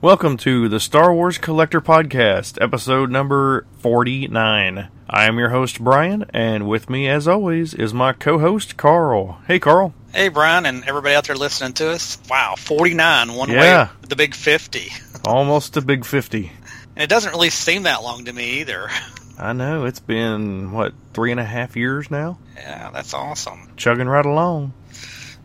Welcome 0.00 0.36
to 0.38 0.68
the 0.68 0.78
Star 0.78 1.12
Wars 1.12 1.38
Collector 1.38 1.80
Podcast, 1.80 2.62
episode 2.62 3.10
number 3.10 3.66
49. 3.80 4.88
I 5.10 5.24
am 5.24 5.38
your 5.38 5.48
host, 5.48 5.82
Bryan, 5.82 6.24
and 6.30 6.68
with 6.68 6.88
me, 6.88 7.08
as 7.08 7.26
always, 7.26 7.74
is 7.74 7.92
my 7.92 8.12
co 8.12 8.38
host, 8.38 8.76
Carl. 8.76 9.40
Hey, 9.48 9.58
Carl. 9.58 9.92
Hey, 10.12 10.28
Bryan, 10.28 10.66
and 10.66 10.84
everybody 10.84 11.14
out 11.16 11.24
there 11.26 11.34
listening 11.34 11.72
to 11.74 11.90
us. 11.90 12.16
Wow, 12.30 12.54
49, 12.56 13.34
one 13.34 13.50
Yeah. 13.50 13.86
way 13.86 13.90
the 14.08 14.14
big 14.16 14.34
50. 14.34 14.92
Almost 15.24 15.74
the 15.74 15.80
big 15.80 16.04
50. 16.04 16.52
And 16.94 17.02
it 17.02 17.10
doesn't 17.10 17.32
really 17.32 17.50
seem 17.50 17.82
that 17.82 18.02
long 18.04 18.26
to 18.26 18.32
me 18.32 18.60
either. 18.60 18.88
I 19.38 19.52
know, 19.52 19.84
it's 19.84 20.00
been, 20.00 20.70
what, 20.72 20.94
three 21.12 21.32
and 21.32 21.40
a 21.40 21.44
half 21.44 21.76
years 21.76 22.08
now? 22.10 22.38
Yeah, 22.56 22.90
that's 22.92 23.14
awesome. 23.14 23.68
Chugging 23.76 24.08
right 24.08 24.24
along. 24.26 24.72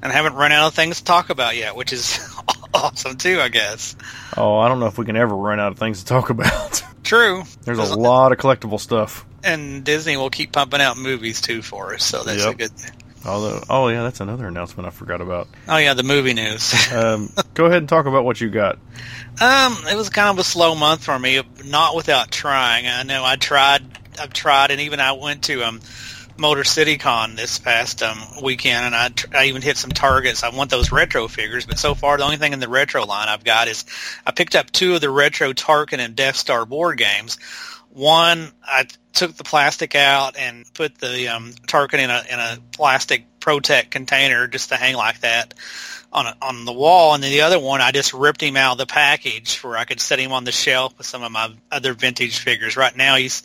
And 0.04 0.12
I 0.12 0.16
haven't 0.16 0.34
run 0.36 0.52
out 0.52 0.68
of 0.68 0.74
things 0.76 0.98
to 0.98 1.04
talk 1.04 1.30
about 1.32 1.56
yet, 1.56 1.76
which 1.76 1.92
is 1.94 2.20
awesome 2.84 3.18
too, 3.18 3.40
I 3.40 3.50
guess. 3.50 3.96
Oh, 4.38 4.58
I 4.60 4.68
don't 4.68 4.80
know 4.80 4.88
if 4.88 4.98
we 4.98 5.06
can 5.06 5.16
ever 5.16 5.36
run 5.36 5.60
out 5.60 5.72
of 5.72 5.78
things 5.80 6.00
to 6.00 6.06
talk 6.06 6.30
about. 6.32 6.84
True. 7.04 7.44
There's 7.64 7.80
a 7.80 7.96
lot 7.98 8.32
of 8.32 8.38
collectible 8.38 8.80
stuff. 8.80 9.26
And 9.44 9.84
Disney 9.84 10.16
will 10.18 10.30
keep 10.30 10.52
pumping 10.54 10.80
out 10.82 10.98
movies 10.98 11.42
too 11.42 11.62
for 11.62 11.94
us, 11.94 12.04
so 12.06 12.24
that's 12.24 12.44
Yep. 12.44 12.54
a 12.54 12.58
good. 12.58 12.72
Although, 13.26 13.64
oh 13.70 13.88
yeah, 13.88 14.04
that's 14.04 14.20
another 14.20 14.48
announcement 14.48 14.86
I 14.88 14.90
forgot 14.90 15.22
about. 15.22 15.48
Oh 15.68 15.78
yeah, 15.78 15.94
the 15.94 16.04
movie 16.04 16.34
news. 16.34 16.74
Um, 16.94 17.30
go 17.54 17.66
ahead 17.66 17.78
and 17.80 17.90
talk 17.90 18.06
about 18.06 18.24
what 18.26 18.40
you 18.42 18.50
got. 18.50 18.76
Um, 19.42 19.78
it 19.90 19.96
was 19.96 20.10
kind 20.10 20.30
of 20.30 20.40
a 20.40 20.44
slow 20.44 20.76
month 20.76 21.04
for 21.06 21.18
me, 21.18 21.42
not 21.66 21.96
without 21.96 22.32
trying. 22.32 22.86
I 22.88 23.04
know 23.04 23.24
I 23.24 23.36
tried, 23.36 23.82
I've 24.20 24.34
tried, 24.34 24.72
and 24.72 24.82
even 24.82 25.00
I 25.00 25.14
went 25.14 25.44
to 25.46 25.64
um, 25.64 25.80
Motor 26.38 26.64
City 26.64 26.98
Con 26.98 27.36
this 27.36 27.60
past 27.60 28.02
um, 28.02 28.18
weekend, 28.42 28.86
and 28.86 28.96
I, 28.96 29.12
I 29.38 29.46
even 29.46 29.62
hit 29.62 29.78
some 29.78 29.92
targets. 29.92 30.44
I 30.44 30.50
want 30.50 30.72
those 30.72 30.92
retro 30.92 31.28
figures, 31.28 31.66
but 31.66 31.78
so 31.78 31.96
far 31.96 32.18
the 32.18 32.24
only 32.24 32.38
thing 32.38 32.54
in 32.54 32.60
the 32.60 32.68
retro 32.68 33.06
line 33.06 33.30
I've 33.30 33.44
got 33.44 33.68
is 33.68 33.86
I 34.26 34.32
picked 34.32 34.56
up 34.56 34.72
two 34.72 34.96
of 34.96 35.02
the 35.02 35.10
retro 35.10 35.54
Tarkin 35.54 36.00
and 36.00 36.16
Death 36.16 36.36
Star 36.36 36.66
board 36.66 36.98
games. 36.98 37.38
One, 37.92 38.52
I 38.64 38.88
took 39.14 39.36
the 39.36 39.44
plastic 39.44 39.94
out 39.94 40.36
and 40.36 40.66
put 40.74 40.98
the 40.98 41.28
um, 41.28 41.54
Tarkin 41.68 42.00
in 42.00 42.10
a 42.10 42.24
in 42.30 42.40
a 42.40 42.58
plastic 42.72 43.26
Protect 43.40 43.92
container 43.92 44.48
just 44.48 44.70
to 44.70 44.76
hang 44.78 44.96
like 44.96 45.20
that 45.20 45.54
on 46.14 46.28
a, 46.28 46.36
on 46.42 46.64
the 46.64 46.72
wall, 46.72 47.14
and 47.14 47.22
then 47.22 47.32
the 47.32 47.42
other 47.42 47.60
one 47.60 47.82
I 47.82 47.92
just 47.92 48.14
ripped 48.14 48.42
him 48.42 48.56
out 48.56 48.74
of 48.74 48.78
the 48.78 48.86
package 48.86 49.62
where 49.64 49.76
I 49.76 49.84
could 49.84 50.00
set 50.00 50.20
him 50.20 50.32
on 50.32 50.46
the 50.46 50.52
shelf 50.52 50.98
with 50.98 51.08
some 51.08 51.24
of 51.24 51.32
my 51.32 51.54
other 51.72 51.94
vintage 51.94 52.40
figures. 52.40 52.78
Right 52.78 52.96
now 52.96 53.16
he's 53.18 53.44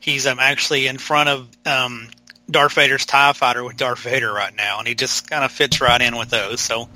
he's 0.00 0.26
um, 0.26 0.38
actually 0.38 0.86
in 0.86 0.98
front 0.98 1.28
of 1.28 1.48
um, 1.64 2.08
Darth 2.50 2.72
Vader's 2.72 3.04
Tie 3.04 3.32
Fighter 3.34 3.62
with 3.62 3.76
Darth 3.76 4.00
Vader 4.00 4.32
right 4.32 4.54
now, 4.56 4.78
and 4.78 4.88
he 4.88 4.94
just 4.94 5.28
kind 5.28 5.44
of 5.44 5.52
fits 5.52 5.80
right 5.80 6.00
in 6.00 6.16
with 6.16 6.30
those. 6.30 6.60
So 6.60 6.88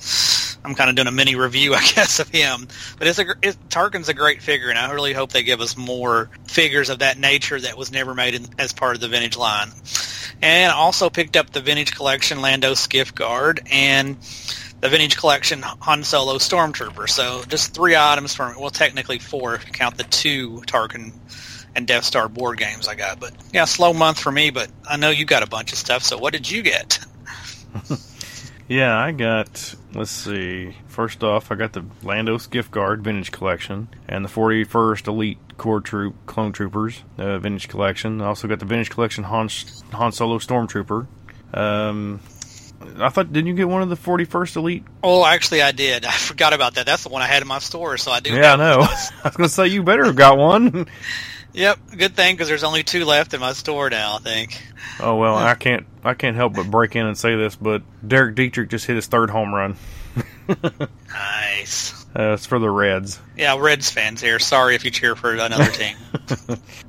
I'm 0.64 0.75
kind 0.75 0.89
of 0.89 0.97
doing 0.97 1.09
a 1.09 1.12
mini 1.12 1.34
review, 1.34 1.75
I 1.75 1.84
guess, 1.84 2.20
of 2.20 2.28
him. 2.28 2.69
But 2.98 3.09
it's 3.09 3.19
a 3.19 3.27
it, 3.42 3.56
Tarkin's 3.69 4.09
a 4.09 4.14
great 4.14 4.42
figure, 4.42 4.70
and 4.70 4.78
I 4.78 4.91
really 4.92 5.12
hope 5.12 5.33
they 5.33 5.42
give 5.42 5.61
us 5.61 5.77
more 5.77 6.31
figures 6.47 6.89
of 6.89 7.00
that 7.00 7.19
nature 7.19 7.61
that 7.61 7.77
was 7.77 7.92
never 7.92 8.14
made 8.14 8.34
in, 8.34 8.47
as 8.59 8.72
part 8.72 8.94
of 8.94 9.00
the 9.00 9.09
vintage 9.09 9.36
line. 9.36 9.70
And 10.41 10.72
I 10.72 10.75
also 10.75 11.11
picked 11.11 11.36
up 11.36 11.50
the 11.50 11.61
vintage 11.61 11.94
collection 11.94 12.41
Lando 12.41 12.75
Skiff 12.75 13.14
Guard 13.14 13.61
and 13.70 14.16
the 14.81 14.89
vintage 14.89 15.16
collection 15.16 15.62
Han 15.62 16.03
Solo 16.03 16.34
Stormtrooper. 16.37 17.09
So 17.09 17.42
just 17.47 17.75
three 17.75 17.94
items 17.94 18.34
from 18.34 18.59
well, 18.59 18.70
technically 18.70 19.19
four 19.19 19.55
if 19.55 19.66
you 19.66 19.72
count 19.72 19.97
the 19.97 20.05
two 20.05 20.62
Tarkin 20.66 21.12
and 21.75 21.87
Death 21.87 22.05
Star 22.05 22.28
board 22.28 22.59
games 22.59 22.89
I 22.89 22.95
got. 22.95 23.20
But 23.20 23.33
yeah, 23.53 23.65
slow 23.65 23.92
month 23.92 24.20
for 24.20 24.33
me. 24.33 24.51
But 24.51 24.70
I 24.89 24.97
know 24.97 25.11
you 25.11 25.25
got 25.25 25.42
a 25.42 25.48
bunch 25.48 25.73
of 25.73 25.78
stuff. 25.78 26.03
So 26.03 26.19
what 26.19 26.33
did 26.33 26.51
you 26.51 26.62
get? 26.62 26.98
Yeah, 28.73 28.97
I 28.97 29.12
got. 29.12 29.75
Let's 29.93 30.11
see. 30.11 30.75
First 30.89 31.23
off, 31.23 31.53
I 31.53 31.56
got 31.56 31.75
the 31.75 31.84
Lando's 32.03 32.45
Skiff 32.45 32.70
Guard 32.70 33.05
Vintage 33.05 33.31
Collection 33.31 33.89
and 34.09 34.25
the 34.25 34.31
41st 34.31 35.09
Elite 35.09 35.39
Corps 35.59 35.83
Troop 35.83 36.15
Clone 36.25 36.53
Troopers 36.53 37.03
uh, 37.19 37.39
Vintage 37.39 37.69
Collection. 37.69 38.22
I 38.22 38.27
also 38.27 38.49
got 38.49 38.60
the 38.60 38.65
Vintage 38.65 38.89
Collection 38.89 39.25
Han, 39.25 39.50
Han 39.93 40.12
Solo 40.12 40.39
Stormtrooper. 40.39 41.06
Um, 41.53 42.21
I 42.99 43.10
thought, 43.10 43.31
didn't 43.31 43.49
you 43.49 43.54
get 43.54 43.69
one 43.69 43.83
of 43.83 43.91
the 43.91 43.97
41st 43.97 44.56
Elite? 44.56 44.84
Oh, 45.03 45.22
actually, 45.25 45.60
I 45.60 45.72
did. 45.72 46.04
I 46.06 46.12
forgot 46.12 46.54
about 46.54 46.77
that. 46.77 46.87
That's 46.87 47.03
the 47.03 47.10
one 47.10 47.21
I 47.21 47.27
had 47.27 47.43
in 47.43 47.49
my 47.49 47.59
store. 47.59 47.99
So 47.99 48.10
I 48.10 48.21
do. 48.21 48.33
Yeah, 48.33 48.54
I 48.54 48.56
know. 48.56 48.81
I 48.81 49.10
was 49.25 49.37
going 49.37 49.49
to 49.49 49.54
say 49.54 49.66
you 49.66 49.83
better 49.83 50.04
have 50.04 50.16
got 50.16 50.39
one. 50.39 50.87
Yep, 51.55 51.79
good 51.97 52.17
thing 52.17 52.35
because 52.35 52.49
there's 52.49 52.65
only 52.65 52.83
two 52.83 53.05
left 53.05 53.35
in 53.35 53.41
my 53.41 53.53
store 53.53 53.91
now. 53.91 54.17
I 54.17 54.19
think. 54.19 54.61
oh 55.01 55.17
well, 55.17 55.37
I 55.37 55.55
can't. 55.55 55.87
I 56.05 56.15
can't 56.15 56.37
help 56.37 56.55
but 56.55 56.71
break 56.71 56.97
in 56.97 57.07
and 57.07 57.17
say 57.17 57.37
this, 57.37 57.57
but 57.57 57.83
Derek 58.07 58.35
Dietrich 58.35 58.71
just 58.71 58.87
hit 58.87 58.97
his 58.97 59.07
third 59.07 59.31
home 59.31 59.55
run. 59.55 59.77
Nice. 61.09 62.05
Uh, 62.15 62.33
it's 62.35 62.47
for 62.47 62.59
the 62.59 62.69
Reds. 62.69 63.21
Yeah, 63.37 63.56
Reds 63.59 63.91
fans 63.91 64.20
here. 64.20 64.38
Sorry 64.38 64.75
if 64.75 64.84
you 64.84 64.91
cheer 64.91 65.15
for 65.16 65.32
another 65.34 65.70
team. 65.72 65.97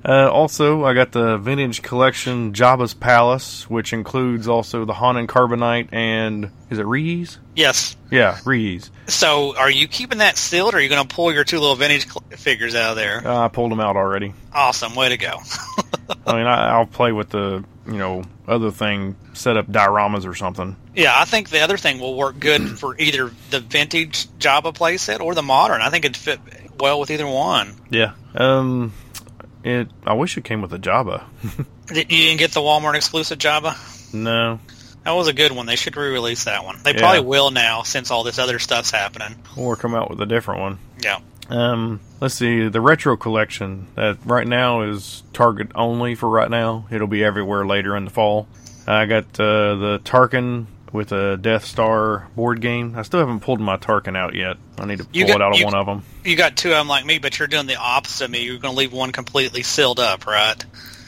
Uh, 0.06 0.30
also, 0.30 0.84
I 0.84 0.94
got 0.94 1.12
the 1.12 1.38
vintage 1.38 1.82
collection 1.82 2.54
Jabba's 2.54 2.94
Palace, 2.94 3.70
which 3.70 3.94
includes 3.94 4.48
also 4.48 4.84
the 4.86 4.94
Han 4.94 5.18
and 5.18 5.28
Carbonite 5.30 5.90
and 5.94 6.52
is 6.70 6.80
it 6.80 6.86
Rees? 6.86 7.40
yes. 7.56 7.96
Yeah, 8.12 8.38
Rees. 8.46 8.92
So, 9.08 9.58
are 9.58 9.72
you 9.72 9.88
keeping 9.88 10.20
that 10.20 10.38
sealed, 10.38 10.74
or 10.76 10.78
are 10.78 10.80
you 10.82 10.90
going 10.90 11.02
to 11.08 11.16
pull 11.16 11.34
your 11.34 11.44
two 11.44 11.60
little 11.60 11.76
vintage 11.76 12.06
cl- 12.08 12.24
figures 12.38 12.76
out 12.76 12.92
of 12.92 12.96
there? 12.96 13.26
Uh, 13.28 13.46
I 13.46 13.48
pulled 13.48 13.72
them 13.72 13.80
out 13.80 13.96
already. 13.96 14.34
Awesome, 14.54 14.94
way 14.94 15.10
to 15.10 15.18
go! 15.18 15.40
I 16.28 16.36
mean, 16.36 16.46
I, 16.46 16.70
I'll 16.70 16.86
play 16.86 17.12
with 17.12 17.30
the 17.30 17.64
you 17.88 17.98
know 17.98 18.24
other 18.48 18.70
thing, 18.70 19.16
set 19.34 19.58
up 19.58 19.66
dioramas 19.68 20.28
or 20.28 20.36
something. 20.36 20.76
yeah, 20.96 21.14
I 21.16 21.26
think 21.26 21.50
the 21.50 21.62
other 21.62 21.78
thing 21.78 22.00
will 22.00 22.16
work 22.16 22.40
good 22.40 22.78
for 22.78 22.96
either 23.00 23.32
the 23.50 23.60
vintage 23.62 24.28
Jabba 24.38 24.76
playset 24.76 25.20
or 25.22 25.34
the 25.34 25.42
modern. 25.42 25.82
I 25.82 25.90
think 25.90 26.06
it'd 26.06 26.16
fit 26.18 26.40
well 26.80 27.00
with 27.00 27.12
either 27.12 27.28
one. 27.28 27.76
Yeah. 27.90 28.14
Um, 28.36 28.94
it. 29.64 29.88
I 30.06 30.14
wish 30.14 30.38
it 30.38 30.44
came 30.44 30.62
with 30.62 30.74
a 30.74 30.80
Jabba. 30.80 31.24
Did- 31.88 32.12
You 32.12 32.18
didn't 32.28 32.40
get 32.40 32.52
the 32.52 32.60
Walmart 32.62 32.96
exclusive 32.96 33.38
Jabba? 33.40 33.76
no. 34.14 34.60
That 35.06 35.12
was 35.12 35.28
a 35.28 35.34
good 35.34 35.52
one. 35.52 35.66
They 35.66 35.76
should 35.76 35.98
re-release 35.98 36.46
that 36.46 36.64
one. 36.64 36.80
They 36.82 36.94
Yeah. 36.94 37.00
probably 37.00 37.20
will 37.26 37.52
now 37.52 37.84
since 37.84 38.10
all 38.10 38.24
this 38.24 38.40
other 38.40 38.58
stuff's 38.58 38.90
happening. 38.90 39.36
Or 39.58 39.76
come 39.76 39.94
out 39.94 40.10
with 40.10 40.22
a 40.22 40.26
different 40.26 40.62
one. 40.62 40.80
Yeah. 41.02 41.20
Um, 41.50 42.00
let's 42.22 42.36
see 42.36 42.70
the 42.70 42.80
retro 42.80 43.18
collection 43.18 43.88
that 43.96 44.18
right 44.24 44.48
now 44.48 44.84
is 44.84 45.24
Target 45.34 45.72
only 45.76 46.16
for 46.16 46.30
right 46.30 46.50
now. 46.50 46.86
It'll 46.90 47.08
be 47.08 47.22
everywhere 47.22 47.66
later 47.66 47.98
in 47.98 48.06
the 48.06 48.12
fall. 48.12 48.48
I 48.88 49.06
got 49.06 49.26
uh, 49.42 49.76
the 49.76 50.02
Tarkin 50.06 50.68
with 50.94 51.12
a 51.12 51.36
Death 51.36 51.66
Star 51.66 52.30
board 52.36 52.62
game. 52.62 52.96
I 52.96 53.02
still 53.02 53.20
haven't 53.20 53.42
pulled 53.42 53.60
my 53.60 53.76
Tarkin 53.76 54.16
out 54.16 54.36
yet. 54.36 54.56
I 54.78 54.86
need 54.86 55.00
to 55.00 55.04
pull 55.04 55.22
got- 55.28 55.30
it 55.36 55.42
out 55.42 55.52
of 55.54 55.60
you- 55.60 55.66
one 55.66 55.76
of 55.76 55.86
them. 55.86 56.04
You 56.24 56.38
got 56.38 56.56
two 56.56 56.70
of 56.70 56.78
them 56.78 56.88
like 56.88 57.06
me, 57.06 57.18
but 57.20 57.38
you're 57.40 57.48
doing 57.50 57.66
the 57.68 57.76
opposite 57.76 58.26
of 58.26 58.32
me. 58.32 58.44
You're 58.44 58.60
going 58.60 58.74
to 58.74 58.78
leave 58.78 58.94
one 58.94 59.12
completely 59.12 59.64
sealed 59.64 60.00
up, 60.00 60.26
right? 60.26 60.64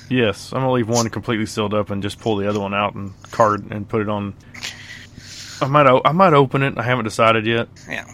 Yes, 0.08 0.52
I'm 0.54 0.60
gonna 0.60 0.72
leave 0.72 0.88
one 0.88 1.10
completely 1.10 1.48
sealed 1.48 1.74
up 1.74 1.90
and 1.90 2.04
just 2.04 2.20
pull 2.20 2.36
the 2.36 2.48
other 2.48 2.60
one 2.60 2.76
out 2.76 2.94
and 2.94 3.12
card 3.32 3.72
and 3.72 3.90
put 3.90 4.02
it 4.04 4.10
on. 4.10 4.36
I 5.60 5.66
might 5.66 5.88
o- 5.88 6.04
I 6.06 6.12
might 6.12 6.34
open 6.34 6.62
it. 6.62 6.78
I 6.78 6.84
haven't 6.84 7.06
decided 7.06 7.48
yet. 7.48 7.70
Yeah. 7.90 8.06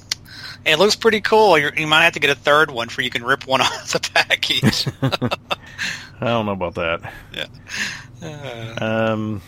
It 0.65 0.79
looks 0.79 0.95
pretty 0.95 1.19
cool. 1.19 1.57
You're, 1.57 1.73
you 1.75 1.87
might 1.87 2.03
have 2.05 2.13
to 2.13 2.21
get 2.21 2.29
a 2.29 2.35
third 2.35 2.71
one 2.71 2.87
for 2.87 3.01
you 3.01 3.09
can 3.09 3.25
rip 3.25 3.45
one 3.45 3.59
off 3.61 3.91
the 3.91 3.99
package. 3.99 4.87
I 6.21 6.25
don't 6.27 6.45
know 6.45 6.53
about 6.53 6.75
that. 6.75 7.11
Uh, 8.23 8.75
Um, 9.13 9.41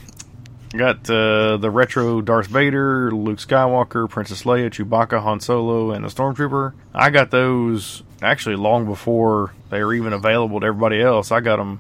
got 0.80 1.10
uh, 1.10 1.58
the 1.58 1.70
retro 1.70 2.22
Darth 2.22 2.48
Vader, 2.48 3.12
Luke 3.12 3.40
Skywalker, 3.40 4.10
Princess 4.10 4.44
Leia, 4.44 4.70
Chewbacca, 4.70 5.22
Han 5.22 5.40
Solo, 5.40 5.92
and 5.92 6.04
the 6.04 6.10
Stormtrooper. 6.10 6.74
I 6.94 7.10
got 7.10 7.32
those 7.32 8.04
actually 8.24 8.56
long 8.56 8.86
before 8.86 9.54
they 9.70 9.84
were 9.84 9.94
even 9.94 10.14
available 10.14 10.60
to 10.60 10.66
everybody 10.66 11.02
else. 11.02 11.32
I 11.32 11.40
got 11.40 11.58
them 11.58 11.80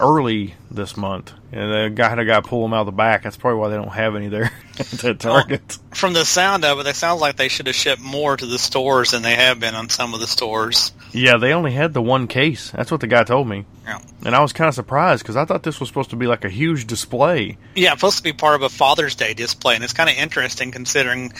early 0.00 0.54
this 0.70 0.96
month, 0.96 1.32
and 1.52 1.70
the 1.70 1.94
guy 1.94 2.08
had 2.08 2.18
a 2.18 2.24
guy 2.24 2.40
pull 2.40 2.62
them 2.62 2.72
out 2.72 2.80
of 2.80 2.86
the 2.86 2.92
back. 2.92 3.22
That's 3.22 3.36
probably 3.36 3.60
why 3.60 3.68
they 3.68 3.76
don't 3.76 3.88
have 3.88 4.16
any 4.16 4.28
there 4.28 4.50
at 5.04 5.20
Target. 5.20 5.78
from 5.92 6.14
the 6.14 6.24
sound 6.24 6.64
of 6.64 6.80
it, 6.80 6.86
it 6.86 6.96
sounds 6.96 7.20
like 7.20 7.36
they 7.36 7.48
should 7.48 7.66
have 7.66 7.76
shipped 7.76 8.02
more 8.02 8.36
to 8.36 8.46
the 8.46 8.58
stores 8.58 9.12
than 9.12 9.22
they 9.22 9.34
have 9.34 9.60
been 9.60 9.74
on 9.74 9.88
some 9.88 10.14
of 10.14 10.20
the 10.20 10.26
stores. 10.26 10.92
Yeah, 11.12 11.36
they 11.36 11.52
only 11.52 11.72
had 11.72 11.92
the 11.92 12.02
one 12.02 12.26
case. 12.26 12.70
That's 12.70 12.90
what 12.90 13.00
the 13.00 13.06
guy 13.06 13.22
told 13.24 13.46
me. 13.46 13.66
Yeah. 13.84 14.00
And 14.24 14.34
I 14.34 14.40
was 14.40 14.52
kind 14.52 14.68
of 14.68 14.74
surprised 14.74 15.22
because 15.22 15.36
I 15.36 15.44
thought 15.44 15.62
this 15.62 15.78
was 15.78 15.88
supposed 15.88 16.10
to 16.10 16.16
be 16.16 16.26
like 16.26 16.44
a 16.44 16.48
huge 16.48 16.86
display. 16.86 17.58
Yeah, 17.74 17.94
supposed 17.94 18.16
to 18.16 18.22
be 18.22 18.32
part 18.32 18.56
of 18.56 18.62
a 18.62 18.68
Father's 18.68 19.14
Day 19.14 19.34
display, 19.34 19.74
and 19.74 19.84
it's 19.84 19.92
kind 19.92 20.08
of 20.10 20.16
interesting 20.16 20.72
considering 20.72 21.32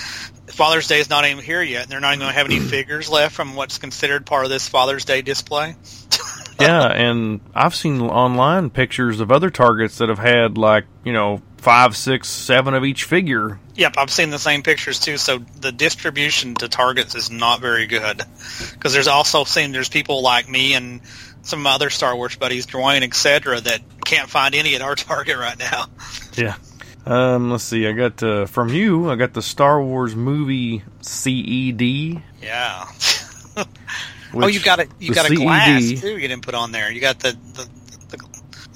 Father's 0.55 0.87
Day 0.87 1.01
is 1.01 1.11
not 1.11 1.27
even 1.27 1.43
here 1.43 1.63
yet, 1.63 1.85
and 1.85 1.93
they're 1.93 2.01
not 2.01 2.11
even 2.11 2.21
going 2.21 2.33
to 2.33 2.39
have 2.39 2.47
any 2.47 2.61
figures 2.71 3.09
left 3.09 3.35
from 3.35 3.55
what's 3.55 3.79
considered 3.79 4.25
part 4.27 4.45
of 4.45 4.51
this 4.51 4.69
Father's 4.69 5.05
Day 5.05 5.23
display. 5.23 5.75
yeah, 6.61 6.87
and 6.87 7.41
I've 7.55 7.75
seen 7.75 8.01
online 8.01 8.71
pictures 8.71 9.21
of 9.21 9.33
other 9.33 9.51
targets 9.51 9.99
that 9.99 10.09
have 10.09 10.19
had 10.19 10.57
like 10.57 10.85
you 11.05 11.13
know 11.13 11.43
five, 11.59 11.97
six, 11.97 12.29
seven 12.29 12.75
of 12.75 12.85
each 12.85 13.05
figure. 13.05 13.59
Yep, 13.75 13.95
I've 13.97 14.11
seen 14.11 14.31
the 14.31 14.39
same 14.39 14.63
pictures 14.63 15.01
too. 15.01 15.17
So 15.17 15.39
the 15.61 15.73
distribution 15.73 16.55
to 16.57 16.69
targets 16.69 17.15
is 17.15 17.31
not 17.31 17.61
very 17.61 17.87
good 17.87 18.19
because 18.73 18.93
there's 18.93 19.09
also 19.09 19.45
seen 19.45 19.73
there's 19.73 19.89
people 19.89 20.23
like 20.23 20.49
me 20.49 20.75
and 20.75 21.01
some 21.43 21.61
of 21.61 21.65
my 21.65 21.73
other 21.73 21.91
Star 21.91 22.15
Wars 22.15 22.37
buddies, 22.37 22.67
Dwayne, 22.67 23.03
etc., 23.03 23.61
that 23.61 23.81
can't 24.05 24.31
find 24.31 24.55
any 24.55 24.75
at 24.75 24.83
our 24.83 24.95
Target 24.95 25.37
right 25.37 25.59
now. 25.59 25.87
Yeah. 26.35 26.57
Um, 27.07 27.51
let's 27.51 27.65
see. 27.65 27.87
I 27.87 27.93
got 27.93 28.23
uh, 28.23 28.47
from 28.47 28.71
you. 28.71 29.11
I 29.11 29.17
got 29.17 29.35
the 29.35 29.43
Star 29.43 29.83
Wars 29.83 30.17
movie 30.17 30.83
CED. 31.03 31.83
Yeah. 32.43 32.87
oh, 34.35 34.47
you 34.47 34.61
got 34.61 34.81
it. 34.81 34.89
You 34.99 35.13
got 35.13 35.27
a 35.27 35.29
CED 35.29 35.39
glass 35.39 36.01
too. 36.01 36.17
You 36.19 36.29
didn't 36.29 36.43
put 36.43 36.55
on 36.55 36.73
there. 36.73 36.91
You 36.91 37.01
got 37.01 37.21
the 37.21 37.37
the, 37.55 37.69
the 37.84 37.84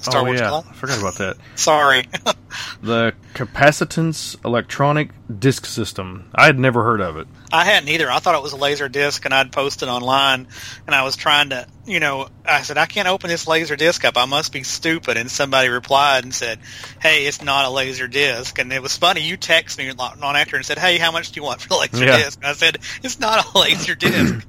Star 0.01 0.21
oh 0.21 0.25
Wars 0.25 0.39
yeah, 0.39 0.49
glass. 0.49 0.65
I 0.69 0.73
forgot 0.73 0.99
about 0.99 1.15
that. 1.15 1.37
Sorry. 1.55 2.03
The 2.81 3.13
capacitance 3.35 4.43
electronic 4.43 5.11
disc 5.39 5.65
system. 5.65 6.31
I 6.33 6.45
had 6.45 6.57
never 6.57 6.83
heard 6.83 6.99
of 7.01 7.17
it. 7.17 7.27
I 7.51 7.63
hadn't 7.65 7.89
either. 7.89 8.09
I 8.09 8.17
thought 8.19 8.33
it 8.35 8.41
was 8.41 8.53
a 8.53 8.57
laser 8.57 8.89
disc, 8.89 9.23
and 9.25 9.33
I'd 9.33 9.51
posted 9.51 9.87
online, 9.87 10.47
and 10.87 10.95
I 10.95 11.03
was 11.03 11.15
trying 11.15 11.49
to, 11.49 11.67
you 11.85 11.99
know, 11.99 12.29
I 12.45 12.63
said 12.63 12.77
I 12.77 12.85
can't 12.87 13.07
open 13.07 13.29
this 13.29 13.47
laser 13.47 13.75
disc 13.75 14.03
up. 14.05 14.17
I 14.17 14.25
must 14.25 14.51
be 14.51 14.63
stupid. 14.63 15.17
And 15.17 15.29
somebody 15.29 15.69
replied 15.69 16.23
and 16.23 16.33
said, 16.33 16.59
"Hey, 17.01 17.25
it's 17.27 17.41
not 17.43 17.65
a 17.65 17.69
laser 17.69 18.07
disc." 18.07 18.57
And 18.57 18.71
it 18.73 18.81
was 18.81 18.97
funny. 18.97 19.21
You 19.21 19.37
text 19.37 19.77
me 19.77 19.91
not 19.93 20.35
after 20.35 20.55
and 20.55 20.65
said, 20.65 20.79
"Hey, 20.79 20.97
how 20.97 21.11
much 21.11 21.31
do 21.31 21.39
you 21.39 21.43
want 21.43 21.61
for 21.61 21.69
the 21.69 21.77
laser 21.77 22.05
Yeah. 22.05 22.17
disc?" 22.17 22.39
And 22.39 22.47
I 22.47 22.53
said, 22.53 22.79
"It's 23.03 23.19
not 23.19 23.45
a 23.53 23.59
laser 23.59 23.93
disc." 23.95 24.47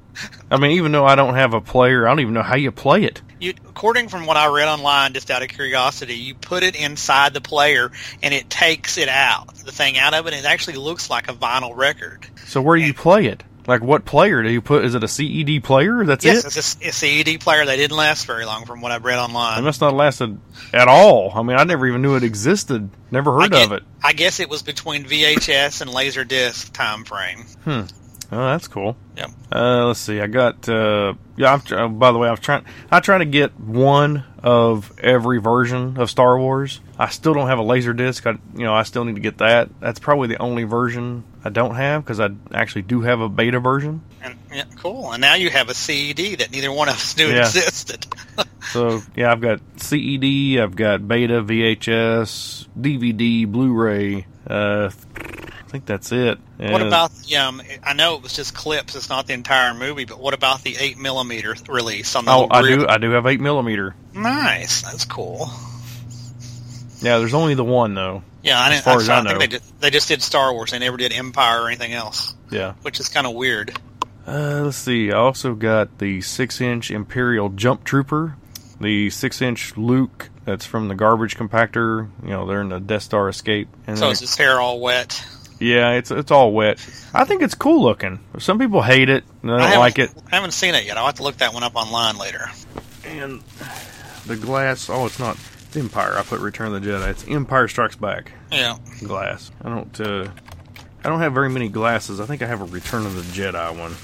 I 0.49 0.57
mean, 0.57 0.71
even 0.71 0.91
though 0.91 1.05
I 1.05 1.15
don't 1.15 1.35
have 1.35 1.53
a 1.53 1.61
player, 1.61 2.07
I 2.07 2.11
don't 2.11 2.21
even 2.21 2.33
know 2.33 2.41
how 2.43 2.55
you 2.55 2.71
play 2.71 3.03
it. 3.03 3.21
You, 3.41 3.53
according 3.67 4.09
from 4.09 4.25
what 4.27 4.37
I 4.37 4.47
read 4.53 4.67
online, 4.67 5.13
just 5.13 5.31
out 5.31 5.41
of 5.41 5.49
curiosity, 5.49 6.15
you 6.15 6.35
put 6.35 6.63
it 6.63 6.75
inside 6.75 7.33
the 7.33 7.41
player, 7.41 7.91
and 8.21 8.33
it 8.33 8.49
takes 8.49 8.97
it 8.97 9.09
out, 9.09 9.53
the 9.55 9.71
thing 9.71 9.97
out 9.97 10.13
of 10.13 10.27
it. 10.27 10.33
And 10.33 10.45
it 10.45 10.47
actually 10.47 10.77
looks 10.77 11.09
like 11.09 11.29
a 11.29 11.33
vinyl 11.33 11.75
record. 11.75 12.27
So 12.45 12.61
where 12.61 12.77
do 12.77 12.83
you 12.83 12.93
play 12.93 13.25
it? 13.25 13.43
Like 13.67 13.81
what 13.83 14.05
player 14.05 14.41
do 14.41 14.49
you 14.49 14.59
put? 14.61 14.83
Is 14.85 14.95
it 14.95 15.03
a 15.03 15.07
CED 15.07 15.63
player? 15.63 16.03
That's 16.03 16.25
Yes, 16.25 16.43
it. 16.45 16.57
it's 16.57 16.75
a, 16.83 16.89
a 16.89 16.91
CED 16.91 17.41
player. 17.41 17.63
They 17.65 17.77
didn't 17.77 17.95
last 17.95 18.25
very 18.25 18.43
long, 18.43 18.65
from 18.65 18.81
what 18.81 18.91
I've 18.91 19.05
read 19.05 19.19
online. 19.19 19.59
It 19.59 19.61
must 19.61 19.81
not 19.81 19.87
have 19.91 19.97
lasted 19.97 20.39
at 20.73 20.87
all. 20.87 21.31
I 21.35 21.43
mean, 21.43 21.57
I 21.57 21.63
never 21.63 21.85
even 21.87 22.01
knew 22.01 22.15
it 22.15 22.23
existed. 22.23 22.89
Never 23.11 23.39
heard 23.39 23.53
of 23.53 23.71
it. 23.71 23.83
I 24.03 24.13
guess 24.13 24.39
it 24.39 24.49
was 24.49 24.63
between 24.63 25.05
VHS 25.05 25.81
and 25.81 25.91
Laserdisc 25.91 26.71
time 26.73 27.03
frame. 27.05 27.45
Hmm. 27.63 27.81
Oh, 28.33 28.45
that's 28.47 28.67
cool. 28.69 28.95
Yeah. 29.17 29.27
Uh, 29.51 29.87
let's 29.87 29.99
see. 29.99 30.21
I 30.21 30.27
got. 30.27 30.67
Uh, 30.69 31.15
yeah. 31.35 31.57
Tr- 31.63 31.75
uh, 31.75 31.87
by 31.89 32.11
the 32.13 32.17
way, 32.17 32.29
I 32.29 32.31
was 32.31 32.39
trying. 32.39 32.63
I 32.89 33.01
try 33.01 33.17
to 33.17 33.25
get 33.25 33.59
one 33.59 34.23
of 34.41 34.91
every 34.99 35.39
version 35.41 35.97
of 35.97 36.09
Star 36.09 36.39
Wars. 36.39 36.79
I 36.97 37.09
still 37.09 37.33
don't 37.33 37.47
have 37.47 37.59
a 37.59 37.63
laser 37.63 37.91
disc. 37.93 38.25
I, 38.25 38.31
you 38.55 38.63
know, 38.63 38.73
I 38.73 38.83
still 38.83 39.03
need 39.03 39.15
to 39.15 39.21
get 39.21 39.39
that. 39.39 39.69
That's 39.81 39.99
probably 39.99 40.29
the 40.29 40.37
only 40.37 40.63
version 40.63 41.25
I 41.43 41.49
don't 41.49 41.75
have 41.75 42.05
because 42.05 42.21
I 42.21 42.29
actually 42.53 42.83
do 42.83 43.01
have 43.01 43.19
a 43.19 43.27
beta 43.27 43.59
version. 43.59 44.01
And 44.23 44.37
yeah, 44.53 44.63
cool. 44.77 45.11
And 45.11 45.19
now 45.19 45.33
you 45.35 45.49
have 45.49 45.67
a 45.69 45.73
CED 45.73 46.39
that 46.39 46.51
neither 46.51 46.71
one 46.71 46.87
of 46.87 46.95
us 46.95 47.17
knew 47.17 47.27
Yeah. 47.27 47.41
existed. 47.41 48.05
So 48.71 49.01
yeah, 49.17 49.31
I've 49.31 49.41
got 49.41 49.59
CED, 49.77 50.59
I've 50.59 50.75
got 50.77 51.05
beta, 51.05 51.41
VHS, 51.43 52.67
DVD, 52.79 53.45
Blu-ray. 53.45 54.25
Uh, 54.47 54.91
think 55.71 55.85
that's 55.85 56.11
it. 56.11 56.37
what 56.57 56.81
about 56.81 57.11
the? 57.13 57.37
Um, 57.37 57.61
I 57.83 57.93
know 57.93 58.15
it 58.15 58.23
was 58.23 58.33
just 58.33 58.53
clips. 58.53 58.95
It's 58.95 59.09
not 59.09 59.27
the 59.27 59.33
entire 59.33 59.73
movie. 59.73 60.05
But 60.05 60.19
what 60.19 60.33
about 60.33 60.61
the 60.63 60.75
eight 60.77 60.97
millimeter 60.97 61.55
release 61.69 62.15
on 62.15 62.25
the? 62.25 62.31
Oh, 62.31 62.47
I 62.51 62.61
do. 62.61 62.87
I 62.87 62.97
do 62.97 63.11
have 63.11 63.25
eight 63.25 63.39
millimeter. 63.39 63.95
Nice. 64.13 64.81
That's 64.83 65.05
cool. 65.05 65.49
Yeah, 67.01 67.17
there's 67.17 67.33
only 67.33 67.55
the 67.55 67.63
one 67.63 67.95
though. 67.95 68.23
Yeah, 68.43 68.59
I 68.59 68.67
As 68.69 68.73
didn't. 68.75 68.83
far 68.85 68.93
I, 68.93 68.97
as 68.97 69.09
I 69.09 69.13
I 69.13 69.23
think 69.23 69.33
know. 69.33 69.39
they 69.39 69.47
did, 69.47 69.61
they 69.79 69.89
just 69.89 70.07
did 70.07 70.21
Star 70.21 70.53
Wars. 70.53 70.71
They 70.71 70.79
never 70.79 70.97
did 70.97 71.11
Empire 71.13 71.63
or 71.63 71.67
anything 71.67 71.93
else, 71.93 72.35
Yeah. 72.49 72.73
which 72.81 72.99
is 72.99 73.07
kind 73.09 73.25
of 73.27 73.33
weird. 73.33 73.77
Uh, 74.27 74.61
let's 74.65 74.77
see. 74.77 75.11
I 75.11 75.15
also 75.17 75.53
got 75.55 75.97
the 75.99 76.21
six-inch 76.21 76.91
Imperial 76.91 77.49
Jump 77.49 77.83
Trooper, 77.83 78.35
the 78.79 79.09
six-inch 79.09 79.77
Luke 79.77 80.29
that's 80.45 80.65
from 80.65 80.87
the 80.87 80.95
garbage 80.95 81.35
compactor. 81.37 82.09
You 82.23 82.29
know, 82.29 82.45
they're 82.47 82.61
in 82.61 82.69
the 82.69 82.79
Death 82.79 83.03
Star 83.03 83.29
escape. 83.29 83.67
And 83.87 83.97
So 83.97 84.09
is 84.09 84.19
his 84.19 84.35
hair 84.35 84.59
all 84.59 84.79
wet? 84.79 85.23
Yeah, 85.61 85.91
it's 85.91 86.11
it's 86.11 86.31
all 86.31 86.51
wet. 86.51 86.79
I 87.13 87.23
think 87.25 87.41
it's 87.41 87.55
cool 87.55 87.81
looking. 87.83 88.19
Some 88.39 88.59
people 88.59 88.81
hate 88.81 89.09
it. 89.09 89.23
and 89.43 89.51
I 89.51 89.57
don't 89.57 89.61
haven't- 89.67 89.79
like 89.79 89.99
it. 89.99 90.11
I 90.31 90.35
haven't 90.35 90.51
seen 90.51 90.75
it 90.75 90.85
yet. 90.85 90.97
I'll 90.97 91.05
have 91.05 91.15
to 91.15 91.23
look 91.23 91.37
that 91.37 91.53
one 91.53 91.63
up 91.63 91.75
online 91.75 92.17
later. 92.17 92.49
And 93.05 93.41
the 94.25 94.35
glass. 94.35 94.89
Oh, 94.89 95.05
it's 95.05 95.19
not 95.19 95.37
Empire. 95.75 96.17
I 96.17 96.23
put 96.23 96.39
Return 96.41 96.73
of 96.73 96.81
the 96.83 96.89
Jedi. 96.89 97.07
It's 97.09 97.25
Empire 97.27 97.67
Strikes 97.67 97.95
Back 97.95 98.31
Yeah. 98.51 98.77
glass. 99.03 99.51
I 99.63 99.69
don't. 99.69 100.01
Uh, 100.01 100.27
I 101.03 101.09
don't 101.09 101.19
have 101.19 101.33
very 101.33 101.49
many 101.49 101.69
glasses. 101.69 102.19
I 102.19 102.25
think 102.25 102.41
I 102.41 102.45
have 102.47 102.61
a 102.61 102.65
Return 102.65 103.05
of 103.05 103.15
the 103.15 103.21
Jedi 103.21 103.77
one. 103.79 103.95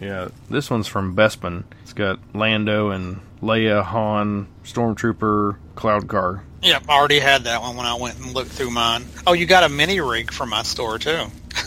Yeah, 0.00 0.28
this 0.50 0.70
one's 0.70 0.86
from 0.88 1.14
Bespin. 1.16 1.64
It's 1.82 1.92
got 1.92 2.18
Lando 2.34 2.90
and 2.90 3.20
Leia, 3.40 3.82
Han, 3.84 4.48
Stormtrooper, 4.64 5.56
Cloud 5.76 6.08
Car. 6.08 6.42
Yep, 6.62 6.84
I 6.88 6.96
already 6.96 7.20
had 7.20 7.44
that 7.44 7.60
one 7.60 7.76
when 7.76 7.86
I 7.86 7.94
went 7.94 8.18
and 8.18 8.32
looked 8.34 8.50
through 8.50 8.70
mine. 8.70 9.04
Oh, 9.26 9.34
you 9.34 9.46
got 9.46 9.62
a 9.64 9.68
mini 9.68 10.00
rig 10.00 10.32
from 10.32 10.50
my 10.50 10.62
store 10.62 10.98
too. 10.98 11.24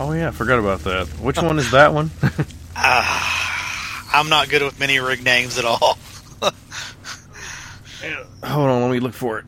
Oh 0.00 0.12
yeah, 0.12 0.28
I 0.28 0.30
forgot 0.30 0.58
about 0.58 0.80
that. 0.84 1.06
Which 1.20 1.36
one 1.40 1.58
is 1.58 1.70
that 1.72 1.92
one? 1.92 2.10
Ah, 2.74 4.08
I'm 4.14 4.30
not 4.30 4.48
good 4.48 4.62
with 4.62 4.80
mini 4.80 4.98
rig 4.98 5.22
names 5.22 5.58
at 5.58 5.64
all. 5.66 5.98
Hold 8.42 8.68
on, 8.70 8.82
let 8.82 8.90
me 8.90 9.00
look 9.00 9.12
for 9.12 9.38
it. 9.40 9.44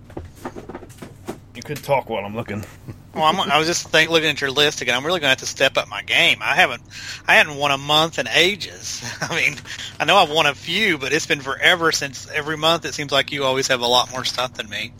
You 1.54 1.62
could 1.62 1.82
talk 1.82 2.10
while 2.10 2.24
I'm 2.24 2.36
looking. 2.36 2.64
Well, 3.14 3.24
I'm, 3.24 3.38
I 3.40 3.58
was 3.58 3.66
just 3.66 3.88
think, 3.88 4.10
looking 4.10 4.30
at 4.30 4.40
your 4.40 4.50
list 4.50 4.80
again. 4.80 4.94
I'm 4.94 5.04
really 5.04 5.20
going 5.20 5.26
to 5.26 5.30
have 5.30 5.38
to 5.38 5.46
step 5.46 5.76
up 5.76 5.88
my 5.88 6.02
game. 6.02 6.38
I 6.40 6.54
haven't, 6.54 6.82
I 7.26 7.34
hadn't 7.34 7.56
won 7.56 7.70
a 7.70 7.76
month 7.76 8.18
in 8.18 8.26
ages. 8.26 9.02
I 9.20 9.34
mean, 9.36 9.56
I 10.00 10.06
know 10.06 10.16
I've 10.16 10.30
won 10.30 10.46
a 10.46 10.54
few, 10.54 10.96
but 10.96 11.12
it's 11.12 11.26
been 11.26 11.40
forever 11.40 11.92
since 11.92 12.30
every 12.30 12.56
month. 12.56 12.86
It 12.86 12.94
seems 12.94 13.12
like 13.12 13.30
you 13.30 13.44
always 13.44 13.68
have 13.68 13.80
a 13.80 13.86
lot 13.86 14.10
more 14.10 14.24
stuff 14.24 14.54
than 14.54 14.68
me. 14.70 14.92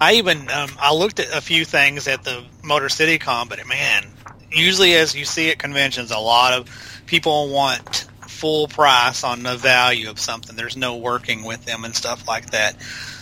I 0.00 0.14
even, 0.14 0.50
um, 0.50 0.70
I 0.80 0.94
looked 0.94 1.20
at 1.20 1.36
a 1.36 1.40
few 1.42 1.64
things 1.64 2.08
at 2.08 2.24
the 2.24 2.44
Motor 2.64 2.88
City 2.88 3.18
Con, 3.18 3.46
but 3.48 3.66
man, 3.66 4.06
usually 4.50 4.94
as 4.94 5.14
you 5.14 5.26
see 5.26 5.50
at 5.50 5.58
conventions, 5.58 6.10
a 6.10 6.18
lot 6.18 6.54
of 6.54 7.02
people 7.06 7.50
want 7.50 8.08
full 8.42 8.66
price 8.66 9.22
on 9.22 9.42
the 9.42 9.56
value 9.56 10.10
of 10.10 10.18
something. 10.18 10.56
There's 10.56 10.76
no 10.76 10.96
working 10.96 11.44
with 11.44 11.64
them 11.64 11.84
and 11.84 11.94
stuff 11.94 12.26
like 12.26 12.50
that. 12.50 12.76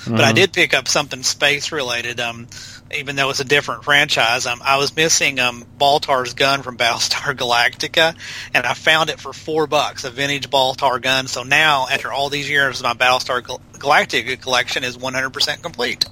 But 0.08 0.20
I 0.20 0.32
did 0.32 0.52
pick 0.52 0.72
up 0.72 0.88
something 0.88 1.22
space 1.22 1.72
related. 1.72 2.20
Um, 2.20 2.46
even 2.94 3.16
though 3.16 3.30
it's 3.30 3.40
a 3.40 3.44
different 3.44 3.84
franchise, 3.84 4.46
um, 4.46 4.60
I 4.64 4.76
was 4.78 4.94
missing 4.94 5.38
um, 5.38 5.64
Baltar's 5.78 6.34
gun 6.34 6.62
from 6.62 6.76
Battlestar 6.78 7.34
Galactica, 7.36 8.14
and 8.54 8.66
I 8.66 8.74
found 8.74 9.10
it 9.10 9.20
for 9.20 9.32
four 9.32 9.66
bucks, 9.66 10.04
a 10.04 10.10
vintage 10.10 10.50
Baltar 10.50 11.00
gun. 11.00 11.26
So 11.26 11.42
now, 11.42 11.86
after 11.90 12.12
all 12.12 12.28
these 12.28 12.48
years, 12.48 12.82
my 12.82 12.94
Battlestar 12.94 13.46
Gal- 13.46 13.60
Galactica 13.74 14.40
collection 14.40 14.84
is 14.84 14.96
100% 14.96 15.62
complete. 15.62 16.04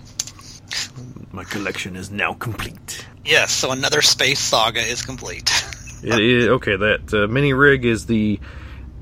My 1.33 1.45
collection 1.45 1.97
is 1.97 2.11
now 2.11 2.35
complete. 2.35 3.07
Yes, 3.25 3.53
so 3.53 3.71
another 3.71 4.03
space 4.03 4.41
saga 4.41 4.81
is 4.81 5.03
complete. 5.03 5.51
It 6.01 6.21
is 6.21 6.47
okay. 6.47 6.77
That 6.77 7.13
uh, 7.13 7.27
mini 7.27 7.53
rig 7.55 7.85
is 7.85 8.07
the 8.07 8.39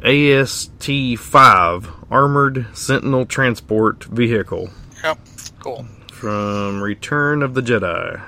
AST-5 0.02 1.26
Armored 2.10 2.66
Sentinel 2.72 3.26
Transport 3.26 4.04
Vehicle 4.04 4.70
yep, 5.06 5.18
cool. 5.60 5.86
From 6.16 6.82
Return 6.82 7.42
of 7.42 7.52
the 7.52 7.60
Jedi. 7.60 8.22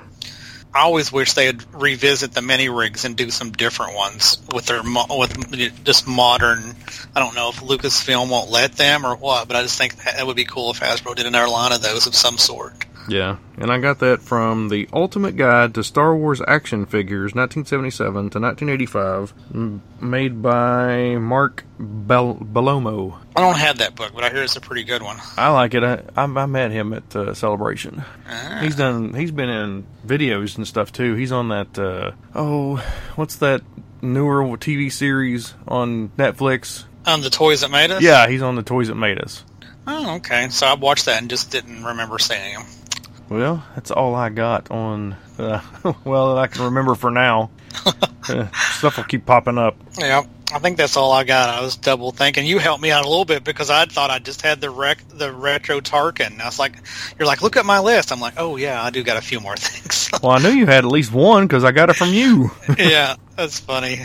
I 0.73 0.81
always 0.81 1.11
wish 1.11 1.33
they'd 1.33 1.63
revisit 1.73 2.31
the 2.31 2.43
mini 2.43 2.69
rigs 2.69 3.03
and 3.03 3.17
do 3.17 3.31
some 3.31 3.51
different 3.51 3.95
ones 3.95 4.37
with 4.53 4.67
their 4.67 4.83
mo- 4.83 5.07
with 5.09 5.83
just 5.83 6.07
modern. 6.07 6.75
I 7.15 7.19
don't 7.19 7.33
know 7.33 7.49
if 7.49 7.59
Lucasfilm 7.59 8.29
won't 8.29 8.51
let 8.51 8.73
them 8.73 9.05
or 9.05 9.15
what, 9.15 9.47
but 9.47 9.57
I 9.57 9.63
just 9.63 9.79
think 9.79 9.95
that 10.03 10.25
would 10.25 10.35
be 10.35 10.45
cool 10.45 10.69
if 10.69 10.79
Hasbro 10.79 11.15
did 11.15 11.25
another 11.25 11.49
line 11.49 11.71
of 11.71 11.81
those 11.81 12.05
of 12.05 12.13
some 12.13 12.37
sort. 12.37 12.85
Yeah, 13.09 13.37
and 13.57 13.71
I 13.71 13.79
got 13.79 13.99
that 13.99 14.21
from 14.21 14.69
the 14.69 14.87
Ultimate 14.93 15.35
Guide 15.35 15.73
to 15.75 15.83
Star 15.83 16.15
Wars 16.15 16.41
Action 16.47 16.85
Figures, 16.85 17.33
1977 17.35 18.13
to 18.29 18.39
1985, 18.39 19.33
m- 19.53 19.81
made 19.99 20.41
by 20.41 21.15
Mark 21.17 21.63
Bel- 21.79 22.35
Bellomo. 22.35 23.17
I 23.35 23.41
don't 23.41 23.57
have 23.57 23.79
that 23.79 23.95
book, 23.95 24.11
but 24.13 24.23
I 24.23 24.29
hear 24.29 24.43
it's 24.43 24.55
a 24.55 24.61
pretty 24.61 24.83
good 24.83 25.01
one. 25.01 25.17
I 25.37 25.49
like 25.49 25.73
it. 25.73 25.83
I, 25.83 26.03
I, 26.15 26.23
I 26.23 26.45
met 26.45 26.71
him 26.71 26.93
at 26.93 27.15
uh, 27.15 27.33
Celebration. 27.33 28.03
Ah. 28.27 28.59
He's 28.61 28.75
done. 28.75 29.13
He's 29.13 29.31
been 29.31 29.49
in 29.49 29.85
videos 30.05 30.57
and 30.57 30.67
stuff 30.67 30.91
too. 30.91 31.15
He's 31.15 31.31
on 31.31 31.49
that. 31.49 31.77
Uh, 31.79 32.11
oh, 32.35 32.77
what's 33.15 33.37
that 33.37 33.61
newer 34.01 34.43
TV 34.57 34.91
series 34.91 35.53
on 35.67 36.09
Netflix? 36.09 36.85
On 37.05 37.21
the 37.21 37.29
toys 37.29 37.61
that 37.61 37.71
made 37.71 37.91
us. 37.91 38.01
Yeah, 38.01 38.27
he's 38.27 38.41
on 38.41 38.55
the 38.55 38.61
Toys 38.63 38.87
That 38.89 38.95
Made 38.95 39.19
Us. 39.19 39.43
Oh, 39.87 40.17
okay. 40.17 40.49
So 40.49 40.67
I 40.67 40.75
watched 40.75 41.05
that 41.05 41.19
and 41.21 41.29
just 41.29 41.49
didn't 41.49 41.83
remember 41.83 42.19
seeing 42.19 42.51
him. 42.51 42.63
Well, 43.29 43.63
that's 43.75 43.91
all 43.91 44.15
I 44.15 44.29
got 44.29 44.71
on. 44.71 45.15
Uh, 45.37 45.61
well, 46.03 46.35
that 46.35 46.41
I 46.41 46.47
can 46.47 46.65
remember 46.65 46.95
for 46.95 47.11
now. 47.11 47.49
Uh, 48.29 48.47
stuff 48.75 48.97
will 48.97 49.05
keep 49.05 49.25
popping 49.25 49.57
up. 49.57 49.75
Yeah, 49.97 50.21
I 50.53 50.59
think 50.59 50.77
that's 50.77 50.95
all 50.95 51.11
I 51.11 51.23
got. 51.23 51.49
I 51.49 51.61
was 51.61 51.77
double 51.77 52.11
thinking. 52.11 52.45
You 52.45 52.59
helped 52.59 52.83
me 52.83 52.91
out 52.91 53.03
a 53.03 53.09
little 53.09 53.25
bit 53.25 53.43
because 53.43 53.71
I 53.71 53.85
thought 53.85 54.11
I 54.11 54.19
just 54.19 54.43
had 54.43 54.61
the 54.61 54.69
rec- 54.69 55.07
the 55.07 55.33
retro 55.33 55.79
Tarkin. 55.79 56.39
I 56.39 56.45
was 56.45 56.59
like, 56.59 56.73
"You're 57.17 57.25
like, 57.25 57.41
look 57.41 57.57
at 57.57 57.65
my 57.65 57.79
list." 57.79 58.11
I'm 58.11 58.19
like, 58.19 58.35
"Oh 58.37 58.55
yeah, 58.55 58.83
I 58.83 58.91
do 58.91 59.01
got 59.01 59.17
a 59.17 59.21
few 59.21 59.39
more 59.39 59.55
things." 59.57 60.11
Well, 60.21 60.33
I 60.33 60.37
knew 60.37 60.49
you 60.49 60.67
had 60.67 60.85
at 60.85 60.91
least 60.91 61.11
one 61.11 61.47
because 61.47 61.63
I 61.63 61.71
got 61.71 61.89
it 61.89 61.95
from 61.95 62.09
you. 62.09 62.51
yeah, 62.77 63.15
that's 63.35 63.59
funny. 63.59 64.01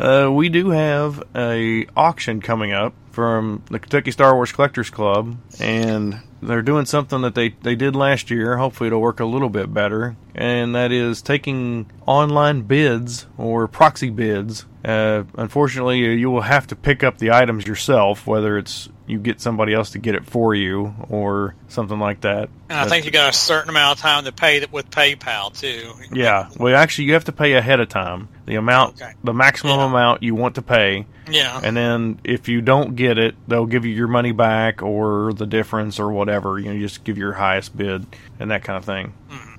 Uh, 0.00 0.30
we 0.32 0.48
do 0.48 0.70
have 0.70 1.22
a 1.34 1.86
auction 1.96 2.40
coming 2.40 2.72
up 2.72 2.94
from 3.18 3.64
the 3.68 3.80
Kentucky 3.80 4.12
Star 4.12 4.32
Wars 4.36 4.52
Collectors 4.52 4.90
Club, 4.90 5.36
and 5.58 6.20
they're 6.40 6.62
doing 6.62 6.86
something 6.86 7.20
that 7.22 7.34
they, 7.34 7.48
they 7.48 7.74
did 7.74 7.96
last 7.96 8.30
year. 8.30 8.58
Hopefully, 8.58 8.86
it'll 8.86 9.00
work 9.00 9.18
a 9.18 9.24
little 9.24 9.48
bit 9.48 9.74
better, 9.74 10.14
and 10.36 10.72
that 10.76 10.92
is 10.92 11.20
taking 11.20 11.90
online 12.06 12.62
bids 12.62 13.26
or 13.36 13.66
proxy 13.66 14.10
bids. 14.10 14.66
Uh, 14.84 15.24
unfortunately, 15.36 15.98
you 15.98 16.30
will 16.30 16.42
have 16.42 16.68
to 16.68 16.76
pick 16.76 17.02
up 17.02 17.18
the 17.18 17.32
items 17.32 17.66
yourself, 17.66 18.24
whether 18.24 18.56
it's 18.56 18.88
you 19.08 19.18
get 19.18 19.40
somebody 19.40 19.72
else 19.74 19.90
to 19.90 19.98
get 19.98 20.14
it 20.14 20.26
for 20.26 20.54
you 20.54 20.94
or 21.08 21.54
something 21.68 21.98
like 21.98 22.20
that. 22.20 22.50
And 22.68 22.78
I 22.78 22.86
think 22.86 23.04
you 23.06 23.10
got 23.10 23.30
a 23.30 23.36
certain 23.36 23.70
amount 23.70 23.98
of 23.98 24.02
time 24.02 24.24
to 24.24 24.32
pay 24.32 24.58
it 24.58 24.70
with 24.72 24.90
PayPal 24.90 25.58
too. 25.58 25.92
Yeah, 26.12 26.48
well, 26.58 26.76
actually, 26.76 27.06
you 27.06 27.14
have 27.14 27.24
to 27.24 27.32
pay 27.32 27.54
ahead 27.54 27.80
of 27.80 27.88
time 27.88 28.28
the 28.46 28.56
amount, 28.56 29.00
Okay. 29.00 29.12
the 29.24 29.32
maximum 29.32 29.78
Yeah. 29.78 29.86
amount 29.86 30.22
you 30.22 30.34
want 30.34 30.54
to 30.56 30.62
pay, 30.62 31.06
Yeah. 31.28 31.60
and 31.62 31.76
then 31.76 32.20
if 32.24 32.48
you 32.48 32.60
don't 32.60 32.96
get 32.96 33.18
it, 33.18 33.34
they'll 33.48 33.66
give 33.66 33.84
you 33.84 33.94
your 33.94 34.08
money 34.08 34.32
back 34.32 34.82
or 34.82 35.32
the 35.32 35.46
difference 35.46 35.98
or 35.98 36.10
whatever. 36.12 36.58
You 36.58 36.66
know, 36.66 36.72
you 36.72 36.80
just 36.80 37.04
give 37.04 37.16
your 37.18 37.32
highest 37.34 37.76
bid 37.76 38.06
and 38.38 38.50
that 38.50 38.62
kind 38.64 38.76
of 38.76 38.84
thing. 38.84 39.12
Mm-hmm. 39.30 39.54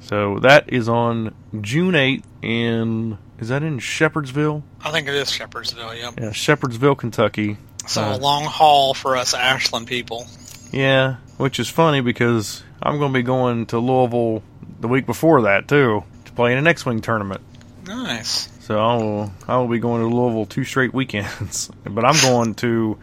So 0.00 0.38
that 0.40 0.64
is 0.72 0.88
on 0.88 1.34
June 1.60 1.94
eighth 1.94 2.26
in 2.42 3.18
is 3.38 3.48
that 3.50 3.62
in 3.62 3.78
Shepherdsville? 3.78 4.62
I 4.84 4.90
think 4.90 5.06
it 5.06 5.14
is 5.14 5.28
Shepherdsville. 5.30 5.96
Yep. 5.96 6.14
Yeah, 6.18 6.30
Shepherdsville, 6.30 6.98
Kentucky. 6.98 7.56
So 7.88 8.02
Uh, 8.02 8.16
a 8.16 8.18
long 8.18 8.44
haul 8.44 8.94
for 8.94 9.16
us 9.16 9.34
Ashland 9.34 9.86
people. 9.86 10.26
Yeah, 10.70 11.16
which 11.38 11.58
is 11.58 11.68
funny 11.68 12.00
because 12.02 12.62
I'm 12.82 12.98
going 12.98 13.12
to 13.12 13.18
be 13.18 13.22
going 13.22 13.66
to 13.66 13.78
Louisville 13.78 14.42
the 14.80 14.88
week 14.88 15.06
before 15.06 15.42
that 15.42 15.66
too 15.68 16.04
to 16.26 16.32
play 16.32 16.52
in 16.52 16.58
an 16.58 16.66
X-wing 16.66 17.00
tournament. 17.00 17.40
Nice. 17.86 18.48
So 18.60 18.78
I 18.78 18.96
will 18.96 19.32
I 19.48 19.56
will 19.56 19.68
be 19.68 19.78
going 19.78 20.02
to 20.02 20.14
Louisville 20.14 20.44
two 20.46 20.64
straight 20.64 20.92
weekends, 20.92 21.70
but 21.84 22.04
I'm 22.04 22.20
going 22.20 22.54
to 22.56 22.98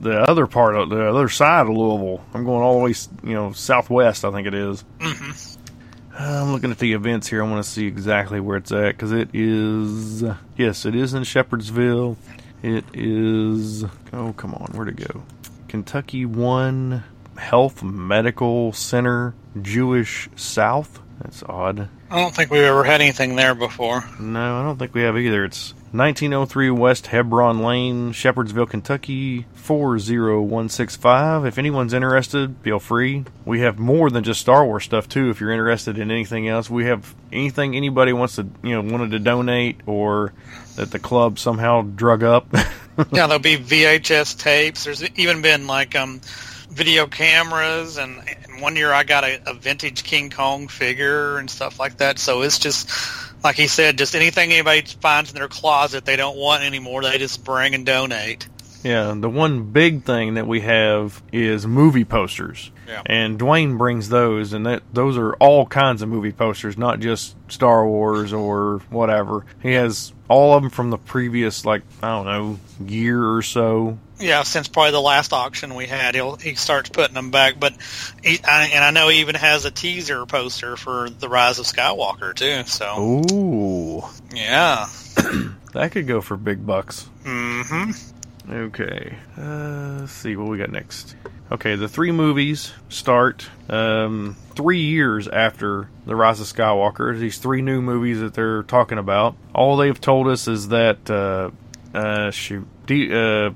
the 0.00 0.20
other 0.28 0.46
part 0.46 0.76
of 0.76 0.88
the 0.90 1.08
other 1.08 1.28
side 1.28 1.62
of 1.62 1.70
Louisville. 1.70 2.24
I'm 2.32 2.44
going 2.44 2.62
all 2.62 2.78
the 2.78 2.84
way, 2.84 2.94
you 3.24 3.34
know, 3.34 3.52
southwest. 3.52 4.24
I 4.24 4.30
think 4.30 4.46
it 4.46 4.54
is. 4.54 4.84
hmm 5.00 5.30
I'm 6.18 6.52
looking 6.52 6.70
at 6.70 6.78
the 6.78 6.94
events 6.94 7.26
here. 7.28 7.44
I 7.44 7.50
want 7.50 7.62
to 7.62 7.70
see 7.70 7.86
exactly 7.86 8.40
where 8.40 8.56
it's 8.56 8.72
at 8.72 8.92
because 8.92 9.12
it 9.12 9.30
is. 9.34 10.22
Yes, 10.56 10.86
it 10.86 10.94
is 10.94 11.12
in 11.12 11.24
Shepherdsville. 11.24 12.16
It 12.62 12.84
is. 12.94 13.84
Oh, 14.12 14.32
come 14.36 14.54
on, 14.54 14.72
where'd 14.72 14.88
it 14.88 14.96
go? 15.08 15.22
Kentucky 15.68 16.24
One 16.24 17.04
Health 17.36 17.82
Medical 17.82 18.72
Center, 18.72 19.34
Jewish 19.60 20.28
South. 20.36 21.00
That's 21.20 21.42
odd. 21.42 21.88
I 22.10 22.20
don't 22.20 22.34
think 22.34 22.50
we've 22.50 22.62
ever 22.62 22.84
had 22.84 23.00
anything 23.00 23.36
there 23.36 23.54
before. 23.54 24.04
No, 24.20 24.60
I 24.60 24.62
don't 24.62 24.78
think 24.78 24.94
we 24.94 25.02
have 25.02 25.16
either. 25.16 25.44
It's 25.44 25.74
1903 25.96 26.70
West 26.70 27.08
Hebron 27.08 27.60
Lane, 27.60 28.12
Shepherdsville, 28.12 28.68
Kentucky 28.68 29.46
40165. 29.54 31.46
If 31.46 31.58
anyone's 31.58 31.92
interested, 31.92 32.56
feel 32.62 32.78
free. 32.78 33.24
We 33.44 33.60
have 33.60 33.78
more 33.78 34.10
than 34.10 34.22
just 34.24 34.40
Star 34.40 34.64
Wars 34.64 34.84
stuff 34.84 35.08
too. 35.08 35.30
If 35.30 35.40
you're 35.40 35.50
interested 35.50 35.98
in 35.98 36.10
anything 36.10 36.48
else, 36.48 36.68
we 36.68 36.84
have 36.84 37.14
anything 37.32 37.74
anybody 37.74 38.12
wants 38.12 38.36
to, 38.36 38.46
you 38.62 38.70
know, 38.70 38.82
wanted 38.82 39.10
to 39.12 39.18
donate 39.18 39.80
or 39.86 40.32
that 40.76 40.90
the 40.90 40.98
club 40.98 41.38
somehow 41.38 41.82
drug 41.82 42.22
up. 42.22 42.46
yeah, 43.12 43.26
there'll 43.26 43.38
be 43.38 43.56
VHS 43.56 44.38
tapes. 44.38 44.84
There's 44.84 45.02
even 45.18 45.42
been 45.42 45.66
like 45.66 45.94
um, 45.94 46.20
video 46.70 47.06
cameras, 47.06 47.96
and, 47.96 48.22
and 48.44 48.60
one 48.60 48.76
year 48.76 48.92
I 48.92 49.04
got 49.04 49.24
a, 49.24 49.40
a 49.50 49.54
vintage 49.54 50.04
King 50.04 50.30
Kong 50.30 50.68
figure 50.68 51.38
and 51.38 51.50
stuff 51.50 51.80
like 51.80 51.96
that. 51.98 52.18
So 52.18 52.42
it's 52.42 52.58
just 52.58 52.90
like 53.44 53.56
he 53.56 53.66
said, 53.68 53.98
just 53.98 54.14
anything 54.14 54.52
anybody 54.52 54.82
finds 54.82 55.30
in 55.30 55.38
their 55.38 55.48
closet 55.48 56.04
they 56.04 56.16
don't 56.16 56.36
want 56.36 56.62
anymore, 56.64 57.02
they 57.02 57.18
just 57.18 57.44
bring 57.44 57.74
and 57.74 57.86
donate. 57.86 58.48
Yeah, 58.86 59.14
the 59.16 59.28
one 59.28 59.72
big 59.72 60.04
thing 60.04 60.34
that 60.34 60.46
we 60.46 60.60
have 60.60 61.20
is 61.32 61.66
movie 61.66 62.04
posters. 62.04 62.70
Yeah. 62.86 63.02
And 63.04 63.36
Dwayne 63.36 63.78
brings 63.78 64.08
those 64.10 64.52
and 64.52 64.64
that 64.66 64.84
those 64.92 65.18
are 65.18 65.34
all 65.34 65.66
kinds 65.66 66.02
of 66.02 66.08
movie 66.08 66.30
posters, 66.30 66.78
not 66.78 67.00
just 67.00 67.34
Star 67.50 67.84
Wars 67.84 68.32
or 68.32 68.78
whatever. 68.90 69.44
He 69.60 69.72
has 69.72 70.12
all 70.28 70.54
of 70.54 70.62
them 70.62 70.70
from 70.70 70.90
the 70.90 70.98
previous 70.98 71.64
like, 71.64 71.82
I 72.00 72.10
don't 72.10 72.26
know, 72.26 72.60
year 72.88 73.34
or 73.34 73.42
so. 73.42 73.98
Yeah, 74.20 74.44
since 74.44 74.68
probably 74.68 74.92
the 74.92 75.00
last 75.00 75.32
auction 75.32 75.74
we 75.74 75.86
had, 75.86 76.14
he'll 76.14 76.36
he 76.36 76.54
starts 76.54 76.88
putting 76.88 77.14
them 77.14 77.32
back. 77.32 77.58
But 77.58 77.74
he, 78.22 78.38
I, 78.44 78.66
and 78.72 78.84
I 78.84 78.92
know 78.92 79.08
he 79.08 79.18
even 79.18 79.34
has 79.34 79.64
a 79.64 79.72
teaser 79.72 80.24
poster 80.26 80.76
for 80.76 81.10
the 81.10 81.28
Rise 81.28 81.58
of 81.58 81.66
Skywalker 81.66 82.36
too. 82.36 82.62
So 82.68 83.00
Ooh. 83.32 84.04
yeah, 84.32 84.86
That 85.72 85.90
could 85.90 86.06
go 86.06 86.20
for 86.20 86.36
big 86.36 86.64
bucks. 86.64 87.08
hmm 87.24 87.90
Okay. 88.48 89.18
Uh, 89.36 89.98
let's 90.00 90.12
see 90.12 90.36
what 90.36 90.48
we 90.48 90.58
got 90.58 90.70
next. 90.70 91.16
Okay, 91.50 91.76
the 91.76 91.88
three 91.88 92.10
movies 92.10 92.72
start 92.88 93.48
um, 93.68 94.36
three 94.54 94.80
years 94.80 95.28
after 95.28 95.88
The 96.04 96.16
Rise 96.16 96.40
of 96.40 96.46
Skywalker. 96.46 97.16
These 97.18 97.38
three 97.38 97.62
new 97.62 97.80
movies 97.80 98.20
that 98.20 98.34
they're 98.34 98.64
talking 98.64 98.98
about. 98.98 99.36
All 99.54 99.76
they've 99.76 100.00
told 100.00 100.26
us 100.28 100.48
is 100.48 100.68
that, 100.68 101.08
uh, 101.08 101.50
uh, 101.96 102.30
shoot, 102.30 102.66
D, 102.86 103.12
uh, 103.12 103.50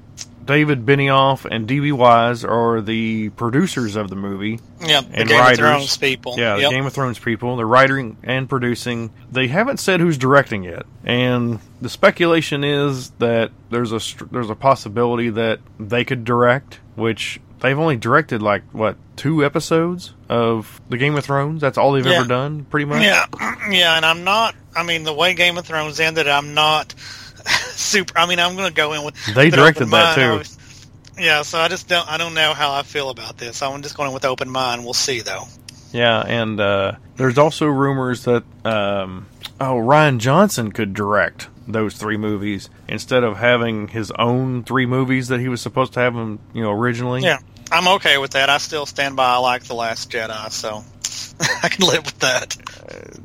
David 0.50 0.84
Benioff 0.84 1.44
and 1.48 1.68
D.B. 1.68 1.92
Weiss 1.92 2.42
are 2.42 2.80
the 2.80 3.28
producers 3.30 3.94
of 3.94 4.10
the 4.10 4.16
movie. 4.16 4.58
yeah, 4.80 5.00
the 5.02 5.18
And 5.20 5.28
Game 5.28 5.38
writers. 5.38 5.58
of 5.60 5.64
Thrones 5.64 5.96
people. 5.96 6.34
Yeah, 6.36 6.56
the 6.56 6.62
Yep. 6.62 6.70
Game 6.72 6.86
of 6.86 6.92
Thrones 6.92 7.18
people. 7.20 7.56
They're 7.56 7.66
writing 7.66 8.16
and 8.24 8.48
producing. 8.48 9.10
They 9.30 9.46
haven't 9.46 9.78
said 9.78 10.00
who's 10.00 10.18
directing 10.18 10.64
yet, 10.64 10.86
and 11.04 11.60
the 11.80 11.88
speculation 11.88 12.64
is 12.64 13.10
that 13.20 13.52
there's 13.70 13.92
a 13.92 14.00
there's 14.32 14.50
a 14.50 14.56
possibility 14.56 15.30
that 15.30 15.60
they 15.78 16.04
could 16.04 16.24
direct, 16.24 16.80
which 16.96 17.40
they've 17.60 17.78
only 17.78 17.96
directed 17.96 18.42
like 18.42 18.62
what 18.72 18.96
two 19.16 19.44
episodes 19.44 20.14
of 20.28 20.80
the 20.88 20.96
Game 20.96 21.14
of 21.14 21.24
Thrones. 21.24 21.60
That's 21.60 21.78
all 21.78 21.92
they've 21.92 22.04
Yeah. 22.04 22.18
ever 22.20 22.26
done, 22.28 22.64
pretty 22.64 22.86
much. 22.86 23.02
Yeah, 23.02 23.26
yeah, 23.70 23.96
and 23.96 24.04
I'm 24.04 24.24
not. 24.24 24.56
I 24.74 24.82
mean, 24.82 25.04
the 25.04 25.12
way 25.14 25.34
Game 25.34 25.58
of 25.58 25.64
Thrones 25.66 26.00
ended, 26.00 26.26
I'm 26.26 26.54
not 26.54 26.94
super. 27.72 28.18
I 28.18 28.26
mean, 28.26 28.38
I'm 28.38 28.56
going 28.56 28.68
to 28.68 28.74
go 28.74 28.92
in 28.92 29.04
with. 29.04 29.14
They 29.34 29.50
directed 29.50 29.82
open 29.84 29.90
that, 29.90 30.16
mind. 30.16 30.20
I 30.20 30.32
too. 30.34 30.38
was- 30.38 30.58
Yeah, 31.18 31.42
so 31.42 31.58
I 31.58 31.68
just 31.68 31.88
don't. 31.88 32.08
I 32.10 32.16
don't 32.16 32.34
know 32.34 32.52
how 32.54 32.72
I 32.72 32.82
feel 32.82 33.10
about 33.10 33.36
this. 33.38 33.62
I'm 33.62 33.82
just 33.82 33.96
going 33.96 34.12
with 34.12 34.24
open 34.24 34.48
mind. 34.50 34.84
We'll 34.84 34.94
see, 34.94 35.20
though. 35.20 35.44
Yeah, 35.92 36.20
and 36.20 36.60
uh, 36.60 36.92
there's 37.16 37.36
also 37.38 37.66
rumors 37.66 38.24
that 38.24 38.44
um, 38.64 39.26
oh 39.60 39.74
Rian 39.74 40.18
Johnson 40.18 40.70
could 40.72 40.94
direct 40.94 41.48
those 41.66 41.94
three 41.94 42.16
movies 42.16 42.70
instead 42.88 43.24
of 43.24 43.38
having 43.38 43.88
his 43.88 44.10
own 44.12 44.62
three 44.64 44.86
movies 44.86 45.28
that 45.28 45.40
he 45.40 45.48
was 45.48 45.60
supposed 45.60 45.92
to 45.94 46.00
have 46.00 46.14
them, 46.14 46.38
you 46.52 46.62
know, 46.62 46.70
originally. 46.70 47.22
Yeah, 47.22 47.38
I'm 47.72 47.88
okay 47.96 48.18
with 48.18 48.32
that. 48.32 48.48
I 48.50 48.58
still 48.58 48.86
stand 48.86 49.16
by. 49.16 49.34
I 49.34 49.38
like 49.38 49.64
the 49.64 49.74
Last 49.74 50.10
Jedi, 50.10 50.50
so 50.52 50.84
I 51.62 51.68
can 51.68 51.86
live 51.86 52.04
with 52.04 52.18
that. 52.18 52.56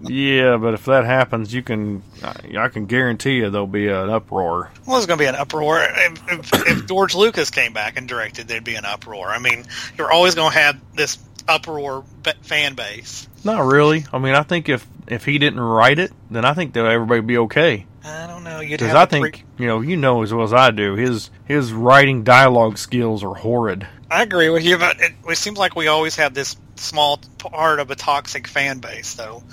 Yeah, 0.03 0.57
but 0.57 0.73
if 0.73 0.85
that 0.85 1.03
happens, 1.05 1.53
you 1.53 1.61
can 1.61 2.01
I 2.23 2.57
I 2.57 2.69
can 2.69 2.85
guarantee 2.85 3.37
you 3.37 3.49
there'll 3.49 3.67
be 3.67 3.87
an 3.87 4.09
uproar. 4.09 4.71
Well, 4.85 4.95
there's 4.95 5.05
going 5.05 5.17
to 5.19 5.23
be 5.23 5.27
an 5.27 5.35
uproar. 5.35 5.83
If, 5.83 6.31
if, 6.31 6.67
if 6.67 6.85
George 6.87 7.13
Lucas 7.15 7.49
came 7.49 7.73
back 7.73 7.97
and 7.97 8.07
directed, 8.07 8.47
there'd 8.47 8.63
be 8.63 8.75
an 8.75 8.85
uproar. 8.85 9.27
I 9.27 9.39
mean, 9.39 9.65
you're 9.97 10.11
always 10.11 10.35
going 10.35 10.51
to 10.51 10.57
have 10.57 10.79
this 10.95 11.17
uproar 11.47 12.03
fan 12.41 12.75
base. 12.75 13.27
Not 13.43 13.65
really. 13.65 14.05
I 14.13 14.19
mean, 14.19 14.35
I 14.35 14.43
think 14.43 14.69
if 14.69 14.87
if 15.07 15.25
he 15.25 15.37
didn't 15.37 15.59
write 15.59 15.99
it, 15.99 16.11
then 16.31 16.45
I 16.45 16.53
think 16.53 16.73
that 16.73 16.85
everybody 16.85 17.19
would 17.19 17.27
be 17.27 17.37
okay. 17.39 17.85
I 18.03 18.27
don't 18.27 18.43
know. 18.43 18.59
Because 18.59 18.93
I 18.93 19.05
to 19.05 19.19
pre- 19.19 19.31
think 19.31 19.45
you 19.57 19.67
know 19.67 19.81
you 19.81 19.97
know 19.97 20.23
as 20.23 20.33
well 20.33 20.43
as 20.43 20.53
I 20.53 20.71
do 20.71 20.95
his 20.95 21.31
his 21.45 21.73
writing 21.73 22.23
dialogue 22.23 22.77
skills 22.77 23.23
are 23.23 23.33
horrid. 23.33 23.87
I 24.09 24.23
agree 24.23 24.49
with 24.49 24.63
you, 24.63 24.77
but 24.77 24.99
it, 25.01 25.13
it 25.27 25.37
seems 25.37 25.57
like 25.57 25.75
we 25.75 25.87
always 25.87 26.15
have 26.17 26.33
this 26.33 26.55
small 26.75 27.19
part 27.39 27.79
of 27.79 27.91
a 27.91 27.95
toxic 27.95 28.47
fan 28.47 28.79
base, 28.79 29.13
though. 29.15 29.43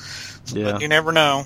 Yeah. 0.46 0.72
But 0.72 0.82
you 0.82 0.88
never 0.88 1.12
know. 1.12 1.44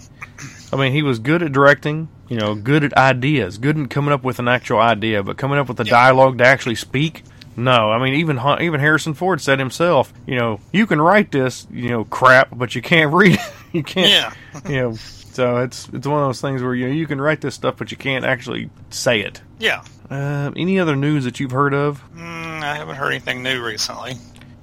I 0.73 0.77
mean, 0.77 0.93
he 0.93 1.03
was 1.03 1.19
good 1.19 1.43
at 1.43 1.53
directing, 1.53 2.09
you 2.29 2.37
know, 2.39 2.55
good 2.55 2.83
at 2.85 2.97
ideas, 2.97 3.59
good 3.59 3.79
at 3.79 3.91
coming 3.91 4.13
up 4.13 4.25
with 4.25 4.39
an 4.39 4.49
actual 4.49 4.79
idea, 4.81 5.23
but 5.23 5.37
coming 5.37 5.59
up 5.59 5.69
with 5.69 5.77
the 5.77 5.85
Yeah. 5.85 5.91
dialogue 5.91 6.39
to 6.39 6.45
actually 6.45 6.75
speak. 6.77 7.23
No, 7.59 7.91
I 7.91 7.99
mean 8.03 8.15
even 8.15 8.39
even 8.61 8.81
Harrison 8.81 9.15
Ford 9.15 9.41
said 9.41 9.59
himself, 9.59 10.13
you 10.27 10.37
know, 10.37 10.61
you 10.73 10.87
can 10.87 11.01
write 11.01 11.33
this, 11.33 11.67
you 11.71 11.89
know, 11.89 12.05
crap, 12.05 12.49
but 12.53 12.75
you 12.75 12.83
can't 12.83 13.13
read 13.15 13.35
it. 13.35 13.41
you 13.73 13.83
can't, 13.83 14.11
Yeah. 14.11 14.71
you 14.71 14.81
know. 14.83 14.93
So 14.95 15.59
it's 15.59 15.89
it's 15.93 16.07
one 16.07 16.21
of 16.21 16.29
those 16.29 16.41
things 16.43 16.63
where 16.63 16.75
you 16.75 16.87
know 16.89 16.93
you 16.93 17.07
can 17.07 17.19
write 17.21 17.41
this 17.41 17.55
stuff, 17.55 17.77
but 17.79 17.91
you 17.91 17.97
can't 17.97 18.25
actually 18.27 18.69
say 18.91 19.21
it. 19.21 19.41
Yeah. 19.59 19.83
Uh, 20.11 20.51
any 20.57 20.79
other 20.79 20.97
news 20.97 21.25
that 21.25 21.41
you've 21.41 21.51
heard 21.51 21.73
of? 21.73 22.03
Mm, 22.15 22.63
I 22.63 22.75
haven't 22.75 22.97
heard 22.97 23.11
anything 23.13 23.43
new 23.43 23.63
recently. 23.65 24.17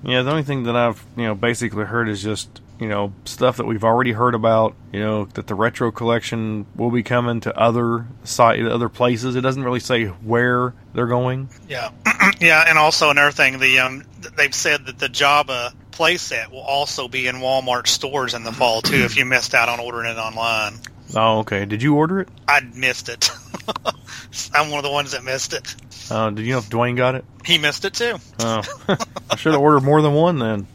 Yeah, 0.04 0.22
the 0.22 0.32
only 0.32 0.44
thing 0.44 0.64
that 0.64 0.76
I've 0.76 1.04
you 1.16 1.24
know 1.24 1.36
basically 1.36 1.86
heard 1.86 2.10
is 2.10 2.22
just 2.22 2.62
you 2.80 2.88
know 2.88 3.14
stuff 3.26 3.58
that 3.58 3.66
we've 3.66 3.84
already 3.84 4.12
heard 4.12 4.36
about. 4.36 4.76
You 4.92 5.00
know 5.00 5.26
that 5.26 5.48
the 5.48 5.56
retro 5.56 5.92
collection 5.92 6.66
will 6.76 6.92
be 6.92 7.04
coming 7.04 7.40
to 7.42 7.58
other 7.58 8.06
site, 8.24 8.62
other 8.66 8.90
places. 8.90 9.36
It 9.36 9.42
doesn't 9.42 9.64
really 9.64 9.80
say 9.80 10.06
where 10.06 10.74
they're 10.94 11.08
going. 11.08 11.50
Yeah. 11.68 11.92
yeah, 12.42 12.66
and 12.68 12.78
also 12.78 13.10
another 13.10 13.32
thing, 13.32 13.60
the 13.60 13.80
um, 13.80 14.04
they've 14.38 14.54
said 14.54 14.86
that 14.88 15.00
the 15.00 15.08
Jabba 15.08 15.74
playset 15.92 16.50
will 16.52 16.62
also 16.62 17.08
be 17.08 17.28
in 17.28 17.36
Walmart 17.36 17.88
stores 17.88 18.34
in 18.34 18.44
the 18.44 18.52
fall 18.52 18.82
too. 18.82 19.04
if 19.04 19.16
you 19.16 19.26
missed 19.26 19.54
out 19.54 19.70
on 19.70 19.80
ordering 19.80 20.12
it 20.12 20.18
online, 20.18 20.74
Oh, 21.16 21.40
okay. 21.40 21.66
Did 21.66 21.84
you 21.84 21.96
order 21.96 22.22
it? 22.22 22.30
I 22.48 22.62
missed 22.62 23.10
it. 23.10 23.30
I'm 24.54 24.70
one 24.70 24.80
of 24.80 24.84
the 24.84 24.92
ones 24.92 25.12
that 25.12 25.24
missed 25.24 25.54
it. 25.54 25.76
Uh, 26.10 26.30
did 26.32 26.46
you 26.46 26.54
know 26.54 26.60
if 26.60 26.70
Dwayne 26.70 26.98
got 26.98 27.16
it? 27.16 27.26
He 27.46 27.58
missed 27.58 27.86
it 27.86 27.94
too. 27.94 28.18
Oh, 28.40 28.62
I 29.30 29.36
should 29.36 29.54
have 29.54 29.62
ordered 29.62 29.82
more 29.84 30.02
than 30.02 30.14
one 30.14 30.40
then. 30.40 30.68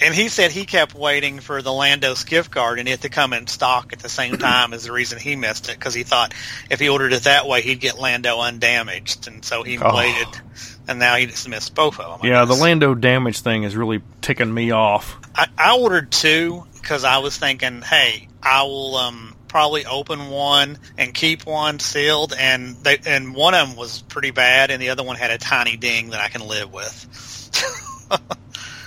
And 0.00 0.12
he 0.12 0.28
said 0.28 0.50
he 0.50 0.64
kept 0.64 0.94
waiting 0.96 1.38
for 1.38 1.62
the 1.62 1.72
Lando 1.72 2.14
Skiff 2.14 2.50
Guard 2.50 2.80
and 2.80 2.88
it 2.88 3.02
to 3.02 3.08
come 3.08 3.32
in 3.32 3.46
stock 3.46 3.92
at 3.92 4.00
the 4.00 4.08
same 4.08 4.36
time 4.38 4.72
as 4.72 4.82
the 4.84 4.90
reason 4.92 5.18
he 5.20 5.36
missed 5.36 5.68
it 5.68 5.78
because 5.78 5.94
he 5.94 6.02
thought 6.02 6.34
if 6.70 6.80
he 6.80 6.88
ordered 6.88 7.12
it 7.12 7.22
that 7.24 7.46
way 7.46 7.62
he'd 7.62 7.78
get 7.78 7.98
Lando 8.00 8.40
undamaged, 8.40 9.28
and 9.28 9.44
so 9.44 9.62
he 9.62 9.78
Oh. 9.78 9.94
waited. 9.94 10.26
And 10.88 10.98
now 10.98 11.14
he 11.14 11.26
just 11.26 11.48
missed 11.48 11.76
both 11.76 12.00
of 12.00 12.18
them. 12.20 12.28
I 12.28 12.32
Yeah, 12.34 12.44
the. 12.44 12.54
Lando 12.54 12.96
damage 12.96 13.40
thing 13.40 13.62
is 13.62 13.76
really 13.76 14.02
ticking 14.20 14.52
me 14.52 14.72
off. 14.72 15.16
I, 15.36 15.46
I 15.56 15.78
ordered 15.78 16.10
two 16.10 16.66
because 16.74 17.04
I 17.04 17.18
was 17.18 17.36
thinking, 17.38 17.82
hey, 17.82 18.26
I 18.42 18.64
will 18.64 18.96
um, 18.96 19.36
probably 19.52 19.84
open 19.86 20.28
one 20.30 20.78
and 20.98 21.12
keep 21.14 21.44
one 21.46 21.78
sealed, 21.78 22.32
and 22.36 22.74
they, 22.76 22.98
and 23.06 23.34
one 23.34 23.52
of 23.54 23.68
them 23.68 23.76
was 23.76 24.00
pretty 24.02 24.30
bad, 24.32 24.70
and 24.70 24.80
the 24.82 24.88
other 24.88 25.02
one 25.04 25.16
had 25.16 25.30
a 25.30 25.36
tiny 25.38 25.76
ding 25.76 26.10
that 26.10 26.20
I 26.20 26.28
can 26.28 26.48
live 26.48 26.72
with. 26.72 28.10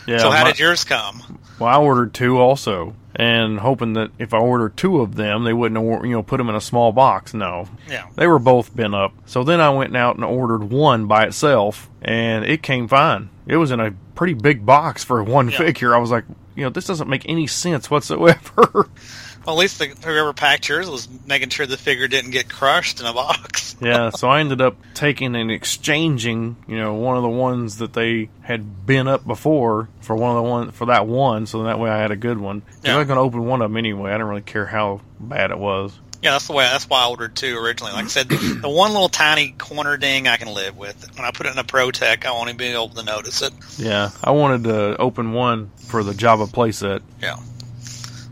Yeah. 0.08 0.20
so 0.20 0.30
how 0.30 0.44
my- 0.44 0.52
did 0.52 0.60
yours 0.60 0.84
come? 0.84 1.40
well, 1.58 1.68
I 1.68 1.78
ordered 1.82 2.14
two 2.14 2.38
also, 2.38 2.94
and 3.16 3.60
hoping 3.60 3.94
that 3.94 4.12
if 4.20 4.36
I 4.36 4.38
ordered 4.38 4.78
two 4.78 5.02
of 5.02 5.16
them, 5.16 5.44
they 5.46 5.52
wouldn't 5.54 5.84
you 6.06 6.12
know 6.12 6.22
put 6.22 6.38
them 6.38 6.48
in 6.48 6.54
a 6.54 6.62
small 6.62 6.92
box. 6.92 7.34
No, 7.34 7.68
Yeah, 7.90 8.06
they 8.14 8.28
were 8.28 8.38
both 8.38 8.76
bent 8.76 8.94
up. 8.94 9.14
So 9.26 9.44
then 9.44 9.60
I 9.60 9.72
went 9.72 9.98
out 9.98 10.16
and 10.16 10.24
ordered 10.24 10.66
one 10.66 11.08
by 11.08 11.24
itself, 11.26 11.90
and 12.04 12.46
it 12.46 12.62
came 12.62 12.88
fine. 12.88 13.30
It 13.48 13.58
was 13.58 13.72
in 13.72 13.80
a 13.80 13.94
pretty 14.14 14.36
big 14.36 14.64
box 14.64 15.04
for 15.04 15.24
one 15.24 15.50
Yeah. 15.50 15.58
figure. 15.58 15.96
I 15.96 15.98
was 15.98 16.12
like, 16.12 16.26
you 16.56 16.64
know, 16.66 16.70
this 16.70 16.86
doesn't 16.86 17.10
make 17.10 17.28
any 17.28 17.48
sense 17.48 17.90
whatsoever. 17.90 18.88
well, 19.46 19.56
at 19.56 19.60
least 19.60 19.80
the, 19.80 19.88
whoever 19.88 20.34
packed 20.34 20.68
yours 20.68 20.90
was 20.90 21.08
making 21.26 21.50
sure 21.50 21.66
the 21.66 21.78
figure 21.78 22.08
didn't 22.08 22.32
get 22.32 22.50
crushed 22.50 23.00
in 23.00 23.06
a 23.06 23.14
box. 23.14 23.76
yeah, 23.82 24.10
so 24.10 24.28
I 24.28 24.40
ended 24.40 24.62
up 24.62 24.76
taking 24.94 25.36
and 25.36 25.52
exchanging, 25.52 26.56
you 26.68 26.78
know, 26.78 26.94
one 26.96 27.18
of 27.18 27.24
the 27.24 27.30
ones 27.30 27.78
that 27.78 27.94
they 27.94 28.30
had 28.42 28.86
been 28.86 29.08
up 29.08 29.26
before 29.26 29.90
for 30.02 30.16
one 30.16 30.32
of 30.32 30.44
the 30.44 30.50
one 30.50 30.72
for 30.72 30.86
that 30.88 31.08
one, 31.08 31.46
so 31.46 31.64
that 31.64 31.80
way 31.80 31.90
I 31.90 31.98
had 31.98 32.12
a 32.12 32.16
good 32.16 32.40
one. 32.40 32.64
Yeah. 32.84 32.96
I 32.96 32.98
was 32.98 33.08
going 33.08 33.18
to 33.18 33.22
open 33.22 33.46
one 33.46 33.62
of 33.62 33.70
them 33.70 33.78
anyway. 33.78 34.12
I 34.12 34.14
didn't 34.14 34.28
really 34.28 34.42
care 34.42 34.66
how 34.66 35.02
bad 35.20 35.52
it 35.52 35.60
was. 35.60 35.98
Yeah, 36.26 36.32
that's 36.32 36.48
the 36.48 36.54
way. 36.54 36.64
That's 36.64 36.90
why 36.90 37.04
I 37.04 37.10
ordered 37.10 37.36
two 37.36 37.56
originally. 37.56 37.94
Like 37.94 38.06
I 38.06 38.08
said, 38.08 38.30
the 38.30 38.68
one 38.68 38.94
little 38.94 39.10
tiny 39.10 39.52
corner 39.52 39.96
ding 39.96 40.28
I 40.28 40.38
can 40.38 40.52
live 40.52 40.76
with. 40.76 41.16
When 41.16 41.24
I 41.24 41.30
put 41.30 41.46
it 41.46 41.52
in 41.52 41.60
a 41.60 41.64
Pro 41.64 41.92
Tech, 41.92 42.26
I 42.26 42.32
want 42.32 42.50
to 42.50 42.56
be 42.56 42.66
able 42.66 42.90
to 42.90 43.04
notice 43.04 43.44
it. 43.44 43.54
Yeah, 43.78 44.10
I 44.24 44.32
wanted 44.32 44.64
to 44.64 44.98
open 44.98 45.34
one 45.34 45.70
for 45.78 46.04
the 46.04 46.14
Jabba 46.14 46.48
playset. 46.48 47.04
Yeah, 47.22 47.38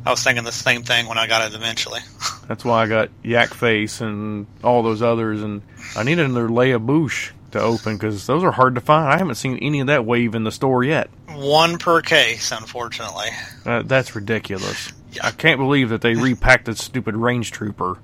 I 0.05 0.11
was 0.11 0.23
thinking 0.23 0.43
the 0.43 0.51
same 0.51 0.83
thing 0.83 1.07
when 1.07 1.17
I 1.17 1.27
got 1.27 1.51
it 1.51 1.55
eventually. 1.55 2.01
That's 2.47 2.65
why 2.65 2.83
I 2.83 2.87
got 2.87 3.09
Yak 3.23 3.53
Face 3.53 4.01
and 4.01 4.47
all 4.63 4.83
those 4.83 5.01
others, 5.01 5.41
and 5.41 5.61
I 5.95 6.03
needed 6.03 6.25
another 6.25 6.49
Leia 6.49 6.83
Boushh 6.85 7.31
to 7.51 7.61
open 7.61 7.95
because 7.95 8.25
those 8.27 8.43
are 8.43 8.51
hard 8.51 8.75
to 8.75 8.81
find. 8.81 9.11
I 9.13 9.17
haven't 9.17 9.35
seen 9.35 9.57
any 9.59 9.79
of 9.79 9.87
that 9.87 10.05
wave 10.05 10.35
in 10.35 10.43
the 10.43 10.51
store 10.51 10.83
yet. 10.83 11.09
One 11.29 11.77
per 11.77 12.01
case, 12.01 12.51
unfortunately. 12.51 13.29
Uh, 13.65 13.83
that's 13.83 14.15
ridiculous. 14.15 14.91
Yeah. 15.13 15.27
I 15.27 15.31
can't 15.31 15.59
believe 15.59 15.89
that 15.89 16.01
they 16.01 16.15
repacked 16.15 16.65
the 16.65 16.75
stupid 16.75 17.15
range 17.15 17.51
trooper. 17.51 17.97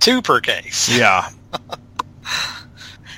Two 0.00 0.22
per 0.22 0.40
case. 0.40 0.88
Yeah, 0.98 1.30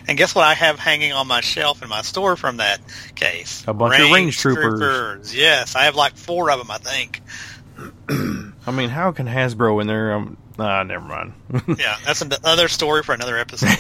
And 0.09 0.17
guess 0.17 0.35
what 0.37 0.45
I 0.45 0.55
have 0.55 0.79
hanging 0.79 1.13
on 1.13 1.27
my 1.27 1.41
shelf 1.41 1.83
in 1.83 1.89
my 1.89 2.03
store 2.03 2.37
from 2.37 2.59
that 2.59 2.81
case? 3.17 3.65
A 3.67 3.75
bunch 3.75 3.99
of 4.01 4.11
range 4.11 4.39
troopers. 4.39 5.35
Yes, 5.35 5.75
I 5.75 5.85
have 5.85 5.97
like 5.97 6.17
four 6.17 6.51
of 6.51 6.59
them, 6.59 6.71
I 6.71 6.79
think. 6.79 7.23
I 8.09 8.71
mean, 8.73 8.89
how 8.89 9.13
can 9.13 9.27
Hasbro 9.27 9.81
in 9.81 9.87
there? 9.87 10.15
Um, 10.15 10.37
ah, 10.59 10.83
never 10.83 11.05
mind. 11.05 11.33
Yeah, 11.79 11.97
that's 12.05 12.23
another 12.23 12.69
story 12.69 13.03
for 13.03 13.15
another 13.15 13.37
episode. 13.37 13.79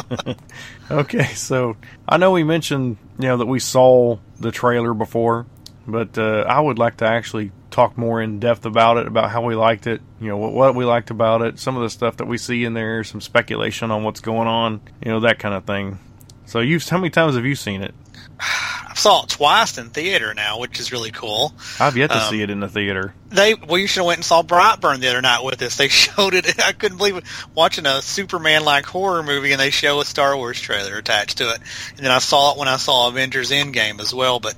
okay, 0.90 1.24
so 1.34 1.76
I 2.08 2.16
know 2.16 2.32
we 2.32 2.44
mentioned 2.44 2.96
you 3.18 3.28
know 3.28 3.36
that 3.38 3.46
we 3.46 3.60
saw 3.60 4.18
the 4.38 4.50
trailer 4.50 4.94
before, 4.94 5.46
but 5.86 6.18
uh, 6.18 6.44
I 6.48 6.60
would 6.60 6.78
like 6.78 6.98
to 6.98 7.06
actually 7.06 7.52
talk 7.70 7.96
more 7.96 8.20
in 8.20 8.40
depth 8.40 8.66
about 8.66 8.96
it, 8.96 9.06
about 9.06 9.30
how 9.30 9.42
we 9.42 9.54
liked 9.54 9.86
it, 9.86 10.00
you 10.20 10.28
know, 10.28 10.36
what, 10.36 10.52
what 10.52 10.74
we 10.74 10.84
liked 10.84 11.10
about 11.10 11.42
it, 11.42 11.58
some 11.58 11.76
of 11.76 11.82
the 11.82 11.90
stuff 11.90 12.16
that 12.16 12.26
we 12.26 12.36
see 12.36 12.64
in 12.64 12.74
there, 12.74 13.04
some 13.04 13.20
speculation 13.20 13.90
on 13.90 14.02
what's 14.02 14.20
going 14.20 14.48
on, 14.48 14.80
you 15.04 15.10
know, 15.10 15.20
that 15.20 15.38
kind 15.38 15.54
of 15.54 15.64
thing. 15.64 15.98
So, 16.46 16.60
you've 16.60 16.86
how 16.88 16.98
many 16.98 17.10
times 17.10 17.36
have 17.36 17.46
you 17.46 17.54
seen 17.54 17.82
it? 17.82 17.94
Saw 19.00 19.22
it 19.22 19.30
twice 19.30 19.78
in 19.78 19.88
theater 19.90 20.34
now, 20.34 20.58
which 20.58 20.78
is 20.78 20.92
really 20.92 21.10
cool. 21.10 21.54
I've 21.78 21.96
yet 21.96 22.10
to 22.10 22.22
Um, 22.22 22.30
see 22.30 22.42
it 22.42 22.50
in 22.50 22.60
the 22.60 22.68
theater. 22.68 23.14
They 23.30 23.54
well, 23.54 23.78
you 23.78 23.86
should 23.86 24.00
have 24.00 24.06
went 24.06 24.18
and 24.18 24.24
saw 24.24 24.42
Brightburn 24.42 25.00
the 25.00 25.08
other 25.08 25.22
night 25.22 25.42
with 25.42 25.62
us. 25.62 25.76
They 25.76 25.88
showed 26.04 26.34
it. 26.34 26.62
I 26.62 26.72
couldn't 26.72 26.98
believe 26.98 27.16
it. 27.16 27.24
Watching 27.54 27.86
a 27.86 28.02
Superman 28.02 28.64
like 28.64 28.84
horror 28.84 29.22
movie, 29.22 29.52
and 29.52 29.60
they 29.60 29.70
show 29.70 30.00
a 30.00 30.04
Star 30.04 30.36
Wars 30.36 30.60
trailer 30.60 30.98
attached 30.98 31.38
to 31.38 31.48
it. 31.50 31.58
And 31.96 32.04
then 32.04 32.10
I 32.10 32.18
saw 32.18 32.52
it 32.52 32.58
when 32.58 32.68
I 32.68 32.76
saw 32.76 33.08
Avengers 33.08 33.50
Endgame 33.50 34.00
as 34.00 34.12
well. 34.14 34.38
But 34.38 34.54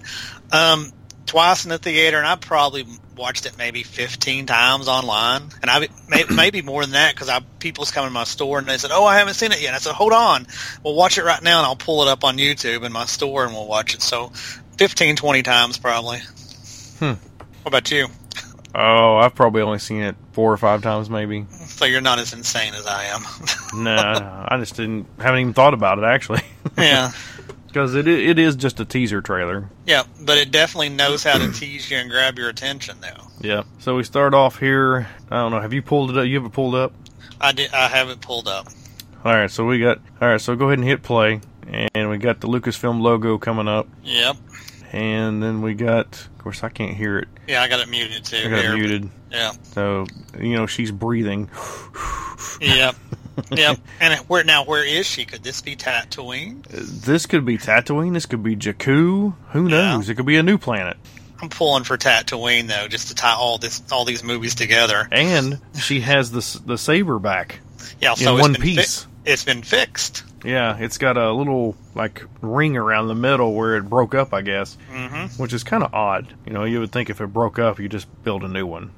um, 0.51 0.91
twice 1.27 1.65
in 1.65 1.71
the 1.71 1.79
theater, 1.79 2.19
and 2.19 2.27
I 2.27 2.37
probably 2.37 2.87
watched 3.17 3.47
it 3.47 3.57
maybe 3.59 3.83
fifteen 3.83 4.47
times 4.47 4.89
online, 4.89 5.43
and 5.61 5.71
I 5.71 5.89
may, 6.09 6.25
maybe 6.31 6.63
more 6.63 6.83
than 6.83 6.93
that 6.93 7.15
because 7.15 7.29
I 7.29 7.41
people's 7.59 7.91
coming 7.91 8.09
to 8.09 8.15
my 8.15 8.25
store 8.25 8.59
and 8.59 8.67
they 8.67 8.79
said, 8.79 8.91
"Oh, 8.93 9.05
I 9.05 9.19
haven't 9.19 9.35
seen 9.35 9.53
it 9.53 9.61
yet." 9.61 9.69
And 9.69 9.77
I 9.77 9.79
said, 9.79 9.95
"Hold 9.95 10.13
on, 10.13 10.47
we'll 10.85 10.95
watch 10.95 11.19
it 11.19 11.25
right 11.25 11.43
now, 11.43 11.59
and 11.59 11.67
I'll 11.67 11.77
pull 11.77 12.03
it 12.03 12.09
up 12.09 12.25
on 12.25 12.39
YouTube 12.39 12.85
in 12.85 12.93
my 12.93 13.07
store, 13.07 13.45
and 13.45 13.53
we'll 13.53 13.69
watch 13.69 13.95
it." 13.95 14.03
So, 14.03 14.33
15, 14.79 15.17
20 15.17 15.43
times 15.43 15.79
probably. 15.79 16.21
Hmm. 16.99 17.13
What 17.63 17.69
about 17.69 17.91
you? 17.91 18.09
Oh, 18.75 19.17
I've 19.17 19.35
probably 19.35 19.61
only 19.63 19.79
seen 19.79 20.03
it 20.03 20.17
four 20.33 20.51
or 20.51 20.57
five 20.57 20.83
times, 20.83 21.11
maybe. 21.11 21.45
So 21.67 21.85
you're 21.85 22.01
not 22.01 22.19
as 22.19 22.33
insane 22.33 22.73
as 22.75 22.87
I 22.87 23.05
am. 23.05 23.23
no, 23.83 24.47
I 24.49 24.57
just 24.59 24.77
didn't 24.77 25.07
haven't 25.19 25.41
even 25.41 25.53
thought 25.53 25.75
about 25.75 25.99
it 25.99 26.05
actually, 26.05 26.43
yeah, 26.79 27.13
because 27.73 27.95
it 27.95 28.07
it 28.07 28.39
is 28.39 28.55
just 28.57 28.79
a 28.81 28.85
teaser 28.85 29.23
trailer. 29.23 29.71
yeah, 29.87 30.03
but 30.21 30.37
it 30.39 30.51
definitely 30.51 30.91
knows 30.91 31.25
how 31.25 31.39
to 31.39 31.51
tease 31.59 31.91
you 31.91 31.97
and 31.97 32.11
grab 32.11 32.37
your 32.39 32.49
attention. 32.51 32.97
Though 33.01 33.27
Yeah. 33.41 33.63
So 33.79 33.97
we 33.97 34.03
start 34.05 34.35
off 34.35 34.59
here. 34.59 35.09
I 35.31 35.37
don't 35.37 35.51
know. 35.53 35.61
Have 35.61 35.73
you 35.73 35.83
pulled 35.83 36.11
it 36.11 36.19
up? 36.19 36.27
You 36.27 36.37
have 36.37 36.45
it 36.45 36.53
pulled 36.53 36.75
up? 36.75 36.93
I 37.41 37.53
did, 37.53 37.73
I 37.73 37.89
have 37.89 38.09
it 38.11 38.21
pulled 38.21 38.47
up. 38.47 38.69
All 39.25 39.33
right. 39.35 39.51
So 39.51 39.65
we 39.65 39.79
got. 39.79 39.99
All 40.21 40.29
right. 40.29 40.41
So 40.41 40.55
go 40.55 40.67
ahead 40.67 40.79
and 40.79 40.87
hit 40.87 41.03
play, 41.03 41.41
and 41.95 42.11
we 42.11 42.19
got 42.19 42.41
the 42.41 42.49
Lucasfilm 42.49 43.01
logo 43.01 43.39
coming 43.39 43.69
up, 43.69 43.89
Yep. 44.05 44.37
and 44.93 45.43
then 45.43 45.63
we 45.63 45.75
got. 45.75 46.21
Of 46.21 46.39
course, 46.39 46.63
I 46.65 46.69
can't 46.69 46.97
hear 46.97 47.19
it. 47.21 47.29
Yeah, 47.47 47.63
I 47.63 47.69
got 47.69 47.81
it 47.81 47.89
muted 47.89 48.25
too. 48.25 48.37
I 48.37 48.49
got 48.51 48.61
here. 48.63 48.73
it 48.75 48.79
muted. 48.79 49.11
Yeah. 49.31 49.53
So 49.63 50.07
you 50.39 50.57
know 50.57 50.67
she's 50.67 50.91
breathing. 50.93 51.49
Yep. 52.61 52.97
yep. 53.51 53.79
And 54.01 54.19
where 54.29 54.45
now? 54.45 54.65
Where 54.65 54.85
is 54.85 55.07
she? 55.07 55.25
Could 55.25 55.43
this 55.43 55.61
be 55.63 55.77
Tatooine? 55.77 56.65
This 56.69 57.27
could 57.27 57.45
be 57.45 57.59
Tatooine. 57.59 58.13
This 58.15 58.27
could 58.27 58.43
be 58.43 58.57
Jakku. 58.57 59.35
Who 59.51 59.69
Yeah. 59.69 59.93
knows? 59.97 60.09
It 60.09 60.15
could 60.17 60.27
be 60.27 60.37
a 60.37 60.43
new 60.43 60.59
planet. 60.59 60.97
I'm 61.41 61.49
pulling 61.49 61.85
for 61.85 61.97
Tatooine 61.99 62.69
though, 62.69 62.89
just 62.89 63.09
to 63.09 63.15
tie 63.15 63.35
all 63.35 63.59
this 63.59 63.83
all 63.91 64.05
these 64.05 64.23
movies 64.23 64.55
together. 64.55 65.09
And 65.11 65.61
she 65.81 66.01
has 66.01 66.31
the 66.31 66.61
the 66.67 66.79
saber 66.79 67.19
back. 67.19 67.59
Yeah. 68.01 68.11
In 68.13 68.17
So 68.17 68.37
one 68.39 68.51
it's 68.55 68.61
fi- 68.61 68.77
piece. 68.77 69.07
it's 69.25 69.45
been 69.45 69.63
fixed. 69.63 70.23
Yeah, 70.45 70.77
it's 70.79 70.99
got 70.99 71.17
a 71.17 71.33
little 71.33 71.77
like 71.95 72.25
ring 72.41 72.77
around 72.77 73.07
the 73.09 73.15
middle 73.15 73.55
where 73.55 73.77
it 73.77 73.83
broke 73.89 74.15
up, 74.15 74.35
I 74.35 74.43
guess, 74.43 74.77
Mm-hmm. 74.93 75.41
which 75.43 75.53
is 75.53 75.63
kind 75.65 75.83
of 75.85 75.95
odd. 75.95 76.35
You 76.47 76.53
know, 76.53 76.65
you 76.65 76.81
would 76.81 76.91
think 76.93 77.11
if 77.11 77.21
it 77.21 77.29
broke 77.29 77.59
up, 77.61 77.79
you 77.79 77.89
just 77.89 78.07
build 78.25 78.43
a 78.43 78.49
new 78.49 78.67
one 78.67 78.91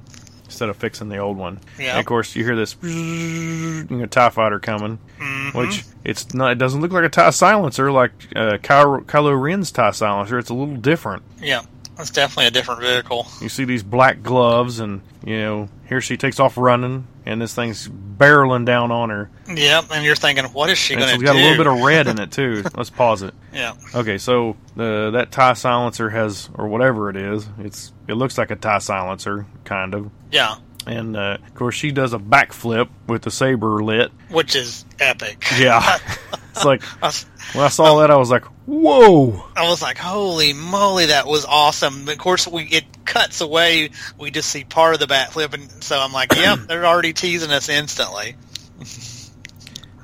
instead 0.55 0.69
of 0.69 0.77
fixing 0.77 1.09
the 1.09 1.17
old 1.17 1.37
one. 1.37 1.59
Yeah. 1.77 1.91
And 1.91 1.99
of 1.99 2.05
course, 2.05 2.35
you 2.35 2.43
hear 2.45 2.55
this 2.55 2.75
you 2.81 3.85
know, 3.89 4.05
Tie 4.05 4.29
Fighter 4.29 4.59
coming, 4.59 4.99
Mm-hmm. 5.19 5.57
which 5.57 5.83
it's 6.03 6.33
not. 6.33 6.51
It 6.53 6.57
doesn't 6.57 6.81
look 6.81 6.91
like 6.91 7.03
a 7.03 7.09
Tie 7.09 7.29
silencer 7.31 7.91
like 7.91 8.11
uh, 8.35 8.57
Kylo, 8.57 9.03
Kylo 9.05 9.39
Ren's 9.41 9.71
Tie 9.71 9.91
silencer. 9.91 10.37
It's 10.39 10.49
a 10.49 10.53
little 10.53 10.75
different. 10.77 11.23
Yeah. 11.41 11.61
That's 11.97 12.09
definitely 12.09 12.47
a 12.47 12.51
different 12.51 12.81
vehicle. 12.81 13.25
You 13.41 13.47
see 13.49 13.63
these 13.63 13.81
black 13.83 14.21
gloves, 14.21 14.79
and 14.79 15.01
you 15.23 15.37
know 15.37 15.69
here 15.87 16.01
she 16.01 16.17
takes 16.17 16.39
off 16.41 16.57
running, 16.57 17.07
and 17.25 17.41
this 17.41 17.53
thing's 17.55 17.87
barreling 17.87 18.65
down 18.65 18.91
on 18.91 19.09
her. 19.09 19.29
Yep. 19.53 19.85
And 19.91 20.05
you're 20.05 20.15
thinking, 20.15 20.45
what 20.45 20.69
is 20.69 20.77
she 20.77 20.95
going 20.95 21.09
it's 21.09 21.17
to 21.19 21.25
got 21.25 21.33
do? 21.33 21.39
a 21.39 21.41
little 21.41 21.57
bit 21.57 21.67
of 21.67 21.79
red 21.85 22.07
in 22.07 22.19
it 22.19 22.31
too. 22.31 22.63
Let's 22.75 22.89
pause 22.89 23.21
it. 23.23 23.33
yeah. 23.53 23.73
Okay, 23.93 24.17
so 24.17 24.51
uh, 24.77 25.11
that 25.11 25.29
tie 25.31 25.53
silencer 25.53 26.09
has, 26.09 26.49
or 26.53 26.67
whatever 26.67 27.09
it 27.09 27.15
is, 27.17 27.47
it's 27.59 27.91
it 28.07 28.13
looks 28.13 28.37
like 28.37 28.51
a 28.51 28.55
tie 28.55 28.77
silencer, 28.79 29.45
kind 29.63 29.93
of. 29.93 30.09
Yeah. 30.31 30.55
And 30.87 31.17
uh, 31.17 31.37
of 31.45 31.55
course, 31.55 31.73
she 31.73 31.91
does 31.91 32.13
a 32.13 32.19
backflip 32.19 32.89
with 33.07 33.23
the 33.23 33.31
saber 33.31 33.83
lit. 33.83 34.11
Which 34.29 34.55
is 34.55 34.85
epic. 34.99 35.43
Yeah, 35.57 35.81
it's 36.55 36.65
like 36.65 36.83
I 37.03 37.07
was, 37.07 37.25
when 37.53 37.65
I 37.65 37.69
saw 37.69 37.99
that, 37.99 38.11
I 38.11 38.17
was 38.17 38.29
like, 38.29 38.45
"Whoa!" 38.65 39.45
I 39.55 39.69
was 39.69 39.81
like, 39.81 39.97
"Holy 39.97 40.53
moly, 40.53 41.07
that 41.07 41.27
was 41.27 41.45
awesome!" 41.45 42.07
Of 42.07 42.17
course, 42.17 42.47
we 42.47 42.63
it 42.63 42.85
cuts 43.05 43.41
away. 43.41 43.89
We 44.19 44.31
just 44.31 44.49
see 44.49 44.63
part 44.63 44.93
of 44.93 44.99
the 44.99 45.07
bat 45.07 45.33
flip, 45.33 45.53
and 45.53 45.69
so 45.83 45.99
I'm 45.99 46.13
like, 46.13 46.33
"Yep, 46.35 46.59
they're 46.67 46.85
already 46.85 47.13
teasing 47.13 47.51
us 47.51 47.69
instantly." 47.69 48.35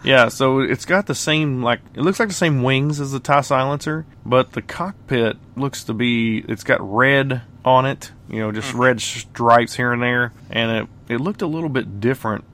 Yeah, 0.03 0.29
so 0.29 0.61
it's 0.61 0.85
got 0.85 1.05
the 1.05 1.15
same 1.15 1.61
like 1.61 1.79
it 1.93 2.01
looks 2.01 2.19
like 2.19 2.29
the 2.29 2.35
same 2.35 2.63
wings 2.63 2.99
as 2.99 3.11
the 3.11 3.19
tie 3.19 3.41
silencer, 3.41 4.05
but 4.25 4.53
the 4.53 4.61
cockpit 4.61 5.37
looks 5.55 5.83
to 5.85 5.93
be 5.93 6.39
it's 6.47 6.63
got 6.63 6.79
red 6.81 7.43
on 7.63 7.85
it, 7.85 8.11
you 8.27 8.39
know, 8.39 8.51
just 8.51 8.69
mm-hmm. 8.69 8.81
red 8.81 9.01
stripes 9.01 9.75
here 9.75 9.93
and 9.93 10.01
there, 10.01 10.33
and 10.49 10.71
it 10.71 11.13
it 11.13 11.21
looked 11.21 11.43
a 11.43 11.47
little 11.47 11.69
bit 11.69 11.99
different 11.99 12.45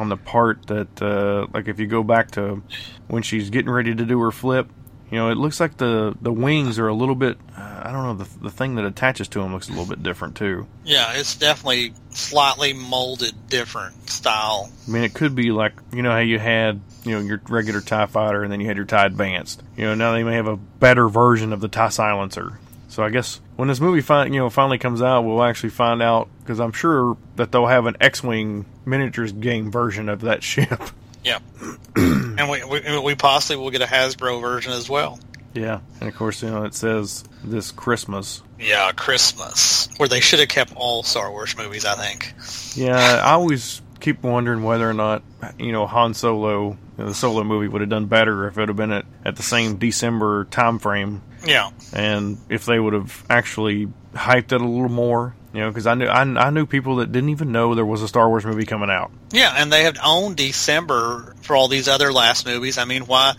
on 0.00 0.08
the 0.08 0.16
part 0.16 0.66
that, 0.66 1.02
uh, 1.02 1.46
like, 1.52 1.68
if 1.68 1.78
you 1.78 1.86
go 1.86 2.02
back 2.02 2.32
to 2.32 2.62
when 3.08 3.22
she's 3.22 3.50
getting 3.50 3.70
ready 3.70 3.94
to 3.94 4.04
do 4.04 4.20
her 4.20 4.30
flip, 4.30 4.68
you 5.10 5.18
know, 5.18 5.30
it 5.30 5.36
looks 5.36 5.60
like 5.60 5.76
the 5.76 6.16
the 6.20 6.32
wings 6.32 6.78
are 6.78 6.88
a 6.88 6.94
little 6.94 7.14
bit. 7.14 7.38
Uh, 7.56 7.82
I 7.84 7.92
don't 7.92 8.02
know 8.02 8.24
the 8.24 8.38
the 8.40 8.50
thing 8.50 8.74
that 8.76 8.84
attaches 8.84 9.28
to 9.28 9.40
them 9.40 9.52
looks 9.52 9.68
a 9.68 9.70
little 9.70 9.86
bit 9.86 10.02
different 10.02 10.34
too. 10.36 10.66
Yeah, 10.84 11.12
it's 11.12 11.36
definitely 11.36 11.94
slightly 12.10 12.72
molded, 12.72 13.48
different 13.48 14.10
style. 14.10 14.72
I 14.88 14.90
mean, 14.90 15.04
it 15.04 15.14
could 15.14 15.34
be 15.34 15.52
like 15.52 15.74
you 15.92 16.02
know 16.02 16.10
how 16.10 16.18
you 16.18 16.38
had 16.38 16.80
you 17.04 17.12
know 17.12 17.20
your 17.20 17.40
regular 17.48 17.80
Tie 17.80 18.06
Fighter 18.06 18.42
and 18.42 18.50
then 18.50 18.60
you 18.60 18.66
had 18.66 18.76
your 18.76 18.86
Tie 18.86 19.06
Advanced. 19.06 19.62
You 19.76 19.84
know 19.84 19.94
now 19.94 20.12
they 20.12 20.24
may 20.24 20.34
have 20.34 20.48
a 20.48 20.56
better 20.56 21.08
version 21.08 21.52
of 21.52 21.60
the 21.60 21.68
Tie 21.68 21.90
Silencer. 21.90 22.58
So 22.94 23.02
I 23.02 23.10
guess 23.10 23.40
when 23.56 23.66
this 23.66 23.80
movie 23.80 24.02
fin- 24.02 24.32
you 24.32 24.38
know 24.38 24.48
finally 24.50 24.78
comes 24.78 25.02
out, 25.02 25.22
we'll 25.22 25.42
actually 25.42 25.70
find 25.70 26.00
out 26.00 26.28
because 26.38 26.60
I'm 26.60 26.70
sure 26.70 27.16
that 27.34 27.50
they'll 27.50 27.66
have 27.66 27.86
an 27.86 27.96
X-wing 28.00 28.66
miniatures 28.84 29.32
game 29.32 29.72
version 29.72 30.08
of 30.08 30.20
that 30.20 30.42
ship. 30.44 30.80
Yeah, 31.24 31.40
and 31.96 32.48
we, 32.48 32.62
we 32.62 32.98
we 33.00 33.14
possibly 33.16 33.56
will 33.56 33.72
get 33.72 33.82
a 33.82 33.86
Hasbro 33.86 34.40
version 34.40 34.72
as 34.72 34.88
well. 34.88 35.18
Yeah, 35.54 35.80
and 35.98 36.08
of 36.08 36.14
course 36.14 36.40
you 36.40 36.50
know 36.50 36.62
it 36.66 36.74
says 36.74 37.24
this 37.42 37.72
Christmas. 37.72 38.42
Yeah, 38.60 38.92
Christmas, 38.92 39.88
where 39.96 40.08
they 40.08 40.20
should 40.20 40.38
have 40.38 40.48
kept 40.48 40.72
all 40.76 41.02
Star 41.02 41.32
Wars 41.32 41.56
movies. 41.56 41.84
I 41.84 41.96
think. 41.96 42.32
Yeah, 42.76 43.22
I 43.24 43.32
always 43.32 43.82
keep 43.98 44.22
wondering 44.22 44.62
whether 44.62 44.88
or 44.88 44.94
not 44.94 45.24
you 45.58 45.72
know 45.72 45.88
Han 45.88 46.14
Solo, 46.14 46.68
you 46.68 46.78
know, 46.96 47.06
the 47.06 47.14
Solo 47.14 47.42
movie, 47.42 47.66
would 47.66 47.80
have 47.80 47.90
done 47.90 48.06
better 48.06 48.46
if 48.46 48.56
it 48.56 48.68
had 48.68 48.76
been 48.76 48.92
at, 48.92 49.04
at 49.24 49.34
the 49.34 49.42
same 49.42 49.78
December 49.78 50.44
time 50.44 50.78
frame, 50.78 51.22
Yeah, 51.46 51.70
and 51.92 52.38
if 52.48 52.66
they 52.66 52.78
would 52.78 52.92
have 52.92 53.24
actually 53.28 53.88
hyped 54.14 54.52
it 54.52 54.60
a 54.60 54.66
little 54.66 54.88
more. 54.88 55.34
You 55.52 55.60
know, 55.60 55.68
because 55.68 55.86
I 55.86 55.94
knew 55.94 56.06
I, 56.06 56.22
I 56.22 56.50
knew 56.50 56.66
people 56.66 56.96
that 56.96 57.12
didn't 57.12 57.28
even 57.28 57.52
know 57.52 57.76
there 57.76 57.86
was 57.86 58.02
a 58.02 58.08
Star 58.08 58.28
Wars 58.28 58.44
movie 58.44 58.64
coming 58.66 58.90
out. 58.90 59.12
yeah, 59.30 59.54
and 59.56 59.72
they 59.72 59.84
had 59.84 59.98
owned 60.02 60.36
December 60.36 61.36
for 61.42 61.54
all 61.54 61.68
these 61.68 61.86
other 61.86 62.12
last 62.12 62.44
movies. 62.44 62.76
I 62.76 62.84
mean, 62.86 63.02
why? 63.02 63.34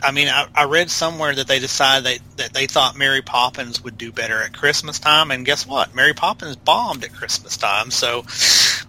I 0.00 0.12
mean, 0.12 0.28
I, 0.28 0.46
I 0.54 0.64
read 0.64 0.88
somewhere 0.90 1.34
that 1.34 1.48
they 1.48 1.58
decided 1.58 2.04
they, 2.04 2.18
that 2.36 2.52
they 2.52 2.68
thought 2.68 2.96
Mary 2.96 3.22
Poppins 3.22 3.82
would 3.82 3.98
do 3.98 4.12
better 4.12 4.40
at 4.40 4.52
Christmas 4.56 5.00
time, 5.00 5.32
and 5.32 5.44
guess 5.44 5.66
what? 5.66 5.94
Mary 5.94 6.14
Poppins 6.14 6.54
bombed 6.54 7.02
at 7.02 7.12
Christmas 7.12 7.56
time, 7.56 7.90
so 7.90 8.22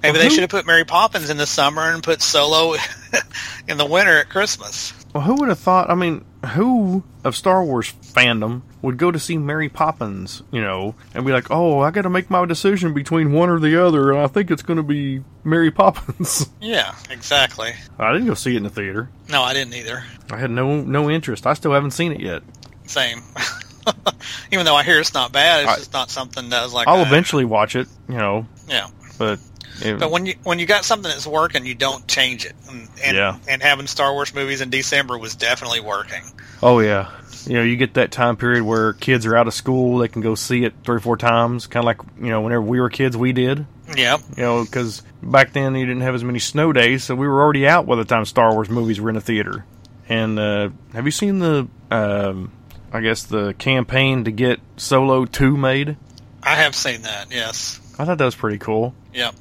maybe 0.04 0.14
Well, 0.14 0.22
they 0.22 0.30
should 0.30 0.42
have 0.42 0.52
put 0.52 0.68
Mary 0.68 0.86
Poppins 0.86 1.32
in 1.32 1.38
the 1.38 1.48
summer 1.48 1.82
and 1.82 2.04
put 2.04 2.22
Solo 2.22 2.76
in 3.68 3.78
the 3.78 3.86
winter 3.88 4.20
at 4.20 4.30
Christmas. 4.30 4.94
Well, 5.14 5.24
who 5.24 5.36
would 5.36 5.50
have 5.50 5.60
thought? 5.60 5.90
I 5.90 5.96
mean, 5.96 6.24
who 6.54 7.04
of 7.24 7.36
Star 7.36 7.64
Wars 7.64 7.92
fandom 8.04 8.62
would 8.82 8.98
go 8.98 9.12
to 9.12 9.18
see 9.20 9.38
Mary 9.38 9.68
Poppins, 9.68 10.44
you 10.52 10.62
know, 10.62 10.94
and 11.16 11.26
be 11.26 11.32
like, 11.32 11.50
"Oh, 11.50 11.80
I 11.80 11.90
got 11.92 12.04
to 12.04 12.10
make 12.10 12.30
my 12.30 12.46
decision 12.46 12.94
between 12.94 13.32
one 13.34 13.50
or 13.50 13.60
the 13.60 13.84
other, 13.84 14.12
and 14.12 14.20
I 14.22 14.28
think 14.28 14.52
it's 14.52 14.62
going 14.62 14.78
to 14.78 14.84
be 14.84 15.24
Mary 15.44 15.72
Poppins." 15.72 16.48
Yeah, 16.62 16.94
exactly. 17.10 17.74
I 17.98 18.14
didn't 18.14 18.28
go 18.28 18.34
see 18.36 18.54
it 18.54 18.58
in 18.58 18.64
the 18.64 18.70
theater. 18.70 19.10
No, 19.30 19.42
I 19.42 19.54
didn't 19.54 19.74
either. 19.74 20.04
I 20.30 20.38
had 20.38 20.52
no 20.52 20.82
no 20.82 21.10
interest. 21.10 21.48
I 21.48 21.54
still 21.56 21.72
haven't 21.74 21.92
seen 21.92 22.12
it 22.12 22.20
yet. 22.22 22.44
Same. 22.86 23.22
Even 24.52 24.66
though 24.66 24.76
I 24.76 24.84
hear 24.84 25.00
it's 25.00 25.14
not 25.14 25.32
bad, 25.32 25.64
it's 25.64 25.72
I- 25.72 25.76
just 25.78 25.94
not 25.94 26.12
something 26.12 26.50
that 26.50 26.64
was 26.64 26.74
like. 26.74 26.88
I'll 26.88 27.00
uh, 27.02 27.06
eventually 27.06 27.46
watch 27.46 27.76
it, 27.76 27.88
you 28.08 28.18
know, 28.18 28.46
Yeah, 28.68 28.88
but 29.18 29.40
it, 29.82 30.00
but 30.00 30.12
when 30.12 30.26
you 30.26 30.36
when 30.44 30.60
you 30.60 30.66
got 30.66 30.86
something 30.86 31.10
that's 31.10 31.28
working, 31.28 31.66
you 31.66 31.76
don't 31.76 32.08
change 32.08 32.46
it. 32.46 32.54
And 32.70 32.88
and, 33.04 33.18
Yeah. 33.18 33.38
and 33.48 33.62
having 33.62 33.88
Star 33.88 34.14
Wars 34.14 34.34
movies 34.34 34.62
in 34.62 34.70
December 34.70 35.18
was 35.18 35.36
definitely 35.36 35.80
working. 35.82 36.22
oh 36.62 36.80
yeah, 36.80 37.10
you 37.46 37.54
know, 37.54 37.64
you 37.64 37.78
get 37.78 37.94
that 37.96 38.12
time 38.12 38.36
period 38.38 38.64
where 38.64 38.94
kids 38.94 39.26
are 39.26 39.36
out 39.36 39.48
of 39.48 39.54
school, 39.54 40.00
they 40.00 40.08
can 40.08 40.22
go 40.22 40.36
see 40.36 40.64
it 40.66 40.74
three 40.84 40.98
or 40.98 41.00
four 41.00 41.18
times, 41.18 41.68
kind 41.68 41.84
of 41.84 41.86
like 41.86 41.98
you 42.20 42.30
know, 42.30 42.42
whenever 42.42 42.62
we 42.62 42.80
were 42.80 42.90
kids, 42.90 43.16
we 43.18 43.34
did. 43.34 43.66
Yeah. 43.96 44.18
You 44.38 44.44
know, 44.44 44.64
because 44.66 45.02
back 45.24 45.54
then 45.54 45.74
you 45.76 45.86
didn't 45.86 46.02
have 46.04 46.14
as 46.16 46.24
many 46.24 46.40
snow 46.40 46.72
days, 46.74 47.04
so 47.04 47.16
we 47.16 47.28
were 47.28 47.42
already 47.42 47.68
out 47.68 47.88
by 47.88 47.96
the 47.96 48.06
time 48.06 48.26
Star 48.26 48.54
Wars 48.54 48.70
movies 48.70 49.00
were 49.02 49.10
in 49.10 49.16
the 49.16 49.22
theater. 49.22 49.66
And 50.08 50.38
uh, 50.40 50.70
have 50.94 51.06
you 51.06 51.12
seen 51.12 51.38
the, 51.40 51.68
um, 51.92 52.52
I 52.92 53.02
guess, 53.02 53.24
the 53.24 53.54
campaign 53.60 54.24
to 54.26 54.32
get 54.32 54.60
Solo 54.78 55.26
2 55.26 55.56
made? 55.58 55.98
I 56.42 56.56
have 56.56 56.74
seen 56.76 57.04
that. 57.04 57.32
Yes. 57.32 57.80
I 58.00 58.06
thought 58.06 58.18
that 58.18 58.26
was 58.26 58.36
pretty 58.36 58.58
cool. 58.60 58.96
Yep. 59.14 59.36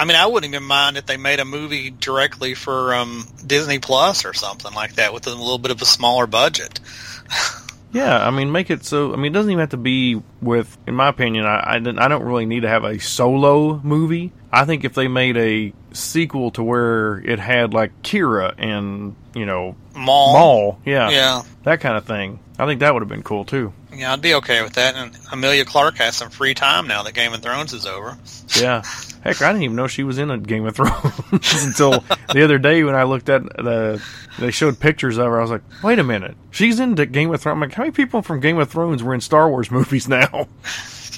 I 0.00 0.04
mean, 0.06 0.16
I 0.16 0.26
wouldn't 0.26 0.52
even 0.54 0.66
mind 0.66 0.96
if 0.96 1.04
they 1.04 1.18
made 1.18 1.40
a 1.40 1.44
movie 1.44 1.90
directly 1.90 2.54
for 2.54 2.94
um, 2.94 3.28
Disney 3.46 3.78
Plus 3.78 4.24
or 4.24 4.32
something 4.32 4.72
like 4.72 4.94
that 4.94 5.12
with 5.12 5.26
a 5.26 5.30
little 5.30 5.58
bit 5.58 5.70
of 5.70 5.82
a 5.82 5.84
smaller 5.86 6.26
budget. 6.26 6.80
Yeah, 7.92 8.24
I 8.24 8.30
mean, 8.30 8.52
make 8.52 8.70
it 8.70 8.84
so. 8.84 9.12
I 9.12 9.16
mean, 9.16 9.32
it 9.32 9.34
doesn't 9.34 9.50
even 9.50 9.58
have 9.60 9.70
to 9.70 9.76
be 9.76 10.22
with. 10.40 10.78
In 10.86 10.94
my 10.94 11.08
opinion, 11.08 11.44
I 11.44 11.56
I, 11.56 11.74
I 11.76 12.06
don't 12.08 12.22
really 12.22 12.46
need 12.46 12.60
to 12.60 12.68
have 12.68 12.84
a 12.84 13.00
solo 13.00 13.80
movie. 13.82 14.30
I 14.52 14.64
think 14.64 14.84
if 14.84 14.94
they 14.94 15.08
made 15.08 15.36
a 15.36 15.72
sequel 15.92 16.52
to 16.52 16.62
where 16.62 17.18
it 17.18 17.40
had 17.40 17.74
like 17.74 18.02
Qi'ra 18.02 18.54
and 18.58 19.16
you 19.34 19.44
know 19.44 19.74
Maul. 19.92 20.32
Maul, 20.34 20.78
yeah, 20.84 21.10
Yeah. 21.10 21.42
that 21.64 21.80
kind 21.80 21.96
of 21.96 22.04
thing. 22.04 22.38
I 22.60 22.66
think 22.66 22.78
that 22.78 22.94
would 22.94 23.00
have 23.02 23.08
been 23.08 23.24
cool 23.24 23.44
too. 23.44 23.72
Yeah, 23.92 24.12
I'd 24.12 24.22
be 24.22 24.34
okay 24.34 24.62
with 24.62 24.74
that. 24.74 24.94
And 24.94 25.18
Emilia 25.32 25.64
Clarke 25.64 25.96
has 25.96 26.14
some 26.16 26.30
free 26.30 26.54
time 26.54 26.86
now 26.86 27.02
that 27.02 27.14
Game 27.14 27.32
of 27.32 27.42
Thrones 27.42 27.72
is 27.72 27.86
over. 27.86 28.16
Yeah. 28.56 28.82
Heck, 29.22 29.42
I 29.42 29.52
didn't 29.52 29.64
even 29.64 29.76
know 29.76 29.86
she 29.86 30.02
was 30.02 30.18
in 30.18 30.30
a 30.30 30.38
Game 30.38 30.66
of 30.66 30.76
Thrones 30.76 31.64
until 31.64 32.02
the 32.32 32.42
other 32.42 32.58
day 32.58 32.82
when 32.84 32.94
I 32.94 33.02
looked 33.04 33.28
at 33.28 33.42
the. 33.42 34.02
They 34.38 34.50
showed 34.50 34.80
pictures 34.80 35.18
of 35.18 35.26
her. 35.26 35.38
I 35.38 35.42
was 35.42 35.50
like, 35.50 35.62
wait 35.82 35.98
a 35.98 36.04
minute, 36.04 36.36
she's 36.50 36.80
in 36.80 36.94
Game 36.94 37.32
of 37.34 37.40
Thrones. 37.40 37.54
I'm 37.54 37.60
like, 37.60 37.74
how 37.74 37.82
many 37.82 37.92
people 37.92 38.22
from 38.22 38.40
Game 38.40 38.58
of 38.58 38.70
Thrones 38.70 39.02
were 39.02 39.12
in 39.12 39.20
Star 39.20 39.50
Wars 39.50 39.70
movies 39.70 40.08
now? 40.08 40.48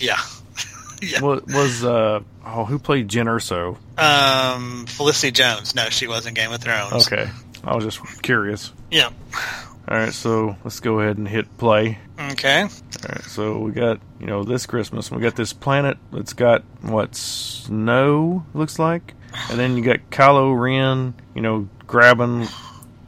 Yeah. 0.01 0.19
yeah. 1.03 1.21
was 1.21 1.43
was 1.47 1.85
uh 1.85 2.21
oh 2.45 2.65
who 2.65 2.79
played 2.79 3.09
Jyn 3.09 3.27
Erso? 3.27 3.77
Um, 3.99 4.87
Felicity 4.87 5.31
Jones. 5.31 5.75
No, 5.75 5.89
she 5.91 6.09
was 6.09 6.27
in 6.27 6.35
Game 6.35 6.53
of 6.53 6.61
Thrones. 6.61 7.07
Okay, 7.07 7.31
I 7.63 7.75
was 7.77 7.85
just 7.85 8.23
curious. 8.23 8.73
Yeah. 8.91 9.11
All 9.89 9.97
right, 9.99 10.13
so 10.13 10.57
let's 10.65 10.81
go 10.81 11.01
ahead 11.01 11.19
and 11.19 11.27
hit 11.29 11.57
play. 11.59 11.99
Okay. 12.19 12.63
All 12.63 12.69
right, 13.09 13.25
so 13.25 13.59
we 13.59 13.73
got 13.73 14.01
you 14.21 14.27
know 14.27 14.45
this 14.45 14.65
Christmas 14.67 15.11
we 15.11 15.21
got 15.21 15.37
this 15.37 15.53
planet 15.53 15.99
that's 16.13 16.33
got 16.33 16.63
what 16.83 17.15
snow 17.17 18.45
looks 18.55 18.79
like, 18.79 19.15
and 19.51 19.59
then 19.59 19.77
you 19.77 19.83
got 19.83 19.99
Kylo 20.11 20.59
Ren, 20.59 21.15
you 21.35 21.43
know, 21.43 21.69
grabbing. 21.87 22.47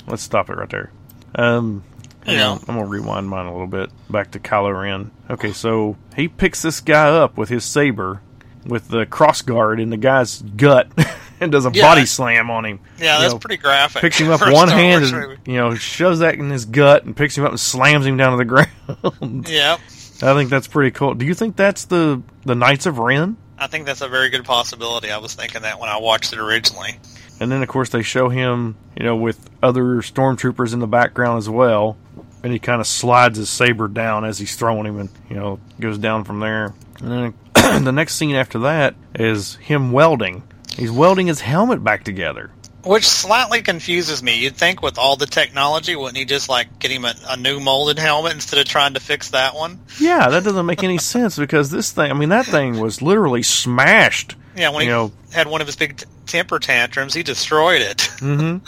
Let's 0.07 0.23
stop 0.23 0.51
it 0.51 0.57
right 0.57 0.69
there. 0.69 0.91
Um, 1.37 1.85
Yeah. 2.27 2.51
on, 2.51 2.59
I'm 2.69 2.75
gonna 2.77 2.87
rewind 2.87 3.29
mine 3.29 3.47
a 3.47 3.53
little 3.53 3.67
bit 3.67 3.91
back 4.11 4.33
to 4.33 4.39
Kylo 4.41 4.79
Ren. 4.79 5.11
Okay, 5.31 5.53
so 5.53 5.97
he 6.17 6.29
picks 6.29 6.61
this 6.63 6.81
guy 6.81 7.09
up 7.09 7.39
with 7.39 7.49
his 7.49 7.65
saber, 7.65 8.21
with 8.67 8.89
the 8.89 9.07
cross 9.07 9.43
guard 9.43 9.79
in 9.81 9.91
the 9.91 9.97
guy's 9.97 10.43
gut, 10.43 10.89
and 11.41 11.51
does 11.53 11.67
a 11.67 11.71
Yeah. 11.73 11.83
body 11.83 12.07
slam 12.07 12.51
on 12.51 12.65
him. 12.65 12.81
Yeah, 12.99 13.17
You 13.17 13.21
that's 13.23 13.33
know, 13.35 13.39
pretty 13.39 13.57
graphic. 13.63 14.01
picks 14.03 14.19
him 14.19 14.31
up 14.33 14.41
one 14.41 14.69
Star 14.69 14.79
hand 14.79 15.03
Wars 15.03 15.13
and 15.13 15.21
movie. 15.23 15.41
you 15.53 15.57
know 15.59 15.75
shoves 15.75 16.19
that 16.21 16.35
in 16.35 16.51
his 16.51 16.65
gut 16.65 17.05
and 17.05 17.17
picks 17.17 17.37
him 17.37 17.45
up 17.45 17.51
and 17.51 17.61
slams 17.61 18.07
him 18.07 18.17
down 18.17 18.33
to 18.33 18.37
the 18.39 18.45
ground. 19.25 19.49
Yep. 19.49 19.81
I 20.23 20.33
think 20.35 20.49
that's 20.51 20.69
pretty 20.69 20.91
cool. 20.93 21.15
Do 21.15 21.27
you 21.27 21.35
think 21.35 21.57
that's 21.57 21.85
the 21.87 22.23
the 22.45 22.55
Knights 22.55 22.87
of 22.87 22.99
Ren? 22.99 23.37
I 23.59 23.67
think 23.69 23.87
that's 23.87 24.01
a 24.01 24.09
very 24.09 24.31
good 24.31 24.45
possibility. 24.45 25.11
I 25.11 25.19
was 25.19 25.35
thinking 25.35 25.63
that 25.63 25.79
when 25.79 25.89
I 25.89 25.99
watched 25.99 26.33
it 26.33 26.39
originally. 26.39 26.99
And 27.41 27.51
then 27.51 27.63
of 27.63 27.69
course 27.69 27.89
they 27.91 28.03
show 28.03 28.29
him, 28.29 28.77
you 28.97 29.05
know, 29.05 29.17
with 29.17 29.51
other 29.63 29.97
stormtroopers 30.03 30.73
in 30.73 30.79
the 30.79 30.87
background 30.87 31.39
as 31.39 31.49
well. 31.49 31.97
And 32.43 32.53
he 32.53 32.59
kind 32.59 32.81
of 32.81 32.87
slides 32.87 33.39
his 33.39 33.49
saber 33.49 33.89
down 33.89 34.25
as 34.25 34.39
he's 34.39 34.55
throwing 34.55 34.87
him, 34.87 34.99
and 35.01 35.09
you 35.31 35.37
know 35.37 35.59
goes 35.81 35.99
down 35.99 36.25
from 36.25 36.41
there. 36.41 36.75
And 37.01 37.35
then 37.55 37.85
the 37.85 37.93
next 37.93 38.17
scene 38.17 38.35
after 38.37 38.59
that 38.61 38.95
is 39.15 39.55
him 39.57 39.93
welding. 39.93 40.43
He's 40.77 40.91
welding 40.91 41.27
his 41.27 41.41
helmet 41.41 41.83
back 41.85 42.05
together. 42.05 42.51
Which 42.85 43.07
slightly 43.07 43.63
confuses 43.63 44.23
me. 44.23 44.41
You'd 44.41 44.57
think 44.57 44.83
with 44.83 44.99
all 44.99 45.17
the 45.17 45.25
technology, 45.27 45.97
wouldn't 45.97 46.19
he 46.19 46.27
just 46.27 46.51
like 46.51 46.79
get 46.79 46.91
him 46.91 47.07
a, 47.07 47.15
a 47.29 47.37
new 47.37 47.59
molded 47.59 47.99
helmet 47.99 48.33
instead 48.33 48.61
of 48.61 48.67
trying 48.67 48.93
to 48.95 49.01
fix 49.01 49.31
that 49.31 49.55
one? 49.55 49.81
Yeah, 49.99 50.29
that 50.29 50.45
doesn't 50.45 50.67
make 50.67 50.85
any 50.85 50.99
sense 50.99 51.39
because 51.39 51.71
this 51.71 51.93
thing, 51.93 52.11
I 52.11 52.15
mean, 52.15 52.29
that 52.29 52.45
thing 52.45 52.79
was 52.81 53.01
literally 53.01 53.43
smashed. 53.43 54.37
Yeah, 54.55 54.69
when 54.71 54.83
he 54.83 54.89
know- 54.89 55.13
had 55.33 55.47
one 55.47 55.63
of 55.63 55.67
his 55.67 55.77
big 55.77 55.97
t- 55.97 56.05
temper 56.27 56.59
tantrums, 56.59 57.15
he 57.15 57.23
destroyed 57.23 57.81
it. 57.81 58.03
hmm 58.21 58.59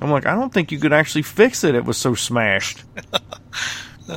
I'm 0.00 0.10
like, 0.10 0.26
I 0.26 0.34
don't 0.34 0.52
think 0.52 0.70
you 0.70 0.78
could 0.78 0.92
actually 0.92 1.22
fix 1.22 1.64
it. 1.64 1.74
It 1.74 1.84
was 1.84 1.96
so 1.96 2.14
smashed. 2.14 2.84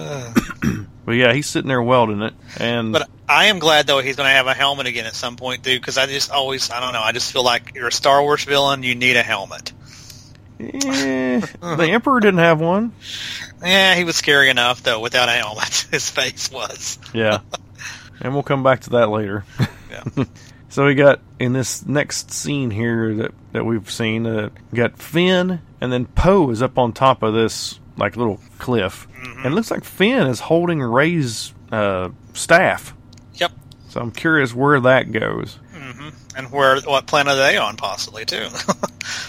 but 1.06 1.14
yeah, 1.14 1.34
he's 1.34 1.48
sitting 1.48 1.68
there 1.68 1.82
welding 1.82 2.22
it, 2.22 2.34
and 2.58 2.94
But 2.94 3.10
I 3.28 3.46
am 3.46 3.60
glad 3.60 3.88
though 3.88 4.00
he's 4.00 4.16
going 4.16 4.28
to 4.28 4.34
have 4.34 4.48
a 4.48 4.54
helmet 4.54 4.88
again 4.88 5.06
at 5.06 5.16
some 5.16 5.36
point, 5.36 5.64
dude. 5.64 5.82
Because 5.82 5.98
I 5.98 6.06
just 6.06 6.32
always, 6.32 6.70
I 6.70 6.80
don't 6.80 6.94
know, 6.94 7.02
I 7.02 7.12
just 7.12 7.32
feel 7.32 7.44
like 7.44 7.74
you're 7.76 7.88
a 7.88 7.92
Star 7.92 8.22
Wars 8.22 8.44
villain, 8.44 8.84
you 8.84 8.96
need 8.96 9.16
a 9.18 9.24
helmet. 9.24 9.72
eh, 10.60 11.40
the 11.62 11.88
Emperor 11.92 12.20
didn't 12.20 12.40
have 12.40 12.60
one. 12.60 12.94
Yeah, 13.64 13.96
he 13.96 14.04
was 14.04 14.16
scary 14.16 14.50
enough 14.50 14.84
though 14.84 15.00
without 15.00 15.30
a 15.30 15.34
helmet. 15.34 15.88
His 15.92 16.10
face 16.10 16.52
was. 16.52 17.00
Yeah, 17.14 17.40
and 18.22 18.34
we'll 18.34 18.44
come 18.44 18.64
back 18.64 18.82
to 18.82 18.90
that 18.92 19.10
later. 19.10 19.46
Yeah. 19.90 20.26
so 20.70 20.86
we 20.86 20.96
got 20.96 21.20
in 21.40 21.54
this 21.54 21.86
next 21.86 22.32
scene 22.32 22.72
here 22.72 23.16
that 23.16 23.32
that 23.54 23.66
we've 23.66 23.90
seen, 23.90 24.26
uh, 24.26 24.50
we 24.72 24.78
got 24.78 24.98
Finn, 24.98 25.62
and 25.82 25.92
then 25.92 26.06
Poe 26.06 26.50
is 26.52 26.62
up 26.62 26.78
on 26.78 26.94
top 26.94 27.24
of 27.24 27.34
this 27.34 27.80
like 27.98 28.16
little 28.16 28.40
cliff, 28.60 29.08
and 29.43 29.54
it 29.54 29.56
looks 29.56 29.71
like 29.71 29.84
Finn 29.84 30.27
is 30.27 30.39
holding 30.39 30.82
Rey's 30.82 31.54
uh, 31.71 32.10
staff. 32.34 32.93
Yep. 33.36 33.51
So 33.89 34.01
I'm 34.01 34.12
curious 34.12 34.54
where 34.54 34.80
that 34.82 35.12
goes. 35.12 35.58
hmm 35.73 36.10
And 36.36 36.51
where 36.51 36.80
what 36.82 37.06
planet 37.08 37.34
are 37.34 37.38
they 37.38 37.58
on, 37.58 37.77
possibly 37.77 38.25
too? 38.25 38.47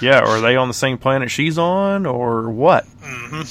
Yeah, 0.00 0.20
or 0.20 0.26
are 0.36 0.40
they 0.40 0.56
on 0.56 0.68
the 0.68 0.74
same 0.74 0.98
planet 0.98 1.30
she's 1.30 1.58
on, 1.58 2.06
or 2.06 2.50
what? 2.50 2.84
hmm 3.02 3.42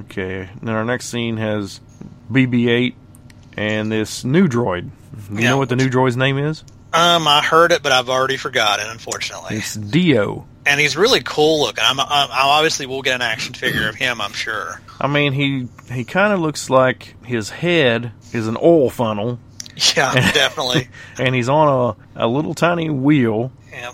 Okay. 0.00 0.48
Then 0.62 0.74
our 0.74 0.84
next 0.84 1.06
scene 1.06 1.36
has 1.38 1.80
BB-8 2.30 2.94
and 3.56 3.90
this 3.90 4.24
new 4.24 4.48
droid. 4.48 4.90
You 5.30 5.38
Yeah. 5.40 5.50
know 5.50 5.58
what 5.58 5.68
the 5.70 5.76
new 5.76 5.88
droid's 5.88 6.16
name 6.16 6.38
is? 6.38 6.62
Um, 6.92 7.26
I 7.26 7.42
heard 7.42 7.72
it, 7.72 7.82
but 7.82 7.92
I've 7.92 8.08
already 8.08 8.36
forgotten, 8.36 8.86
unfortunately. 8.88 9.56
It's 9.56 9.74
D-O. 9.74 10.46
And 10.64 10.78
he's 10.80 10.96
really 10.96 11.20
cool 11.22 11.60
looking. 11.60 11.84
I'm, 11.86 11.98
I'm, 12.00 12.06
I 12.10 12.40
obviously 12.44 12.86
will 12.86 13.02
get 13.02 13.14
an 13.16 13.22
action 13.22 13.54
figure 13.54 13.88
of 13.88 13.94
him. 13.94 14.20
I'm 14.20 14.32
sure. 14.32 14.80
I 15.00 15.06
mean, 15.06 15.32
he 15.32 15.68
he 15.92 16.04
kind 16.04 16.32
of 16.32 16.40
looks 16.40 16.68
like 16.70 17.14
his 17.24 17.50
head 17.50 18.12
is 18.32 18.48
an 18.48 18.56
oil 18.62 18.90
funnel, 18.90 19.38
Yeah, 19.96 20.12
definitely. 20.32 20.88
and 21.18 21.34
he's 21.34 21.48
on 21.48 21.96
a, 22.16 22.24
a 22.24 22.26
little 22.26 22.54
tiny 22.54 22.90
wheel 22.90 23.52
Yeah. 23.72 23.92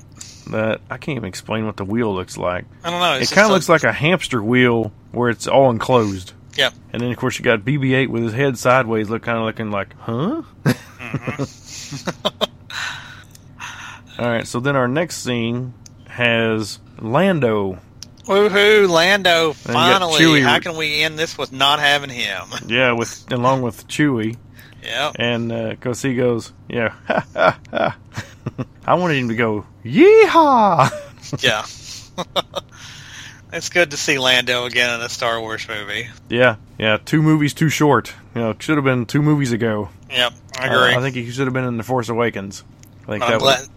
that 0.50 0.80
I 0.90 0.96
can't 0.96 1.16
even 1.16 1.28
explain 1.28 1.66
what 1.66 1.76
the 1.76 1.84
wheel 1.84 2.14
looks 2.14 2.36
like. 2.38 2.64
I 2.82 2.90
don't 2.90 3.00
know. 3.00 3.14
It 3.14 3.30
kind 3.30 3.44
of 3.46 3.52
looks 3.52 3.68
like 3.68 3.84
a 3.84 3.92
hamster 3.92 4.42
wheel 4.42 4.92
where 5.12 5.28
it's 5.30 5.46
all 5.46 5.70
enclosed. 5.70 6.32
Yeah. 6.56 6.70
And 6.92 7.02
then 7.02 7.10
of 7.10 7.16
course 7.18 7.38
you 7.38 7.44
got 7.44 7.60
BB-8 7.60 8.08
with 8.08 8.22
his 8.22 8.32
head 8.32 8.56
sideways, 8.58 9.10
look 9.10 9.22
kind 9.22 9.38
of 9.38 9.44
looking 9.44 9.70
like, 9.70 9.94
huh? 9.98 10.42
Mm-hmm. 10.64 12.28
all 14.18 14.28
right. 14.28 14.46
So 14.46 14.60
then 14.60 14.76
our 14.76 14.88
next 14.88 15.18
scene 15.22 15.74
has 16.08 16.78
Lando. 17.00 17.78
Woohoo, 18.24 18.88
Lando! 18.88 19.50
And 19.50 19.56
you 19.68 19.72
got 19.74 20.00
Finally, 20.00 20.40
how 20.40 20.58
can 20.58 20.76
we 20.76 21.02
end 21.02 21.18
this 21.18 21.36
with 21.36 21.52
not 21.52 21.78
having 21.80 22.10
him? 22.10 22.42
Yeah, 22.66 22.92
with 22.92 23.30
along 23.32 23.62
with 23.62 23.86
Chewie, 23.88 24.36
Yeah. 24.82 25.12
and 25.16 25.48
because 25.70 26.00
he 26.02 26.14
goes, 26.14 26.52
yeah, 26.68 26.94
ha, 27.06 27.26
ha, 27.34 27.58
ha. 27.70 27.96
I 28.86 28.94
wanted 28.94 29.16
him 29.18 29.28
to 29.28 29.34
go, 29.34 29.66
yeehaw. 29.84 30.90
Yeah. 31.42 31.64
it's 33.52 33.68
good 33.70 33.90
to 33.92 33.96
see 33.96 34.18
Lando 34.18 34.66
again 34.66 34.94
in 34.98 35.00
a 35.04 35.08
Star 35.08 35.40
Wars 35.40 35.66
movie. 35.68 36.08
yeah, 36.28 36.56
yeah. 36.78 36.98
Two 37.04 37.22
movies 37.22 37.54
too 37.54 37.68
short. 37.68 38.14
You 38.34 38.40
know, 38.42 38.50
it 38.50 38.62
should 38.62 38.76
have 38.76 38.84
been 38.84 39.06
two 39.06 39.22
movies 39.22 39.52
ago. 39.52 39.88
Yep, 40.10 40.32
I 40.58 40.68
Uh, 40.68 40.78
agree. 40.80 40.94
I 40.96 41.00
think 41.00 41.16
he 41.16 41.30
should 41.30 41.46
have 41.46 41.54
been 41.54 41.64
in 41.64 41.76
The 41.76 41.82
Force 41.82 42.08
Awakens. 42.08 42.62
I 43.04 43.06
think 43.12 43.24
I'm 43.24 43.30
that 43.32 43.40
glad. 43.40 43.60
was, 43.60 43.68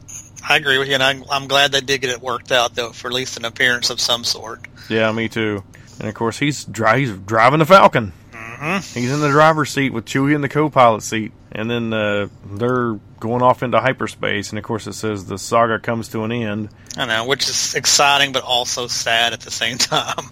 I 0.49 0.55
agree 0.57 0.77
with 0.77 0.88
you, 0.88 0.93
and 0.93 1.03
I'm, 1.03 1.23
I'm 1.29 1.47
glad 1.47 1.71
they 1.71 1.81
did 1.81 2.01
get 2.01 2.10
it 2.10 2.21
worked 2.21 2.51
out, 2.51 2.75
though, 2.75 2.91
for 2.91 3.07
at 3.07 3.13
least 3.13 3.38
an 3.38 3.45
appearance 3.45 3.89
of 3.89 3.99
some 3.99 4.23
sort. 4.23 4.62
yeah, 4.89 5.12
me 5.12 5.27
too. 5.27 5.63
And 5.99 6.07
of 6.07 6.13
course, 6.15 6.38
he's, 6.39 6.63
dri- 6.65 6.99
he's 6.99 7.12
driving 7.17 7.60
the 7.60 7.65
Falcon. 7.65 8.13
hmm 8.33 8.77
He's 8.77 9.12
in 9.12 9.19
the 9.19 9.29
driver's 9.29 9.71
seat 9.71 9.91
with 9.93 10.05
Chewie 10.05 10.33
in 10.36 10.41
the 10.41 10.49
co-pilot 10.49 11.01
seat, 11.03 11.31
and 11.51 11.69
then 11.69 11.91
uh, 11.93 12.27
they're 12.45 12.93
going 13.19 13.41
off 13.41 13.63
into 13.63 13.79
hyperspace. 13.79 14.49
And 14.51 14.60
of 14.60 14.63
course, 14.63 14.88
it 14.88 14.93
says 14.93 15.25
the 15.25 15.38
saga 15.38 15.79
comes 15.79 16.10
to 16.10 16.23
an 16.23 16.31
end. 16.31 16.69
I 16.95 17.05
know, 17.07 17.25
which 17.25 17.49
is 17.49 17.73
exciting, 17.75 18.31
but 18.31 18.43
also 18.43 18.88
sad 18.88 19.33
at 19.33 19.41
the 19.41 19.51
same 19.51 19.77
time. 19.79 20.25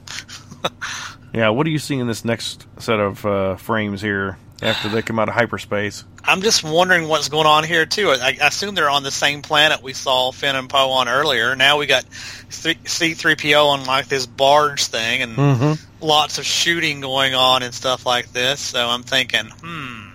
Yeah, 1.34 1.50
what 1.50 1.66
do 1.66 1.72
you 1.72 1.80
see 1.80 1.98
in 2.00 2.08
this 2.08 2.24
next 2.24 2.66
set 2.80 3.00
of 3.00 3.26
uh, 3.26 3.56
frames 3.58 4.02
here 4.02 4.38
after 4.62 4.90
they 4.90 5.02
come 5.02 5.20
out 5.20 5.28
of 5.30 5.36
hyperspace? 5.36 6.04
I'm 6.24 6.42
just 6.42 6.64
wondering 6.64 7.08
what's 7.08 7.30
going 7.30 7.46
on 7.46 7.64
here 7.64 7.86
too. 7.86 8.10
I, 8.10 8.38
I 8.42 8.48
assume 8.48 8.74
they're 8.76 8.90
on 8.90 9.04
the 9.04 9.12
same 9.12 9.42
planet 9.42 9.84
we 9.84 9.94
saw 9.94 10.32
Finn 10.32 10.56
and 10.56 10.70
Poe 10.70 10.90
on 10.92 11.08
earlier. 11.08 11.56
Now 11.56 11.78
we 11.78 11.86
got 11.86 12.04
C3PO 12.06 13.66
on 13.66 13.86
like 13.86 14.08
this 14.08 14.26
barge 14.26 14.86
thing, 14.86 15.22
and 15.22 15.36
Mm-hmm. 15.38 16.06
lots 16.06 16.38
of 16.38 16.46
shooting 16.46 17.02
going 17.02 17.36
on 17.36 17.62
and 17.64 17.74
stuff 17.74 18.06
like 18.06 18.32
this. 18.32 18.60
So 18.60 18.88
I'm 18.88 19.04
thinking, 19.04 19.46
hmm. 19.62 20.10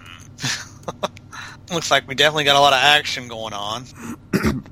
Looks 1.73 1.91
like 1.91 2.09
we 2.09 2.17
definitely 2.17 2.45
got 2.45 2.57
a 2.57 2.61
lot 2.61 2.73
of 2.73 2.81
action 2.81 3.29
going 3.29 3.53
on. 3.53 3.85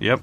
Yep. 0.00 0.20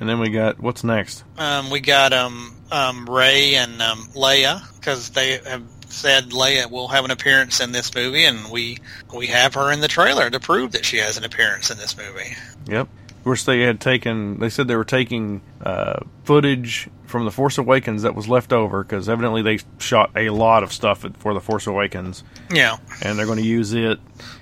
And 0.00 0.08
then 0.08 0.18
we 0.18 0.30
got 0.30 0.58
what's 0.58 0.82
next? 0.82 1.22
Um, 1.38 1.70
we 1.70 1.78
got 1.78 2.12
um, 2.12 2.52
um, 2.72 3.06
Rey 3.08 3.54
and 3.54 3.80
um, 3.80 4.08
Leia 4.16 4.60
because 4.80 5.10
they 5.10 5.38
have 5.46 5.62
said 5.92 6.30
Leia 6.30 6.70
will 6.70 6.88
have 6.88 7.04
an 7.04 7.10
appearance 7.10 7.60
in 7.60 7.72
this 7.72 7.94
movie, 7.94 8.24
and 8.24 8.50
we 8.50 8.78
we 9.14 9.26
have 9.28 9.54
her 9.54 9.70
in 9.70 9.80
the 9.80 9.88
trailer 9.88 10.30
to 10.30 10.40
prove 10.40 10.72
that 10.72 10.84
she 10.84 10.96
has 10.98 11.16
an 11.16 11.24
appearance 11.24 11.70
in 11.70 11.78
this 11.78 11.96
movie. 11.96 12.34
Yep. 12.66 12.88
Of 13.10 13.24
course, 13.24 13.44
they 13.44 13.60
had 13.60 13.80
taken. 13.80 14.40
They 14.40 14.48
said 14.48 14.66
they 14.66 14.74
were 14.74 14.84
taking 14.84 15.42
uh, 15.62 16.00
footage 16.24 16.88
from 17.06 17.24
the 17.24 17.30
Force 17.30 17.56
Awakens 17.58 18.02
that 18.02 18.16
was 18.16 18.26
left 18.26 18.52
over 18.52 18.82
because 18.82 19.08
evidently 19.08 19.42
they 19.42 19.58
shot 19.78 20.10
a 20.16 20.30
lot 20.30 20.64
of 20.64 20.72
stuff 20.72 21.06
for 21.18 21.32
the 21.34 21.40
Force 21.40 21.68
Awakens, 21.68 22.24
Yeah, 22.50 22.78
and 23.02 23.16
they're 23.18 23.26
going 23.26 23.38
to 23.38 23.44
use 23.44 23.74
it. 23.74 24.00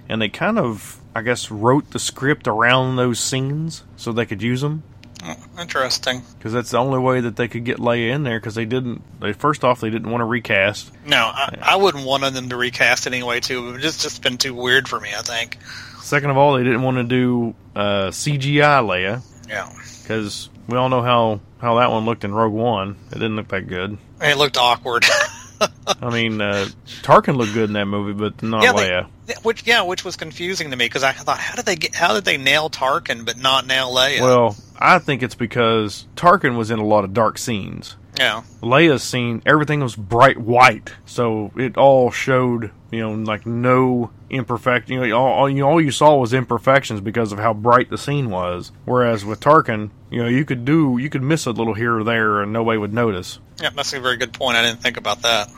And 0.08 0.22
they 0.22 0.28
kind 0.30 0.58
of, 0.58 0.98
I 1.14 1.20
guess, 1.22 1.50
wrote 1.50 1.90
the 1.90 1.98
script 1.98 2.48
around 2.48 2.96
those 2.96 3.20
scenes 3.20 3.84
so 3.96 4.12
they 4.12 4.24
could 4.24 4.40
use 4.40 4.62
them. 4.62 4.82
Oh, 5.22 5.36
interesting. 5.60 6.22
because 6.38 6.52
that's 6.52 6.70
the 6.70 6.78
only 6.78 6.98
way 6.98 7.20
that 7.20 7.36
they 7.36 7.46
could 7.48 7.64
get 7.64 7.78
Leia 7.78 8.10
in 8.14 8.22
there. 8.22 8.38
Because 8.40 8.54
they 8.54 8.64
didn't. 8.64 9.02
They 9.20 9.32
first 9.32 9.64
off, 9.64 9.80
they 9.80 9.90
didn't 9.90 10.10
want 10.10 10.20
to 10.22 10.24
recast. 10.26 10.90
No, 11.06 11.18
I, 11.18 11.56
I 11.60 11.76
wouldn't 11.76 12.06
want 12.06 12.22
them 12.32 12.48
to 12.48 12.56
recast 12.56 13.06
it 13.06 13.12
anyway. 13.12 13.40
Too, 13.40 13.68
it 13.68 13.72
would 13.72 13.80
just 13.82 14.00
just 14.00 14.22
been 14.22 14.38
too 14.38 14.54
weird 14.54 14.88
for 14.88 14.98
me. 15.00 15.10
I 15.16 15.22
think. 15.22 15.58
Second 16.00 16.30
of 16.30 16.36
all, 16.38 16.54
they 16.56 16.64
didn't 16.64 16.82
want 16.82 16.96
to 16.96 17.04
do 17.04 17.54
uh, 17.76 18.08
CGI 18.08 18.82
Leia 18.84 19.22
Yeah, 19.48 19.70
because 20.02 20.48
we 20.66 20.76
all 20.78 20.88
know 20.88 21.02
how 21.02 21.40
how 21.60 21.78
that 21.78 21.90
one 21.90 22.04
looked 22.06 22.24
in 22.24 22.32
Rogue 22.32 22.52
One. 22.54 22.96
It 23.10 23.14
didn't 23.14 23.36
look 23.36 23.48
that 23.48 23.66
good. 23.66 23.98
it 24.22 24.36
looked 24.38 24.56
awkward. 24.56 25.04
I 25.60 26.10
mean, 26.10 26.40
uh, 26.40 26.66
Tarkin 27.02 27.36
looked 27.36 27.52
good 27.52 27.68
in 27.70 27.74
that 27.74 27.86
movie, 27.86 28.12
but 28.12 28.42
not 28.42 28.62
Yeah, 28.62 28.72
they- 28.72 28.88
Leia. 29.34 29.44
which 29.44 29.66
yeah, 29.66 29.82
which 29.82 30.04
was 30.04 30.16
confusing 30.16 30.70
to 30.70 30.76
me 30.76 30.86
because 30.86 31.02
I 31.02 31.12
thought, 31.12 31.38
how 31.38 31.54
did 31.56 31.66
they 31.66 31.76
get? 31.76 31.94
How 31.94 32.14
did 32.14 32.24
they 32.24 32.36
nail 32.36 32.70
Tarkin 32.70 33.24
but 33.24 33.38
not 33.38 33.66
nail 33.66 33.92
Leia? 33.94 34.20
Well, 34.20 34.56
I 34.78 34.98
think 34.98 35.22
it's 35.22 35.34
because 35.34 36.06
Tarkin 36.16 36.56
was 36.56 36.70
in 36.70 36.78
a 36.78 36.84
lot 36.84 37.04
of 37.04 37.12
dark 37.12 37.38
scenes. 37.38 37.96
yeah, 38.18 38.42
Leia's 38.62 39.02
scene, 39.02 39.42
everything 39.46 39.80
was 39.80 39.94
bright 39.96 40.38
white, 40.38 40.92
so 41.06 41.52
it 41.56 41.76
all 41.76 42.10
showed, 42.10 42.70
you 42.90 43.00
know, 43.00 43.12
like 43.12 43.46
no 43.46 44.10
imperfect. 44.30 44.88
You 44.88 45.00
know, 45.00 45.16
all, 45.16 45.32
all 45.32 45.50
you 45.50 45.64
all 45.64 45.80
you 45.80 45.90
saw 45.90 46.16
was 46.16 46.32
imperfections 46.32 47.00
because 47.00 47.32
of 47.32 47.38
how 47.38 47.52
bright 47.52 47.90
the 47.90 47.98
scene 47.98 48.30
was. 48.30 48.72
Whereas 48.84 49.24
with 49.24 49.40
Tarkin, 49.40 49.90
you 50.10 50.22
know, 50.22 50.28
you 50.28 50.44
could 50.44 50.64
do, 50.64 50.98
you 50.98 51.10
could 51.10 51.22
miss 51.22 51.46
a 51.46 51.50
little 51.50 51.74
here 51.74 51.98
or 51.98 52.04
there, 52.04 52.40
and 52.42 52.52
nobody 52.52 52.78
would 52.78 52.94
notice. 52.94 53.38
yeah, 53.60 53.70
that's 53.70 53.92
a 53.92 54.00
very 54.00 54.16
good 54.16 54.32
point. 54.32 54.56
I 54.56 54.62
didn't 54.62 54.80
think 54.80 54.96
about 54.96 55.22
that. 55.22 55.50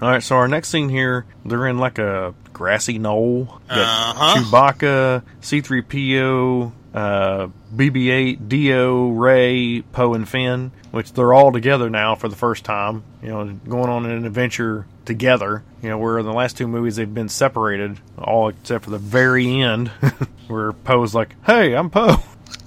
All 0.00 0.10
right, 0.10 0.22
so 0.22 0.36
our 0.36 0.46
next 0.46 0.68
scene 0.68 0.90
here, 0.90 1.24
they're 1.46 1.66
in 1.66 1.78
like 1.78 1.98
a 1.98 2.34
grassy 2.52 2.98
knoll. 2.98 3.62
Uh-huh. 3.70 4.42
Chewbacca, 4.42 5.22
C-3PO, 5.40 6.72
uh, 6.92 7.48
BB-8, 7.74 8.46
D-O, 8.46 9.08
Rey, 9.08 9.80
Poe, 9.92 10.12
and 10.12 10.28
Finn, 10.28 10.70
which 10.90 11.14
they're 11.14 11.32
all 11.32 11.50
together 11.50 11.88
now 11.88 12.14
for 12.14 12.28
the 12.28 12.36
first 12.36 12.64
time. 12.64 13.04
You 13.22 13.28
know, 13.28 13.44
going 13.66 13.88
on 13.88 14.04
an 14.04 14.26
adventure 14.26 14.86
together. 15.06 15.62
You 15.82 15.90
know, 15.90 15.98
where 15.98 16.18
in 16.18 16.26
the 16.26 16.32
last 16.32 16.56
two 16.56 16.68
movies 16.68 16.96
they've 16.96 17.12
been 17.12 17.28
separated, 17.28 17.98
all 18.18 18.48
except 18.48 18.84
for 18.84 18.90
the 18.90 18.98
very 18.98 19.60
end, 19.60 19.88
where 20.48 20.72
Poe's 20.72 21.14
like, 21.14 21.34
"Hey, 21.44 21.74
I'm 21.74 21.90
Poe." 21.90 22.16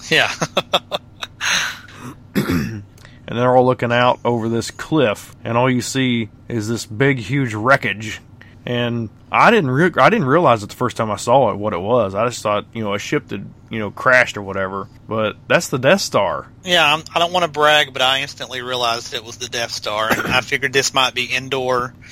Yeah, 0.10 0.32
and 2.36 2.84
they're 3.28 3.56
all 3.56 3.66
looking 3.66 3.92
out 3.92 4.20
over 4.26 4.50
this 4.50 4.72
cliff, 4.72 5.36
and 5.44 5.58
all 5.58 5.70
you 5.70 5.82
see 5.82 6.30
is 6.48 6.68
this 6.68 6.86
big, 6.86 7.20
huge 7.20 7.54
wreckage. 7.54 8.22
And 8.70 9.10
I 9.32 9.50
didn't 9.50 9.72
re- 9.72 9.92
I 9.98 10.12
didn't 10.12 10.28
realize 10.28 10.62
it 10.62 10.70
the 10.70 10.76
first 10.76 10.96
time 10.96 11.10
I 11.10 11.16
saw 11.16 11.50
it 11.50 11.56
what 11.58 11.74
it 11.74 11.80
was. 11.80 12.14
I 12.14 12.28
just 12.28 12.44
thought 12.44 12.68
you 12.72 12.84
know 12.84 12.94
a 12.94 13.00
ship 13.00 13.28
that 13.30 13.42
you 13.72 13.80
know 13.80 13.90
crashed 13.90 14.38
or 14.38 14.44
whatever. 14.44 14.88
But 15.08 15.38
that's 15.48 15.70
the 15.70 15.80
Death 15.80 16.02
Star. 16.02 16.48
yeah. 16.64 16.94
I'm, 16.94 17.04
I 17.16 17.18
don't 17.18 17.34
want 17.34 17.46
to 17.46 17.52
brag, 17.52 17.94
but 17.94 18.04
I 18.04 18.22
instantly 18.22 18.62
realized 18.62 19.12
it 19.16 19.26
was 19.26 19.38
the 19.38 19.48
Death 19.50 19.72
Star, 19.72 20.12
and 20.12 20.28
I 20.28 20.42
figured 20.42 20.72
this 20.72 20.94
might 20.94 21.16
be 21.16 21.34
Endor. 21.34 21.96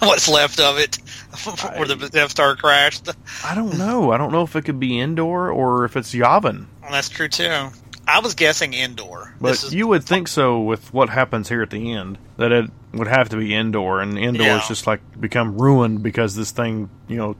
What's 0.00 0.28
left 0.28 0.60
of 0.60 0.78
it, 0.78 0.96
where 1.76 1.88
the 1.88 2.08
Death 2.12 2.30
Star 2.30 2.54
crashed. 2.54 3.08
I 3.44 3.54
don't 3.56 3.76
know. 3.76 4.12
I 4.12 4.18
don't 4.18 4.30
know 4.30 4.42
if 4.42 4.54
it 4.54 4.64
could 4.66 4.78
be 4.78 5.00
Endor 5.00 5.50
or 5.50 5.86
if 5.86 5.96
it's 5.96 6.14
Yavin. 6.14 6.66
Well, 6.82 6.92
that's 6.92 7.08
true 7.08 7.28
too. 7.28 7.70
I 8.06 8.20
was 8.20 8.34
guessing 8.34 8.74
Endor. 8.74 9.34
But 9.40 9.52
is- 9.54 9.74
you 9.74 9.86
would 9.88 10.04
think 10.04 10.28
so 10.28 10.60
with 10.60 10.92
what 10.92 11.08
happens 11.08 11.48
here 11.48 11.62
at 11.62 11.70
the 11.70 11.92
end 11.92 12.18
that 12.36 12.52
it 12.52 12.70
would 12.92 13.08
have 13.08 13.28
to 13.30 13.36
be 13.36 13.54
Endor, 13.54 14.00
and 14.00 14.18
Endor 14.18 14.42
Yeah. 14.44 14.60
is 14.60 14.68
just 14.68 14.86
like 14.86 15.00
become 15.20 15.56
ruined 15.58 16.02
because 16.02 16.34
this 16.34 16.50
thing 16.50 16.88
you 17.08 17.16
know 17.16 17.36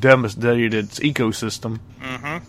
devastated 0.00 0.74
its 0.74 0.98
ecosystem. 1.00 1.80
Mhm. 2.02 2.42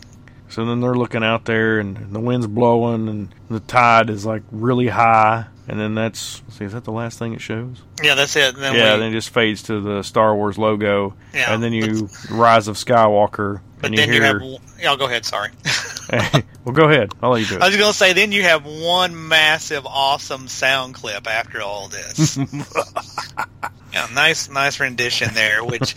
So 0.48 0.64
then 0.66 0.80
they're 0.80 0.96
looking 0.96 1.24
out 1.24 1.46
there, 1.46 1.80
and 1.80 2.14
the 2.14 2.20
wind's 2.20 2.48
blowing, 2.48 3.10
and 3.10 3.30
the 3.50 3.60
tide 3.60 4.10
is 4.10 4.26
like 4.26 4.44
really 4.52 4.88
high. 4.88 5.46
And 5.68 5.80
then 5.80 5.96
that's 5.96 6.44
see, 6.50 6.64
is 6.66 6.74
that 6.74 6.84
the 6.84 6.92
last 6.92 7.18
thing 7.18 7.34
it 7.34 7.42
shows? 7.42 7.82
Yeah, 8.04 8.14
that's 8.14 8.36
it. 8.36 8.56
Then 8.56 8.76
yeah, 8.76 8.94
we, 8.94 9.00
then 9.00 9.10
it 9.10 9.14
just 9.14 9.32
fades 9.32 9.64
to 9.64 9.82
the 9.82 10.04
Star 10.04 10.36
Wars 10.36 10.58
logo, 10.60 11.16
Yeah, 11.34 11.52
and 11.52 11.64
then 11.64 11.74
you 11.74 12.08
Rise 12.30 12.68
of 12.68 12.76
Skywalker, 12.78 13.62
but 13.82 13.92
then 13.96 14.08
you 14.10 14.16
you 14.16 14.22
have. 14.22 14.42
Yeah, 14.80 14.92
I'll 14.92 14.98
go 14.98 15.06
ahead. 15.08 15.26
Sorry. 15.26 15.50
well, 16.66 16.74
go 16.74 16.90
ahead. 16.90 17.14
I'll 17.22 17.32
let 17.32 17.42
you 17.42 17.48
do 17.48 17.56
it. 17.56 17.62
I 17.62 17.68
was 17.68 17.78
going 17.78 17.92
to 17.92 17.98
say, 17.98 18.14
then 18.14 18.32
you 18.32 18.44
have 18.44 18.66
one 18.66 19.28
massive, 19.28 19.86
awesome 19.86 20.48
sound 20.48 20.96
clip 20.96 21.28
after 21.28 21.62
all 21.62 21.88
this. 21.88 22.38
yeah, 23.94 24.08
nice, 24.14 24.50
nice 24.50 24.80
rendition 24.80 25.34
there. 25.34 25.64
Which 25.64 25.96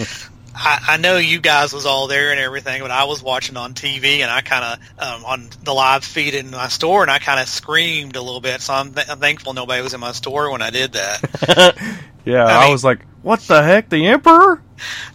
I, 0.54 0.84
I 0.88 0.96
know 0.96 1.18
you 1.18 1.40
guys 1.40 1.72
was 1.72 1.86
all 1.86 2.08
there 2.08 2.30
and 2.30 2.40
everything, 2.40 2.82
but 2.82 2.90
I 2.90 3.04
was 3.04 3.22
watching 3.22 3.56
on 3.56 3.74
TV 3.74 4.18
and 4.20 4.30
I 4.30 4.40
kind 4.40 4.64
of 4.64 5.02
um, 5.02 5.24
on 5.24 5.48
the 5.62 5.72
live 5.72 6.04
feed 6.04 6.34
in 6.34 6.50
my 6.50 6.68
store 6.68 7.02
and 7.02 7.10
I 7.10 7.18
kind 7.18 7.38
of 7.38 7.48
screamed 7.48 8.16
a 8.16 8.22
little 8.22 8.40
bit. 8.40 8.60
So 8.60 8.74
I'm, 8.74 8.92
th- 8.92 9.08
I'm 9.08 9.18
thankful 9.18 9.52
nobody 9.52 9.82
was 9.82 9.94
in 9.94 10.00
my 10.00 10.12
store 10.12 10.50
when 10.50 10.62
I 10.62 10.70
did 10.70 10.92
that. 10.92 11.76
yeah, 12.28 12.44
I 12.44 12.56
I, 12.56 12.62
mean- 12.64 12.72
was 12.72 12.84
like, 12.84 13.00
"What 13.22 13.40
the 13.40 13.62
heck, 13.62 13.88
the 13.88 14.06
Emperor?" 14.06 14.62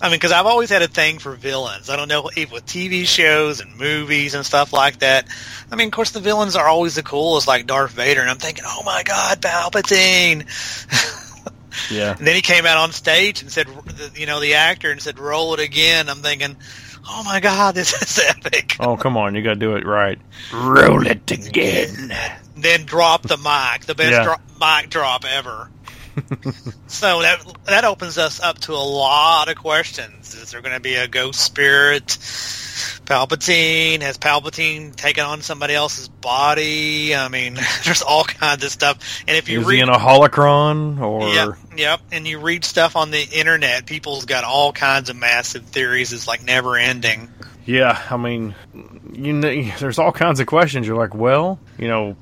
I 0.02 0.10
mean, 0.10 0.17
because 0.17 0.34
I've 0.34 0.45
always 0.45 0.69
had 0.69 0.82
a 0.82 0.88
thing 0.89 1.19
for 1.19 1.32
villains. 1.36 1.89
I 1.89 1.95
don't 1.95 2.10
know 2.10 2.30
if 2.36 2.52
with 2.52 2.65
TV 2.65 3.06
shows 3.08 3.62
and 3.62 3.78
movies 3.78 4.34
and 4.36 4.45
stuff 4.45 4.73
like 4.73 4.99
that. 4.99 5.26
I 5.71 5.78
mean, 5.78 5.88
of 5.88 5.93
course, 5.93 6.12
the 6.12 6.19
villains 6.19 6.58
are 6.58 6.67
always 6.67 6.95
the 6.95 7.04
coolest, 7.04 7.47
like 7.47 7.65
Darth 7.65 7.91
Vader, 7.91 8.19
and 8.19 8.30
I'm 8.30 8.39
thinking, 8.39 8.65
oh 8.67 8.82
my 8.86 9.04
God, 9.04 9.41
Palpatine. 9.41 10.45
Yeah, 11.89 12.15
And 12.15 12.28
then 12.28 12.36
he 12.36 12.43
came 12.43 12.67
out 12.67 12.78
on 12.78 12.91
stage 12.91 13.41
and 13.41 13.52
said, 13.52 13.65
you 14.15 14.28
know, 14.28 14.39
the 14.39 14.54
actor 14.54 14.91
and 14.91 15.02
said, 15.02 15.17
roll 15.17 15.56
it 15.56 15.60
again. 15.60 16.08
I'm 16.08 16.19
thinking, 16.21 16.56
oh 17.10 17.23
my 17.26 17.39
God, 17.39 17.73
this 17.76 17.99
is 17.99 18.23
epic. 18.30 18.76
Oh, 18.80 18.95
come 18.95 19.17
on, 19.17 19.34
you 19.34 19.41
got 19.41 19.56
to 19.56 19.60
do 19.60 19.76
it 19.76 19.84
right. 19.84 20.19
Roll 20.54 21.06
it 21.08 21.32
again. 21.32 22.13
Then 22.56 22.86
drop 22.86 23.23
the 23.23 23.38
mic, 23.38 23.86
the 23.88 23.95
best 23.95 24.12
Yeah. 24.12 24.23
dro- 24.23 24.36
mic 24.62 24.91
drop 24.91 25.26
ever. 25.26 25.71
so 26.88 27.21
that 27.21 27.43
that 27.65 27.86
opens 27.86 28.17
us 28.17 28.39
up 28.39 28.60
to 28.60 28.73
a 28.73 28.76
lot 28.76 29.49
of 29.49 29.56
questions. 29.56 30.34
Is 30.36 30.52
there 30.52 30.62
going 30.62 30.76
to 30.76 30.80
be 30.80 30.95
a 30.95 31.08
ghost 31.08 31.39
spirit? 31.39 32.17
Palpatine 33.06 34.02
has 34.02 34.17
Palpatine 34.17 34.95
taken 34.95 35.26
on 35.26 35.41
somebody 35.41 35.73
else's 35.73 36.08
body. 36.08 37.15
I 37.15 37.28
mean, 37.28 37.56
there's 37.84 38.02
all 38.02 38.23
kinds 38.23 38.63
of 38.63 38.71
stuff. 38.71 39.23
And 39.28 39.38
if 39.38 39.49
you 39.49 39.62
Is 39.62 39.67
read 39.67 39.76
he 39.76 39.82
in 39.82 39.89
a 39.89 39.97
holocron 39.97 40.99
or? 40.99 41.28
Yep, 41.30 41.49
yep. 41.78 42.02
And 42.12 42.28
you 42.28 42.39
read 42.39 42.63
stuff 42.65 42.95
on 42.95 43.12
the 43.12 43.28
internet, 43.32 43.86
people's 43.86 44.26
got 44.26 44.43
all 44.43 44.71
kinds 44.71 45.10
of 45.10 45.15
massive 45.15 45.65
theories. 45.65 46.13
It's 46.13 46.28
like 46.28 46.43
never 46.43 46.78
ending. 46.78 47.30
Yeah, 47.65 48.02
I 48.10 48.17
mean, 48.17 48.56
you 49.13 49.34
know, 49.34 49.71
there's 49.80 49.99
all 49.99 50.12
kinds 50.12 50.39
of 50.39 50.47
questions. 50.47 50.88
You're 50.88 50.97
like, 50.97 51.15
well, 51.15 51.60
you 51.78 51.88
know, 51.88 52.15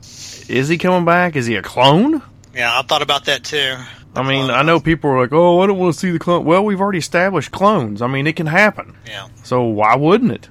is 0.47 0.67
he 0.67 0.77
coming 0.77 1.05
back? 1.05 1.35
Is 1.35 1.45
he 1.45 1.55
a 1.55 1.61
clone? 1.61 2.21
Yeah, 2.53 2.77
I 2.77 2.81
thought 2.83 3.01
about 3.01 3.25
that 3.25 3.43
too. 3.43 3.75
I 4.13 4.23
mean, 4.27 4.49
I 4.49 4.61
know 4.61 4.79
people 4.81 5.09
are 5.11 5.21
like, 5.21 5.31
oh, 5.31 5.61
I 5.61 5.67
don't 5.67 5.77
want 5.77 5.93
to 5.93 5.99
see 5.99 6.11
the 6.11 6.19
clone. 6.19 6.43
Well, 6.43 6.65
we've 6.65 6.81
already 6.81 6.99
established 6.99 7.51
clones. 7.51 8.01
I 8.01 8.07
mean, 8.07 8.27
it 8.27 8.35
can 8.35 8.47
happen. 8.47 8.97
Yeah, 9.07 9.29
So 9.43 9.63
why 9.63 9.95
wouldn't 9.95 10.31
it? 10.33 10.49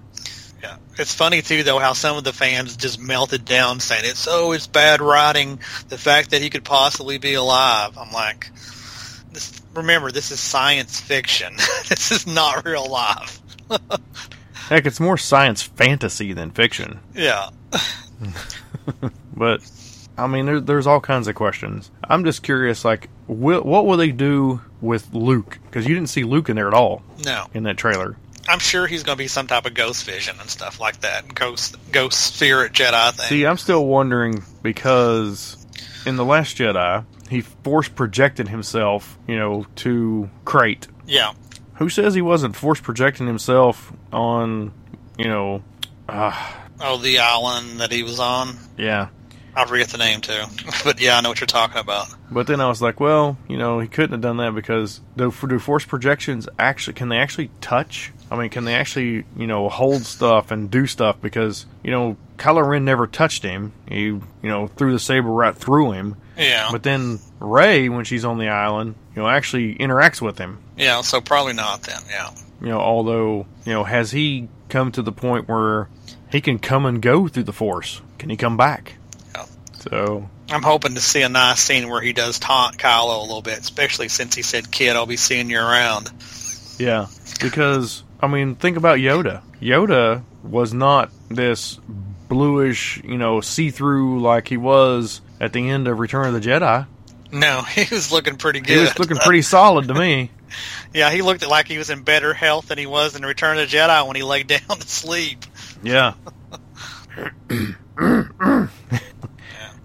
yeah. 0.63 0.77
It's 0.99 1.15
funny 1.15 1.43
too, 1.43 1.63
though, 1.63 1.79
how 1.79 1.93
some 1.93 2.17
of 2.17 2.25
the 2.25 2.33
fans 2.33 2.77
just 2.77 2.99
melted 2.99 3.45
down, 3.45 3.81
saying 3.81 4.05
it's 4.07 4.27
oh, 4.31 4.53
it's 4.53 4.67
bad 4.67 5.03
writing. 5.03 5.61
The 5.89 5.99
fact 5.99 6.31
that 6.31 6.41
he 6.41 6.49
could 6.49 6.65
possibly 6.65 7.19
be 7.19 7.35
alive. 7.35 7.99
I'm 7.99 8.13
like, 8.13 8.51
this, 9.33 9.61
remember, 9.75 10.11
this 10.11 10.31
is 10.31 10.41
science 10.41 10.99
fiction. 10.99 11.55
this 11.91 12.11
is 12.13 12.27
not 12.27 12.65
real 12.65 12.89
life. 12.91 13.43
Heck, 14.71 14.87
it's 14.87 15.01
more 15.01 15.19
science 15.19 15.61
fantasy 15.63 16.33
than 16.33 16.51
fiction. 16.51 17.01
Yeah, 17.15 17.51
But 19.37 19.61
I 20.23 20.27
mean, 20.27 20.47
there, 20.47 20.61
there's 20.61 20.87
all 20.87 21.01
kinds 21.01 21.29
of 21.29 21.35
questions. 21.35 21.91
I'm 22.05 22.25
just 22.25 22.43
curious, 22.43 22.85
like, 22.85 23.09
will, 23.27 23.63
what 23.63 23.87
will 23.87 23.97
they 23.97 24.13
do 24.13 24.61
with 24.81 25.13
Luke? 25.15 25.59
Because 25.65 25.87
you 25.87 25.95
didn't 25.95 26.11
see 26.11 26.25
Luke 26.25 26.49
in 26.49 26.57
there 26.57 26.69
at 26.69 26.75
all 26.75 27.03
no. 27.25 27.47
in 27.55 27.63
that 27.65 27.77
trailer. 27.77 28.17
I'm 28.49 28.59
sure 28.59 28.87
he's 28.87 29.03
going 29.03 29.17
to 29.17 29.23
be 29.23 29.29
some 29.29 29.47
type 29.47 29.67
of 29.67 29.75
ghost 29.75 30.05
vision 30.05 30.37
and 30.41 30.49
stuff 30.51 30.81
like 30.81 31.01
that. 31.01 31.35
Ghost, 31.35 31.77
ghost 31.93 32.19
spirit 32.35 32.73
Jedi 32.73 33.13
thing. 33.15 33.27
See, 33.29 33.47
I'm 33.47 33.59
still 33.59 33.85
wondering 33.87 34.43
because 34.63 35.57
in 36.07 36.17
the 36.17 36.25
Last 36.25 36.57
Jedi, 36.57 37.05
he 37.29 37.43
force 37.43 37.89
projected 37.89 38.49
himself, 38.49 39.17
you 39.29 39.37
know, 39.39 39.67
to 39.77 40.29
Crait. 40.45 40.89
yeah, 41.07 41.33
Who 41.75 41.89
says 41.89 42.15
he 42.15 42.23
wasn't 42.23 42.57
force 42.57 42.81
projecting 42.81 43.27
himself 43.27 43.93
on, 44.13 44.73
you 45.17 45.29
know, 45.29 45.63
uh, 46.09 46.33
Oh, 46.81 46.97
the 46.97 47.19
island 47.19 47.81
that 47.81 47.93
he 47.93 48.03
was 48.03 48.19
on. 48.19 48.57
yeah. 48.79 49.09
I 49.57 49.65
forget 49.67 49.89
the 49.89 49.99
name 49.99 50.21
too, 50.21 50.43
but 50.85 51.01
yeah, 51.01 51.17
I 51.19 51.21
know 51.21 51.31
what 51.31 51.41
you're 51.41 51.47
talking 51.47 51.79
about. 51.81 52.09
But 52.31 52.47
then 52.47 52.61
I 52.61 52.69
was 52.69 52.81
like, 52.81 53.01
well, 53.01 53.37
you 53.49 53.57
know, 53.59 53.81
he 53.81 53.89
couldn't 53.89 54.13
have 54.13 54.21
done 54.21 54.37
that 54.39 54.55
because 54.55 55.01
do, 55.17 55.33
do 55.49 55.59
force 55.59 55.85
projections 55.85 56.49
actually 56.59 56.95
can 56.95 57.09
they 57.09 57.19
actually 57.19 57.51
touch? 57.61 58.13
I 58.31 58.37
mean, 58.37 58.51
can 58.51 58.65
they 58.65 58.75
actually 58.75 59.25
you 59.37 59.47
know 59.47 59.69
hold 59.69 60.03
stuff 60.03 60.51
and 60.51 60.71
do 60.71 60.87
stuff? 60.87 61.21
Because 61.21 61.67
you 61.83 61.91
know, 61.91 62.17
Kylo 62.39 62.67
Ren 62.67 62.85
never 62.85 63.07
touched 63.07 63.43
him. 63.43 63.73
He 63.89 64.05
you 64.05 64.23
know 64.43 64.69
threw 64.69 64.93
the 64.93 65.01
saber 65.01 65.29
right 65.31 65.57
through 65.57 65.93
him. 65.93 66.17
Yeah, 66.39 66.69
But 66.73 66.85
then 66.85 67.19
Rey, 67.39 67.89
when 67.91 68.05
she's 68.07 68.25
on 68.25 68.39
the 68.39 68.49
island, 68.49 68.95
you 69.15 69.21
know, 69.21 69.29
actually 69.29 69.75
interacts 69.75 70.23
with 70.23 70.39
him. 70.39 70.59
yeah. 70.77 71.01
So 71.03 71.21
probably 71.21 71.53
not 71.53 71.83
then. 71.83 72.01
Yeah, 72.09 72.31
You 72.63 72.69
know, 72.69 72.81
although 72.81 73.47
you 73.67 73.73
know, 73.75 73.85
has 73.85 74.13
he 74.13 74.49
come 74.71 74.91
to 74.93 75.03
the 75.03 75.13
point 75.13 75.49
where 75.49 75.89
he 76.31 76.41
can 76.41 76.59
come 76.61 76.87
and 76.87 77.03
go 77.03 77.27
through 77.29 77.43
the 77.43 77.53
force? 77.53 78.01
Can 78.19 78.31
he 78.31 78.37
come 78.37 78.57
back? 78.57 78.95
So 79.81 80.29
I'm 80.51 80.63
hoping 80.63 80.95
to 80.95 81.01
see 81.01 81.23
a 81.23 81.29
nice 81.29 81.61
scene 81.61 81.89
where 81.89 82.03
he 82.03 82.13
does 82.13 82.39
taunt 82.39 82.77
Kylo 82.77 83.19
a 83.19 83.23
little 83.23 83.43
bit, 83.43 83.59
especially 83.59 84.09
since 84.09 84.35
he 84.35 84.43
said, 84.43 84.71
"Kid, 84.71 84.97
I'll 84.97 85.07
be 85.07 85.17
seeing 85.17 85.49
you 85.49 85.59
around." 85.59 86.11
Yeah, 86.79 87.07
because 87.41 88.03
I 88.21 88.27
mean, 88.27 88.57
think 88.57 88.77
about 88.77 88.99
Yoda. 88.99 89.43
Yoda 89.61 90.23
was 90.43 90.75
not 90.75 91.11
this 91.29 91.79
bluish, 92.29 93.03
you 93.05 93.19
know, 93.19 93.41
see-through 93.41 94.21
like 94.21 94.49
he 94.49 94.57
was 94.57 95.21
at 95.41 95.53
the 95.53 95.69
end 95.69 95.89
of 95.89 95.99
Return 95.99 96.27
of 96.27 96.35
the 96.35 96.49
Jedi. 96.49 96.87
No, 97.33 97.63
he 97.75 97.87
was 97.95 98.13
looking 98.13 98.37
pretty 98.37 98.61
good. 98.61 98.75
He 98.75 98.79
was 98.79 98.99
looking 98.99 99.17
pretty 99.17 99.43
solid 99.43 99.89
to 99.89 99.95
me. 99.95 100.31
yeah, 100.95 101.11
he 101.11 101.23
looked 101.23 101.47
like 101.47 101.69
he 101.69 101.79
was 101.79 101.89
in 101.91 102.03
better 102.03 102.35
health 102.35 102.69
than 102.69 102.79
he 102.79 102.87
was 102.87 103.17
in 103.17 103.23
Return 103.23 103.59
of 103.59 103.71
the 103.71 103.77
Jedi 103.77 104.07
when 104.07 104.17
he 104.17 104.23
laid 104.23 104.47
down 104.49 104.61
to 104.79 104.89
sleep. 104.89 105.45
Yeah. 105.83 106.15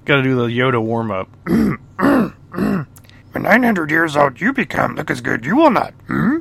Got 0.05 0.17
to 0.17 0.23
do 0.23 0.35
the 0.35 0.45
Yoda 0.45 0.81
warm 0.81 1.11
up. 1.11 1.29
When 3.35 3.43
900 3.43 3.91
years 3.91 4.15
old 4.15 4.39
you 4.39 4.53
become, 4.53 4.95
look 4.95 5.11
as 5.11 5.19
good 5.19 5.45
you 5.45 5.57
will 5.57 5.69
not. 5.69 5.93
Hmm? 6.07 6.37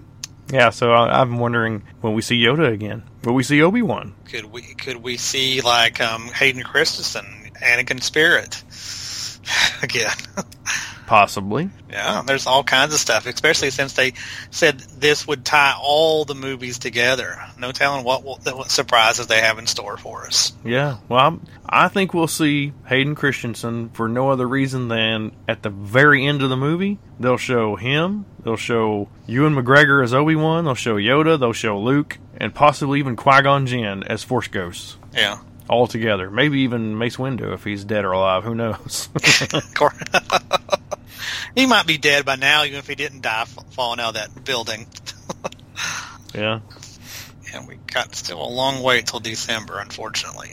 Yeah, 0.53 0.71
so 0.71 0.93
I, 0.93 1.21
I'm 1.21 1.39
wondering 1.39 1.83
when 2.03 2.15
we 2.15 2.23
see 2.23 2.41
Yoda 2.41 2.73
again. 2.73 3.03
Will 3.25 3.33
we 3.33 3.43
see 3.43 3.61
Obi 3.63 3.83
Wan? 3.83 4.15
Could 4.27 4.45
we 4.53 4.63
could 4.63 4.99
we 4.99 5.17
see 5.17 5.61
like 5.61 6.01
um, 6.01 6.29
Hayden 6.29 6.63
Christensen, 6.63 7.51
Anakin 7.61 8.01
Spirit 8.01 8.63
again? 9.83 10.15
Possibly. 11.07 11.71
Yeah, 11.91 12.23
there's 12.27 12.47
all 12.47 12.65
kinds 12.65 12.95
of 12.95 13.01
stuff, 13.01 13.27
especially 13.27 13.71
since 13.71 13.93
they 13.93 14.15
said 14.51 14.81
this 14.81 15.27
would 15.27 15.45
tie 15.45 15.75
all 15.79 16.25
the 16.25 16.35
movies 16.35 16.79
together. 16.79 17.37
No 17.59 17.73
telling 17.73 18.05
what, 18.05 18.25
what 18.25 18.71
surprises 18.71 19.27
they 19.27 19.41
have 19.41 19.59
in 19.59 19.67
store 19.67 19.97
for 19.99 20.27
us. 20.27 20.53
Yeah. 20.65 20.97
Well, 21.09 21.21
I'm, 21.21 21.47
I 21.67 21.89
think 21.89 22.15
we'll 22.15 22.27
see 22.27 22.73
Hayden 22.87 23.15
Christensen 23.15 23.91
for 23.91 24.09
no 24.09 24.31
other 24.31 24.49
reason 24.49 24.89
than 24.89 25.33
at 25.47 25.63
the 25.63 25.71
very 25.71 26.27
end 26.27 26.43
of 26.43 26.49
the 26.49 26.57
movie, 26.57 26.99
they'll 27.21 27.37
show 27.37 27.77
him, 27.77 28.25
they'll 28.43 28.57
show 28.57 29.09
Ewan 29.27 29.55
McGregor 29.55 30.03
as 30.03 30.15
Obi 30.15 30.37
Wan, 30.37 30.65
they'll 30.65 30.75
show 30.75 30.97
Yoda, 30.97 31.39
they'll 31.39 31.53
show 31.53 31.79
Luke, 31.79 32.19
and 32.37 32.55
possibly 32.55 32.99
even 32.99 33.15
Qui 33.15 33.43
Gon 33.43 33.67
Jinn 33.67 34.03
as 34.05 34.25
Force 34.25 34.49
Ghosts. 34.49 34.97
Yeah. 35.13 35.41
All 35.69 35.87
together. 35.87 36.31
Maybe 36.31 36.61
even 36.61 36.99
Mace 36.99 37.17
Windu 37.17 37.55
if 37.55 37.65
he's 37.65 37.85
dead 37.85 38.05
or 38.05 38.13
alive. 38.13 38.45
Who 38.45 38.55
knows? 38.55 39.09
He 41.55 41.67
might 41.67 41.87
be 41.87 41.99
dead 41.99 42.25
by 42.25 42.37
now, 42.37 42.65
even 42.65 42.79
if 42.79 42.89
he 42.89 42.97
didn't 42.97 43.23
die 43.23 43.45
falling 43.71 44.01
out 44.01 44.09
of 44.09 44.15
that 44.15 44.45
building. 44.45 44.87
yeah. 46.35 46.61
and 47.53 47.69
we 47.69 47.77
got 47.93 48.15
still 48.17 48.43
a 48.43 48.51
long 48.51 48.83
wait 48.83 49.07
till 49.07 49.21
December, 49.21 49.79
unfortunately. 49.79 50.51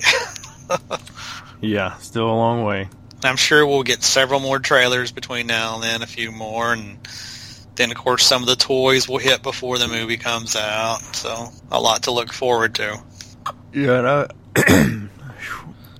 Yeah. 1.61 1.95
Still 1.97 2.25
a 2.25 2.33
long 2.33 2.63
way. 2.63 2.89
I'm 3.23 3.37
sure 3.37 3.65
we'll 3.65 3.83
get 3.83 4.03
several 4.03 4.39
more 4.39 4.59
trailers 4.59 5.11
between 5.11 5.47
now 5.47 5.75
and 5.75 5.83
then, 5.83 6.01
a 6.01 6.07
few 6.07 6.31
more, 6.31 6.73
and 6.73 6.97
then 7.75 7.91
of 7.91 7.97
course 7.97 8.25
some 8.25 8.41
of 8.41 8.47
the 8.47 8.55
toys 8.55 9.07
will 9.07 9.19
hit 9.19 9.43
before 9.43 9.77
the 9.77 9.87
movie 9.87 10.17
comes 10.17 10.55
out. 10.55 11.01
So 11.15 11.49
a 11.71 11.79
lot 11.79 12.03
to 12.03 12.11
look 12.11 12.33
forward 12.33 12.75
to. 12.75 12.99
Yeah. 13.73 13.99
And 13.99 14.07
I, 14.07 14.27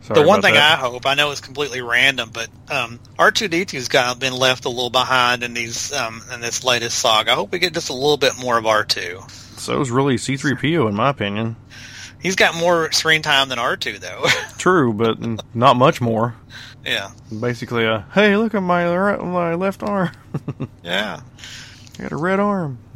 the 0.07 0.23
one 0.23 0.41
thing 0.41 0.55
I 0.57 0.75
hope, 0.75 1.05
I 1.05 1.13
know 1.13 1.31
it's 1.31 1.41
completely 1.41 1.81
random, 1.81 2.31
but 2.33 2.49
um, 2.69 2.99
R2D2's 3.17 3.87
got 3.87 4.19
been 4.19 4.33
left 4.33 4.65
a 4.65 4.69
little 4.69 4.89
behind 4.89 5.43
in 5.43 5.53
these 5.53 5.93
um, 5.93 6.21
in 6.33 6.41
this 6.41 6.63
latest 6.63 6.99
saga. 6.99 7.31
I 7.31 7.35
hope 7.35 7.51
we 7.51 7.59
get 7.59 7.73
just 7.73 7.89
a 7.89 7.93
little 7.93 8.17
bit 8.17 8.33
more 8.39 8.57
of 8.57 8.65
R2. 8.65 9.29
So 9.59 9.79
is 9.81 9.91
really 9.91 10.15
C3PO, 10.15 10.89
in 10.89 10.95
my 10.95 11.09
opinion. 11.09 11.55
He's 12.21 12.35
got 12.35 12.55
more 12.55 12.91
screen 12.91 13.21
time 13.21 13.49
than 13.49 13.57
R2, 13.57 13.99
though. 13.99 14.25
True, 14.57 14.93
but 14.93 15.17
not 15.55 15.75
much 15.75 16.01
more. 16.01 16.35
yeah, 16.85 17.11
Basically, 17.39 17.85
a 17.85 18.05
hey, 18.13 18.37
look 18.37 18.53
at 18.53 18.61
my 18.61 18.95
right, 18.95 19.19
my 19.19 19.55
left 19.55 19.81
arm. 19.83 20.11
yeah. 20.83 21.21
I 21.99 22.01
got 22.03 22.11
a 22.11 22.17
red 22.17 22.39
arm. 22.39 22.79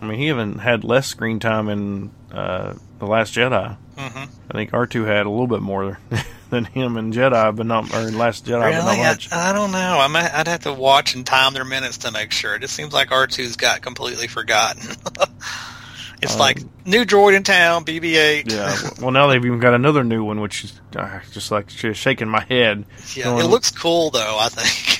I 0.00 0.06
mean, 0.06 0.18
he 0.18 0.28
even 0.28 0.58
had 0.58 0.84
less 0.84 1.06
screen 1.06 1.40
time 1.40 1.68
in 1.68 2.10
uh, 2.32 2.74
the 2.98 3.06
Last 3.06 3.34
Jedi. 3.34 3.76
hmm 3.96 4.24
I 4.50 4.54
think 4.54 4.72
R 4.72 4.86
two 4.86 5.04
had 5.04 5.26
a 5.26 5.30
little 5.30 5.46
bit 5.46 5.60
more 5.60 5.98
than 6.50 6.64
him 6.64 6.96
in 6.96 7.12
Jedi, 7.12 7.54
but 7.54 7.66
not 7.66 7.92
or 7.94 8.06
in 8.08 8.16
Last 8.16 8.46
Jedi, 8.46 8.60
but 8.60 8.70
not 8.70 8.84
Really? 8.94 9.00
I, 9.04 9.08
much. 9.10 9.32
I 9.32 9.52
don't 9.52 9.72
know. 9.72 9.98
I 10.00 10.06
might, 10.06 10.32
I'd 10.32 10.48
have 10.48 10.60
to 10.60 10.72
watch 10.72 11.14
and 11.14 11.26
time 11.26 11.52
their 11.54 11.64
minutes 11.64 11.98
to 11.98 12.10
make 12.12 12.32
sure. 12.32 12.54
It 12.54 12.60
just 12.60 12.74
seems 12.74 12.92
like 12.92 13.08
R2's 13.10 13.56
got 13.56 13.82
completely 13.82 14.26
forgotten. 14.28 14.82
it's 16.22 16.32
Um, 16.34 16.38
like 16.38 16.58
new 16.86 17.04
droid 17.04 17.36
in 17.36 17.42
town, 17.42 17.84
BB-8. 17.84 18.50
Yeah. 18.52 18.76
Well, 19.02 19.10
now 19.12 19.26
they've 19.28 19.44
even 19.44 19.60
got 19.60 19.74
another 19.74 20.02
new 20.04 20.24
one, 20.24 20.40
which 20.40 20.64
is 20.64 20.80
uh, 20.96 21.20
just 21.32 21.50
like 21.50 21.70
sh- 21.70 21.86
shaking 21.94 22.28
my 22.28 22.44
head. 22.44 22.84
Yeah, 23.14 23.24
Going- 23.24 23.44
it 23.44 23.48
looks 23.48 23.70
cool 23.70 24.10
though. 24.10 24.38
I 24.40 24.48
think. 24.48 24.97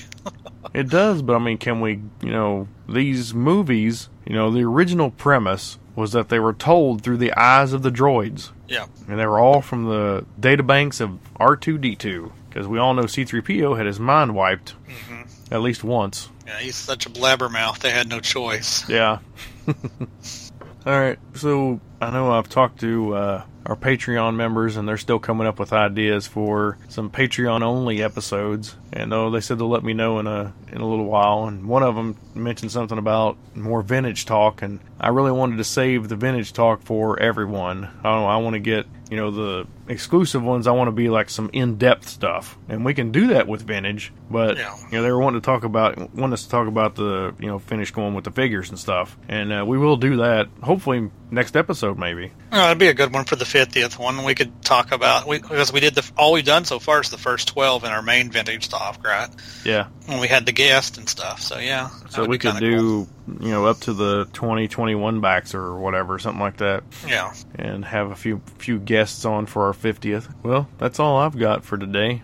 It 0.74 0.88
does, 0.88 1.22
but 1.22 1.34
I 1.34 1.38
mean, 1.38 1.58
can 1.58 1.80
we, 1.80 2.00
you 2.22 2.30
know, 2.30 2.68
these 2.88 3.34
movies, 3.34 4.08
you 4.26 4.34
know, 4.34 4.50
the 4.50 4.62
original 4.62 5.10
premise 5.10 5.78
was 5.96 6.12
that 6.12 6.28
they 6.28 6.38
were 6.38 6.52
told 6.52 7.02
through 7.02 7.16
the 7.16 7.32
eyes 7.32 7.72
of 7.72 7.82
the 7.82 7.90
droids. 7.90 8.50
Yeah. 8.68 8.86
And 9.08 9.18
they 9.18 9.26
were 9.26 9.38
all 9.38 9.60
from 9.60 9.84
the 9.84 10.24
databanks 10.40 11.00
of 11.00 11.18
R2D2. 11.40 12.30
Because 12.48 12.66
we 12.68 12.78
all 12.78 12.94
know 12.94 13.02
C3PO 13.02 13.76
had 13.76 13.86
his 13.86 14.00
mind 14.00 14.34
wiped 14.34 14.70
hmm 14.86 15.22
at 15.50 15.62
least 15.62 15.82
once. 15.82 16.28
Yeah, 16.46 16.58
he's 16.58 16.76
such 16.76 17.06
a 17.06 17.10
blabbermouth. 17.10 17.78
They 17.78 17.90
had 17.90 18.08
no 18.08 18.20
choice. 18.20 18.88
Yeah. 18.88 19.18
Alright, 20.86 21.18
so 21.34 21.80
I 22.00 22.10
know 22.10 22.32
I've 22.32 22.48
talked 22.48 22.80
to 22.80 23.14
uh, 23.14 23.44
our 23.68 23.76
Patreon 23.76 24.34
members, 24.34 24.76
and 24.76 24.88
they're 24.88 24.96
still 24.96 25.18
coming 25.18 25.46
up 25.46 25.58
with 25.58 25.74
ideas 25.74 26.26
for 26.26 26.78
some 26.88 27.10
Patreon 27.10 27.62
only 27.62 28.02
episodes. 28.02 28.74
And 28.92 29.12
oh, 29.12 29.30
they 29.30 29.40
said 29.40 29.58
they'll 29.58 29.68
let 29.68 29.84
me 29.84 29.92
know 29.92 30.18
in 30.18 30.26
a 30.26 30.54
in 30.72 30.80
a 30.80 30.88
little 30.88 31.04
while. 31.04 31.44
And 31.44 31.68
one 31.68 31.82
of 31.82 31.94
them 31.94 32.16
mentioned 32.38 32.72
something 32.72 32.98
about 32.98 33.36
more 33.54 33.82
vintage 33.82 34.24
talk, 34.26 34.62
and 34.62 34.80
I 35.00 35.08
really 35.08 35.32
wanted 35.32 35.56
to 35.58 35.64
save 35.64 36.08
the 36.08 36.16
vintage 36.16 36.52
talk 36.52 36.82
for 36.82 37.18
everyone. 37.20 37.84
I 37.84 38.02
don't 38.02 38.22
know, 38.22 38.26
I 38.26 38.36
want 38.38 38.54
to 38.54 38.60
get 38.60 38.86
you 39.10 39.16
know 39.16 39.30
the 39.30 39.66
exclusive 39.88 40.42
ones. 40.42 40.66
I 40.66 40.72
want 40.72 40.88
to 40.88 40.92
be 40.92 41.08
like 41.08 41.30
some 41.30 41.48
in 41.52 41.76
depth 41.76 42.08
stuff, 42.08 42.58
and 42.68 42.84
we 42.84 42.92
can 42.94 43.10
do 43.10 43.28
that 43.28 43.48
with 43.48 43.62
vintage. 43.62 44.12
But 44.30 44.58
Yeah. 44.58 44.76
you 44.90 44.98
know 44.98 45.02
they 45.02 45.10
were 45.10 45.18
wanting 45.20 45.40
to 45.40 45.44
talk 45.44 45.64
about 45.64 46.14
want 46.14 46.32
us 46.34 46.42
to 46.44 46.50
talk 46.50 46.68
about 46.68 46.94
the 46.94 47.34
you 47.38 47.46
know 47.46 47.58
finish 47.58 47.90
going 47.90 48.14
with 48.14 48.24
the 48.24 48.30
figures 48.30 48.68
and 48.70 48.78
stuff, 48.78 49.16
and 49.28 49.52
uh, 49.52 49.64
we 49.66 49.78
will 49.78 49.96
do 49.96 50.16
that 50.18 50.48
hopefully 50.62 51.10
next 51.30 51.56
episode 51.56 51.98
maybe. 51.98 52.32
Oh, 52.52 52.66
it'd 52.66 52.78
be 52.78 52.88
a 52.88 52.94
good 52.94 53.12
one 53.14 53.24
for 53.24 53.36
the 53.36 53.44
fiftieth 53.46 53.98
one. 53.98 54.22
We 54.24 54.34
could 54.34 54.62
talk 54.62 54.92
about 54.92 55.26
we, 55.26 55.38
because 55.38 55.72
we 55.72 55.80
did 55.80 55.94
the 55.94 56.08
all 56.18 56.32
we've 56.32 56.44
done 56.44 56.64
so 56.66 56.78
far 56.78 57.00
is 57.00 57.08
the 57.10 57.18
first 57.18 57.48
twelve 57.48 57.84
in 57.84 57.90
our 57.90 58.02
main 58.02 58.30
vintage 58.30 58.68
talk, 58.68 59.02
right? 59.06 59.28
Yeah. 59.64 59.86
When 60.06 60.20
we 60.20 60.28
had 60.28 60.44
the 60.44 60.52
guest 60.52 60.98
and 60.98 61.08
stuff. 61.08 61.40
So 61.40 61.58
yeah. 61.58 61.88
So 62.10 62.24
we 62.28 62.38
could 62.38 62.58
do, 62.58 63.08
you 63.40 63.50
know, 63.50 63.66
up 63.66 63.80
to 63.80 63.92
the 63.94 64.26
2021 64.32 65.20
backs 65.20 65.54
or 65.54 65.78
whatever, 65.78 66.18
something 66.18 66.40
like 66.40 66.58
that. 66.58 66.84
Yeah. 67.06 67.32
and 67.54 67.84
have 67.84 68.10
a 68.10 68.16
few 68.16 68.40
few 68.58 68.78
guests 68.78 69.24
on 69.24 69.46
for 69.46 69.66
our 69.66 69.72
50th. 69.72 70.32
Well, 70.42 70.68
that's 70.78 71.00
all 71.00 71.16
I've 71.16 71.36
got 71.38 71.64
for 71.64 71.76
today. 71.78 72.22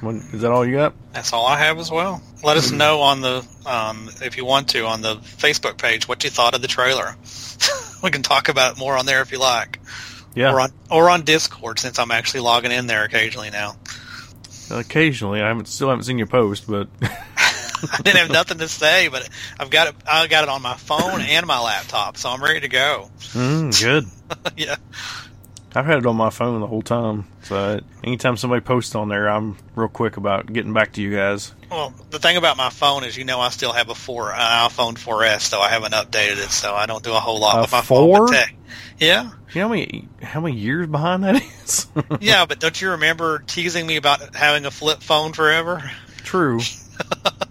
What, 0.00 0.14
is 0.14 0.42
that 0.42 0.52
all 0.52 0.64
you 0.64 0.76
got? 0.76 0.94
That's 1.12 1.32
all 1.32 1.46
I 1.46 1.58
have 1.58 1.78
as 1.78 1.90
well. 1.90 2.22
Let 2.44 2.56
us 2.56 2.70
know 2.70 3.00
on 3.00 3.20
the 3.20 3.44
um, 3.66 4.08
if 4.22 4.36
you 4.36 4.44
want 4.44 4.68
to 4.70 4.84
on 4.86 5.00
the 5.02 5.16
Facebook 5.16 5.76
page 5.78 6.06
what 6.06 6.22
you 6.22 6.30
thought 6.30 6.54
of 6.54 6.62
the 6.62 6.68
trailer. 6.68 7.16
we 8.02 8.10
can 8.10 8.22
talk 8.22 8.48
about 8.48 8.72
it 8.76 8.78
more 8.78 8.96
on 8.96 9.06
there 9.06 9.22
if 9.22 9.32
you 9.32 9.40
like, 9.40 9.80
Yeah, 10.36 10.52
or 10.52 10.60
on 10.60 10.70
or 10.90 11.10
on 11.10 11.22
Discord 11.22 11.80
since 11.80 11.98
I'm 11.98 12.12
actually 12.12 12.40
logging 12.40 12.70
in 12.70 12.86
there 12.86 13.02
occasionally 13.04 13.50
now. 13.50 13.76
occasionally. 14.70 15.40
I 15.40 15.48
haven't 15.48 15.66
still 15.66 15.88
haven't 15.88 16.04
seen 16.04 16.18
your 16.18 16.28
post, 16.28 16.66
but 16.68 16.88
I 17.92 17.96
didn't 18.02 18.18
have 18.18 18.30
nothing 18.30 18.58
to 18.58 18.68
say, 18.68 19.08
but 19.08 19.28
I've 19.58 19.70
got 19.70 19.88
it. 19.88 19.94
I 20.10 20.26
got 20.26 20.44
it 20.44 20.50
on 20.50 20.62
my 20.62 20.74
phone 20.76 21.20
and 21.20 21.46
my 21.46 21.60
laptop, 21.60 22.16
so 22.16 22.28
I'm 22.30 22.42
ready 22.42 22.60
to 22.60 22.68
go. 22.68 23.10
mm, 23.32 23.80
good. 23.80 24.06
yeah, 24.56 24.76
I've 25.74 25.86
had 25.86 25.98
it 25.98 26.06
on 26.06 26.16
my 26.16 26.30
phone 26.30 26.60
the 26.60 26.66
whole 26.66 26.82
time. 26.82 27.26
So 27.42 27.80
anytime 28.02 28.36
somebody 28.36 28.60
posts 28.60 28.94
on 28.94 29.08
there, 29.08 29.28
I'm 29.28 29.56
real 29.74 29.88
quick 29.88 30.16
about 30.16 30.52
getting 30.52 30.72
back 30.72 30.92
to 30.94 31.02
you 31.02 31.14
guys. 31.14 31.52
Well, 31.70 31.92
the 32.10 32.18
thing 32.18 32.36
about 32.36 32.56
my 32.56 32.70
phone 32.70 33.04
is, 33.04 33.16
you 33.16 33.24
know, 33.24 33.40
I 33.40 33.50
still 33.50 33.72
have 33.72 33.90
a 33.90 33.94
four 33.94 34.32
an 34.32 34.38
iPhone 34.38 34.94
4S, 34.94 35.40
so 35.42 35.60
I 35.60 35.68
haven't 35.68 35.92
updated 35.92 36.38
it, 36.44 36.50
so 36.50 36.74
I 36.74 36.86
don't 36.86 37.04
do 37.04 37.12
a 37.12 37.20
whole 37.20 37.38
lot 37.40 37.58
A 37.58 37.60
with 37.62 37.72
my 37.72 37.82
four? 37.82 38.26
phone. 38.28 38.34
Tech- 38.34 38.54
yeah, 38.98 39.30
You 39.52 39.60
know 39.60 39.68
how 39.68 39.68
many 39.68 40.08
how 40.22 40.40
many 40.40 40.56
years 40.56 40.86
behind 40.88 41.22
that 41.24 41.36
is? 41.64 41.86
yeah, 42.20 42.44
but 42.46 42.58
don't 42.58 42.80
you 42.80 42.90
remember 42.90 43.38
teasing 43.46 43.86
me 43.86 43.96
about 43.96 44.34
having 44.34 44.66
a 44.66 44.70
flip 44.70 45.02
phone 45.02 45.32
forever? 45.34 45.90
True. 46.24 46.60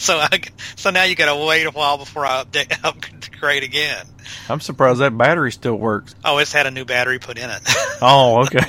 So 0.00 0.16
I, 0.16 0.40
so 0.76 0.88
now 0.90 1.04
you 1.04 1.14
got 1.14 1.32
to 1.32 1.44
wait 1.46 1.64
a 1.66 1.70
while 1.70 1.98
before 1.98 2.24
I 2.24 2.42
update 2.42 2.74
upgrade 2.84 3.62
again. 3.64 4.06
I'm 4.48 4.60
surprised 4.60 5.00
that 5.00 5.16
battery 5.16 5.52
still 5.52 5.76
works. 5.76 6.14
Oh, 6.24 6.38
it's 6.38 6.54
had 6.54 6.66
a 6.66 6.70
new 6.70 6.86
battery 6.86 7.18
put 7.18 7.38
in 7.38 7.50
it. 7.50 7.60
Oh, 8.02 8.40
okay. 8.44 8.66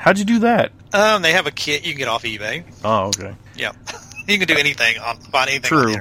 How'd 0.00 0.18
you 0.18 0.24
do 0.24 0.40
that? 0.40 0.72
um, 0.92 1.22
they 1.22 1.34
have 1.34 1.46
a 1.46 1.52
kit 1.52 1.86
you 1.86 1.92
can 1.92 1.98
get 1.98 2.08
off 2.08 2.24
eBay. 2.24 2.64
Oh, 2.84 3.06
okay. 3.10 3.36
Yeah, 3.54 3.70
you 4.26 4.38
can 4.38 4.48
do 4.48 4.56
anything 4.56 4.98
on 4.98 5.18
find 5.18 5.48
anything. 5.48 5.68
True. 5.68 5.94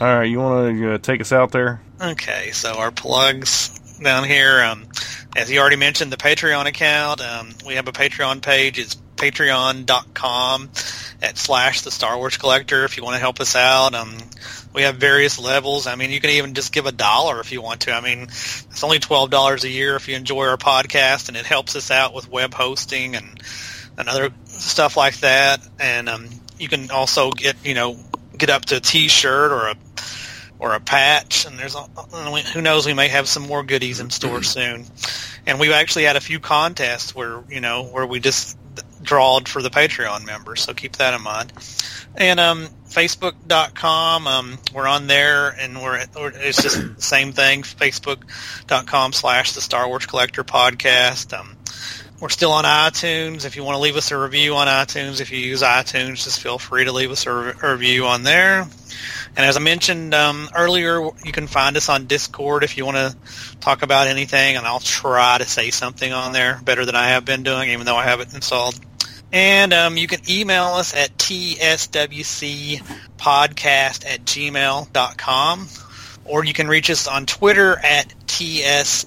All 0.00 0.18
right, 0.18 0.24
you 0.24 0.40
want 0.40 0.76
to 0.76 0.94
uh, 0.94 0.98
take 0.98 1.20
us 1.20 1.30
out 1.32 1.52
there? 1.52 1.80
Okay, 2.02 2.50
so 2.50 2.72
our 2.72 2.90
plugs 2.90 3.68
down 4.02 4.24
here. 4.24 4.64
Um, 4.64 4.88
as 5.36 5.48
you 5.48 5.60
already 5.60 5.76
mentioned, 5.76 6.12
the 6.12 6.16
Patreon 6.16 6.66
account. 6.66 7.20
Um, 7.20 7.50
we 7.64 7.74
have 7.74 7.86
a 7.86 7.92
Patreon 7.92 8.42
page. 8.42 8.80
It's 8.80 8.96
patreon.com 9.20 10.70
at 11.22 11.36
slash 11.36 11.82
the 11.82 11.90
Star 11.90 12.16
Wars 12.16 12.38
Collector 12.38 12.84
if 12.84 12.96
you 12.96 13.04
want 13.04 13.14
to 13.14 13.20
help 13.20 13.38
us 13.40 13.54
out. 13.54 13.94
Um, 13.94 14.16
we 14.72 14.82
have 14.82 14.96
various 14.96 15.38
levels. 15.38 15.86
I 15.86 15.94
mean, 15.96 16.10
you 16.10 16.20
can 16.20 16.30
even 16.30 16.54
just 16.54 16.72
give 16.72 16.86
a 16.86 16.92
dollar 16.92 17.40
if 17.40 17.52
you 17.52 17.60
want 17.60 17.82
to. 17.82 17.92
I 17.92 18.00
mean, 18.00 18.22
it's 18.22 18.82
only 18.82 18.98
twelve 18.98 19.30
dollars 19.30 19.64
a 19.64 19.68
year 19.68 19.96
if 19.96 20.08
you 20.08 20.16
enjoy 20.16 20.46
our 20.46 20.56
podcast, 20.56 21.28
and 21.28 21.36
it 21.36 21.44
helps 21.44 21.76
us 21.76 21.90
out 21.90 22.14
with 22.14 22.30
web 22.30 22.54
hosting 22.54 23.16
and 23.16 23.42
and 23.98 24.08
other 24.08 24.30
stuff 24.46 24.96
like 24.96 25.18
that. 25.20 25.60
And 25.78 26.08
um, 26.08 26.28
you 26.58 26.68
can 26.68 26.90
also 26.90 27.30
get 27.30 27.56
you 27.64 27.74
know 27.74 27.98
get 28.36 28.48
up 28.48 28.64
to 28.66 28.76
a 28.76 28.80
T-shirt 28.80 29.52
or 29.52 29.68
a 29.68 29.76
or 30.58 30.74
a 30.74 30.80
patch, 30.80 31.46
and 31.46 31.58
there's 31.58 31.74
a, 31.74 31.80
who 31.80 32.60
knows 32.60 32.86
we 32.86 32.94
may 32.94 33.08
have 33.08 33.26
some 33.28 33.46
more 33.46 33.62
goodies 33.62 33.98
in 33.98 34.10
store 34.10 34.42
soon. 34.42 34.84
And 35.46 35.58
we've 35.58 35.72
actually 35.72 36.04
had 36.04 36.16
a 36.16 36.20
few 36.20 36.38
contests 36.38 37.14
where 37.14 37.42
you 37.48 37.60
know 37.60 37.84
where 37.84 38.06
we 38.06 38.20
just 38.20 38.56
drawed 39.10 39.48
for 39.48 39.60
the 39.60 39.70
Patreon 39.70 40.24
members, 40.24 40.62
so 40.62 40.72
keep 40.72 40.92
that 40.98 41.14
in 41.14 41.20
mind. 41.20 41.52
And 42.16 42.38
um, 42.38 42.68
Facebook.com, 42.88 44.28
um, 44.28 44.58
we're 44.72 44.86
on 44.86 45.08
there, 45.08 45.48
and 45.48 45.82
we're, 45.82 46.06
it's 46.16 46.62
just 46.62 46.94
the 46.94 46.94
same 47.02 47.32
thing. 47.32 47.62
Facebook.com 47.62 49.12
slash 49.12 49.52
the 49.52 49.60
Star 49.60 49.88
Wars 49.88 50.06
Collector 50.06 50.44
Podcast. 50.44 51.36
Um, 51.36 51.56
we're 52.20 52.28
still 52.28 52.52
on 52.52 52.64
iTunes. 52.64 53.44
If 53.44 53.56
you 53.56 53.64
want 53.64 53.74
to 53.74 53.80
leave 53.80 53.96
us 53.96 54.12
a 54.12 54.18
review 54.18 54.54
on 54.54 54.68
iTunes, 54.68 55.20
if 55.20 55.32
you 55.32 55.38
use 55.40 55.62
iTunes, 55.62 56.22
just 56.22 56.40
feel 56.40 56.60
free 56.60 56.84
to 56.84 56.92
leave 56.92 57.10
us 57.10 57.26
a, 57.26 57.32
re- 57.32 57.52
a 57.60 57.72
review 57.72 58.06
on 58.06 58.22
there. 58.22 58.68
And 59.36 59.46
as 59.46 59.56
I 59.56 59.60
mentioned 59.60 60.12
um, 60.12 60.48
earlier, 60.56 61.00
you 61.24 61.32
can 61.32 61.46
find 61.46 61.76
us 61.76 61.88
on 61.88 62.06
Discord 62.06 62.64
if 62.64 62.76
you 62.76 62.84
want 62.84 62.96
to 62.96 63.16
talk 63.60 63.82
about 63.82 64.08
anything, 64.08 64.56
and 64.56 64.66
I'll 64.66 64.80
try 64.80 65.38
to 65.38 65.44
say 65.44 65.70
something 65.70 66.12
on 66.12 66.32
there 66.32 66.60
better 66.64 66.84
than 66.84 66.96
I 66.96 67.08
have 67.08 67.24
been 67.24 67.42
doing, 67.42 67.70
even 67.70 67.86
though 67.86 67.96
I 67.96 68.04
have 68.04 68.20
it 68.20 68.34
installed. 68.34 68.78
And 69.32 69.72
um, 69.72 69.96
you 69.96 70.08
can 70.08 70.20
email 70.28 70.64
us 70.64 70.94
at 70.94 71.16
tswcpodcast 71.16 72.82
at 74.06 74.24
gmail.com, 74.24 75.68
or 76.24 76.44
you 76.44 76.52
can 76.52 76.66
reach 76.68 76.90
us 76.90 77.06
on 77.06 77.26
Twitter 77.26 77.78
at 77.78 78.12
tswcpodcast. 78.26 79.06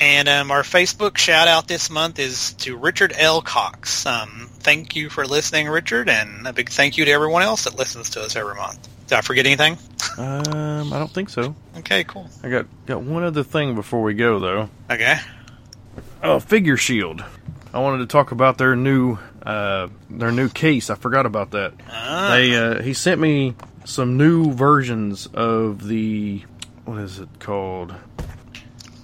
And 0.00 0.28
um, 0.28 0.50
our 0.50 0.62
Facebook 0.62 1.18
shout 1.18 1.46
out 1.46 1.68
this 1.68 1.90
month 1.90 2.18
is 2.18 2.54
to 2.54 2.76
Richard 2.76 3.12
L. 3.16 3.42
Cox. 3.42 4.06
Um, 4.06 4.48
thank 4.64 4.96
you 4.96 5.08
for 5.10 5.24
listening, 5.26 5.68
Richard, 5.68 6.08
and 6.08 6.46
a 6.46 6.52
big 6.52 6.68
thank 6.70 6.96
you 6.96 7.04
to 7.04 7.10
everyone 7.10 7.42
else 7.42 7.64
that 7.64 7.78
listens 7.78 8.10
to 8.10 8.22
us 8.22 8.34
every 8.34 8.54
month. 8.56 8.88
Did 9.06 9.18
I 9.18 9.20
forget 9.20 9.46
anything? 9.46 9.76
Um, 10.18 10.92
I 10.92 10.98
don't 10.98 11.10
think 11.12 11.28
so. 11.28 11.54
Okay, 11.78 12.04
cool. 12.04 12.28
I 12.42 12.48
got 12.48 12.66
got 12.86 13.02
one 13.02 13.22
other 13.22 13.42
thing 13.42 13.74
before 13.74 14.02
we 14.02 14.14
go 14.14 14.38
though. 14.40 14.68
Okay. 14.90 15.18
Oh, 16.22 16.40
Figure 16.40 16.76
Shield. 16.76 17.22
I 17.72 17.80
wanted 17.80 17.98
to 17.98 18.06
talk 18.06 18.32
about 18.32 18.56
their 18.58 18.74
new 18.74 19.18
uh, 19.44 19.88
their 20.08 20.32
new 20.32 20.48
case. 20.48 20.88
I 20.90 20.94
forgot 20.94 21.26
about 21.26 21.50
that. 21.50 21.74
Ah, 21.90 22.30
They 22.34 22.56
uh, 22.56 22.82
he 22.82 22.94
sent 22.94 23.20
me 23.20 23.54
some 23.84 24.16
new 24.16 24.52
versions 24.52 25.26
of 25.26 25.86
the 25.86 26.42
what 26.86 26.98
is 27.00 27.18
it 27.18 27.28
called? 27.40 27.94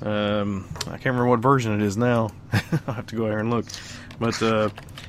Um, 0.02 0.66
I 0.86 0.92
can't 0.92 1.06
remember 1.06 1.26
what 1.26 1.40
version 1.40 1.78
it 1.78 1.84
is 1.84 1.96
now. 1.98 2.30
I'll 2.86 2.94
have 2.94 3.06
to 3.08 3.16
go 3.16 3.24
there 3.24 3.38
and 3.38 3.50
look. 3.50 3.66
But 4.20 4.40
uh, 4.42 4.68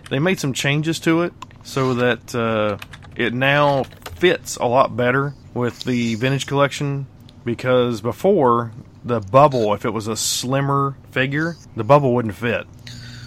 they 0.09 0.17
made 0.17 0.39
some 0.39 0.53
changes 0.53 0.99
to 1.01 1.21
it 1.21 1.33
so 1.63 1.93
that 1.95 2.33
uh, 2.33 2.77
it 3.15 3.33
now 3.33 3.83
fits 4.15 4.55
a 4.55 4.65
lot 4.65 4.95
better 4.95 5.35
with 5.53 5.83
the 5.83 6.15
vintage 6.15 6.47
collection. 6.47 7.05
Because 7.43 8.01
before 8.01 8.71
the 9.03 9.19
bubble, 9.19 9.73
if 9.73 9.83
it 9.83 9.89
was 9.89 10.07
a 10.07 10.15
slimmer 10.15 10.95
figure, 11.11 11.57
the 11.75 11.83
bubble 11.83 12.13
wouldn't 12.15 12.35
fit. 12.35 12.65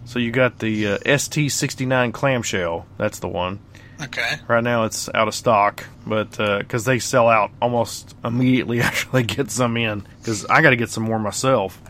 So 0.06 0.18
you 0.18 0.30
got 0.30 0.58
the 0.60 0.86
uh, 0.86 0.98
ST69 0.98 2.12
clamshell. 2.12 2.86
That's 2.96 3.18
the 3.18 3.28
one. 3.28 3.60
Okay. 4.00 4.36
Right 4.48 4.62
now 4.62 4.84
it's 4.84 5.08
out 5.14 5.28
of 5.28 5.34
stock, 5.34 5.86
but 6.06 6.30
because 6.58 6.84
they 6.84 6.98
sell 6.98 7.28
out 7.28 7.50
almost 7.60 8.14
immediately 8.24 8.80
after 8.82 9.10
they 9.10 9.22
get 9.22 9.50
some 9.50 9.76
in, 9.76 10.06
because 10.18 10.46
I 10.46 10.62
got 10.62 10.70
to 10.70 10.76
get 10.76 10.90
some 10.90 11.04
more 11.04 11.18
myself. 11.18 11.80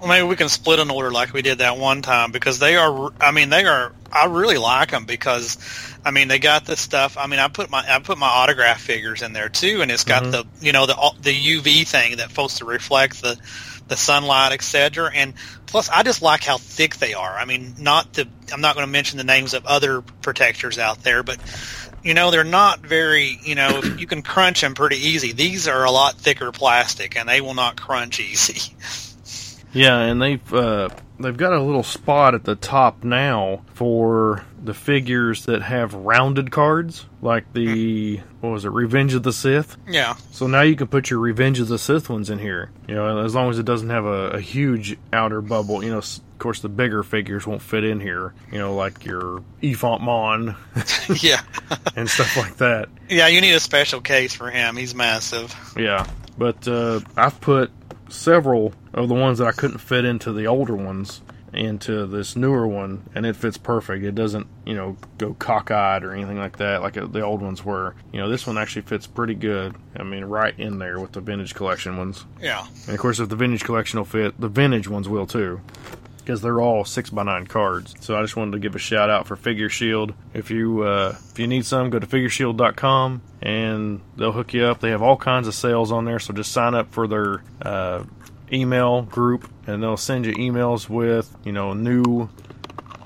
Well, 0.00 0.08
maybe 0.08 0.26
we 0.26 0.36
can 0.36 0.48
split 0.48 0.78
an 0.78 0.90
order 0.90 1.10
like 1.10 1.34
we 1.34 1.42
did 1.42 1.58
that 1.58 1.76
one 1.76 2.00
time 2.00 2.32
because 2.32 2.58
they 2.58 2.76
are. 2.76 3.12
I 3.20 3.32
mean, 3.32 3.50
they 3.50 3.64
are. 3.64 3.92
I 4.10 4.24
really 4.26 4.56
like 4.56 4.90
them 4.90 5.04
because, 5.04 5.58
I 6.04 6.10
mean, 6.10 6.28
they 6.28 6.38
got 6.38 6.64
the 6.64 6.76
stuff. 6.76 7.18
I 7.18 7.26
mean, 7.26 7.38
I 7.38 7.48
put 7.48 7.68
my 7.70 7.84
I 7.86 7.98
put 7.98 8.16
my 8.16 8.26
autograph 8.26 8.80
figures 8.80 9.20
in 9.20 9.34
there 9.34 9.50
too, 9.50 9.82
and 9.82 9.90
it's 9.90 10.04
got 10.04 10.22
Mhm. 10.22 10.30
the 10.32 10.44
you 10.60 10.72
know 10.72 10.86
the 10.86 10.96
the 11.20 11.34
UV 11.34 11.86
thing 11.86 12.16
that's 12.16 12.30
supposed 12.30 12.58
to 12.58 12.64
reflect 12.64 13.20
the 13.20 13.38
the 13.88 13.96
sunlight, 13.96 14.52
etc. 14.52 15.10
And 15.14 15.34
plus, 15.66 15.90
I 15.90 16.02
just 16.02 16.22
like 16.22 16.44
how 16.44 16.56
thick 16.56 16.96
they 16.96 17.12
are. 17.12 17.36
I 17.36 17.44
mean, 17.44 17.74
not 17.78 18.14
the. 18.14 18.26
I'm 18.54 18.62
not 18.62 18.76
going 18.76 18.86
to 18.86 18.90
mention 18.90 19.18
the 19.18 19.24
names 19.24 19.52
of 19.52 19.66
other 19.66 20.00
protectors 20.00 20.78
out 20.78 21.02
there, 21.02 21.22
but 21.22 21.38
you 22.02 22.14
know 22.14 22.30
they're 22.30 22.42
not 22.42 22.80
very. 22.80 23.38
You 23.44 23.54
know, 23.54 23.82
you 23.98 24.06
can 24.06 24.22
crunch 24.22 24.62
them 24.62 24.74
pretty 24.74 24.96
easy. 24.96 25.32
These 25.32 25.68
are 25.68 25.84
a 25.84 25.90
lot 25.90 26.14
thicker 26.14 26.52
plastic, 26.52 27.18
and 27.18 27.28
they 27.28 27.42
will 27.42 27.54
not 27.54 27.76
crunch 27.78 28.18
easy. 28.18 28.74
Yeah, 29.72 29.98
and 30.00 30.20
they've 30.20 30.54
uh, 30.54 30.88
they've 31.18 31.36
got 31.36 31.52
a 31.52 31.60
little 31.62 31.82
spot 31.82 32.34
at 32.34 32.44
the 32.44 32.56
top 32.56 33.04
now 33.04 33.62
for 33.74 34.44
the 34.62 34.74
figures 34.74 35.46
that 35.46 35.62
have 35.62 35.94
rounded 35.94 36.50
cards, 36.50 37.06
like 37.22 37.52
the 37.52 38.20
what 38.40 38.50
was 38.50 38.64
it, 38.64 38.70
Revenge 38.70 39.14
of 39.14 39.22
the 39.22 39.32
Sith. 39.32 39.76
yeah. 39.88 40.14
So 40.32 40.46
now 40.46 40.62
you 40.62 40.76
can 40.76 40.86
put 40.88 41.10
your 41.10 41.20
Revenge 41.20 41.60
of 41.60 41.68
the 41.68 41.78
Sith 41.78 42.10
ones 42.10 42.30
in 42.30 42.38
here. 42.38 42.70
You 42.88 42.94
know, 42.94 43.24
as 43.24 43.34
long 43.34 43.50
as 43.50 43.58
it 43.58 43.64
doesn't 43.64 43.90
have 43.90 44.04
a, 44.04 44.30
a 44.30 44.40
huge 44.40 44.96
outer 45.12 45.40
bubble. 45.40 45.84
You 45.84 45.90
know, 45.90 45.98
of 45.98 46.38
course 46.38 46.60
the 46.60 46.68
bigger 46.68 47.02
figures 47.02 47.46
won't 47.46 47.62
fit 47.62 47.84
in 47.84 48.00
here. 48.00 48.34
You 48.50 48.58
know, 48.58 48.74
like 48.74 49.04
your 49.04 49.42
Ephant 49.62 50.02
Mon 50.02 50.56
yeah. 51.20 51.42
and 51.96 52.08
stuff 52.08 52.36
like 52.36 52.56
that. 52.56 52.88
Yeah, 53.08 53.28
you 53.28 53.40
need 53.40 53.52
a 53.54 53.60
special 53.60 54.00
case 54.00 54.34
for 54.34 54.50
him. 54.50 54.76
He's 54.76 54.94
massive. 54.94 55.54
Yeah, 55.76 56.06
but 56.36 56.66
uh, 56.66 57.00
I've 57.16 57.40
put 57.40 57.70
several 58.08 58.72
of 58.92 59.08
the 59.08 59.14
ones 59.14 59.38
that 59.38 59.46
I 59.46 59.52
couldn't 59.52 59.78
fit 59.78 60.04
into 60.04 60.32
the 60.32 60.46
older 60.46 60.76
ones 60.76 61.22
into 61.52 62.06
this 62.06 62.36
newer 62.36 62.66
one, 62.66 63.02
and 63.14 63.26
it 63.26 63.36
fits 63.36 63.58
perfect. 63.58 64.04
It 64.04 64.14
doesn't, 64.14 64.46
you 64.64 64.74
know, 64.74 64.96
go 65.18 65.34
cockeyed 65.34 66.04
or 66.04 66.12
anything 66.12 66.38
like 66.38 66.58
that, 66.58 66.82
like 66.82 66.96
uh, 66.96 67.06
the 67.06 67.22
old 67.22 67.42
ones 67.42 67.64
were. 67.64 67.94
You 68.12 68.20
know, 68.20 68.28
this 68.28 68.46
one 68.46 68.58
actually 68.58 68.82
fits 68.82 69.06
pretty 69.06 69.34
good. 69.34 69.74
I 69.96 70.02
mean, 70.02 70.24
right 70.24 70.58
in 70.58 70.78
there 70.78 71.00
with 71.00 71.12
the 71.12 71.20
vintage 71.20 71.54
collection 71.54 71.96
ones. 71.96 72.24
Yeah. 72.40 72.66
And 72.86 72.94
of 72.94 73.00
course, 73.00 73.18
if 73.18 73.28
the 73.28 73.36
vintage 73.36 73.64
collection 73.64 73.98
will 73.98 74.06
fit, 74.06 74.40
the 74.40 74.48
vintage 74.48 74.88
ones 74.88 75.08
will 75.08 75.26
too. 75.26 75.60
Because 76.18 76.42
they're 76.42 76.60
all 76.60 76.84
six 76.84 77.10
by 77.10 77.24
nine 77.24 77.46
cards, 77.46 77.94
so 78.00 78.16
I 78.16 78.22
just 78.22 78.36
wanted 78.36 78.52
to 78.52 78.58
give 78.58 78.76
a 78.76 78.78
shout 78.78 79.10
out 79.10 79.26
for 79.26 79.36
Figure 79.36 79.70
Shield. 79.70 80.14
If 80.34 80.50
you 80.50 80.82
uh, 80.82 81.16
if 81.30 81.38
you 81.38 81.46
need 81.46 81.64
some, 81.64 81.90
go 81.90 81.98
to 81.98 82.06
FigureShield.com 82.06 83.22
and 83.42 84.00
they'll 84.16 84.30
hook 84.30 84.52
you 84.52 84.64
up. 84.66 84.80
They 84.80 84.90
have 84.90 85.02
all 85.02 85.16
kinds 85.16 85.48
of 85.48 85.54
sales 85.54 85.90
on 85.90 86.04
there, 86.04 86.18
so 86.20 86.32
just 86.34 86.52
sign 86.52 86.74
up 86.74 86.92
for 86.92 87.08
their 87.08 87.42
uh, 87.62 88.04
email 88.52 89.02
group, 89.02 89.50
and 89.66 89.82
they'll 89.82 89.96
send 89.96 90.26
you 90.26 90.32
emails 90.34 90.88
with 90.88 91.36
you 91.44 91.52
know 91.52 91.72
new 91.72 92.28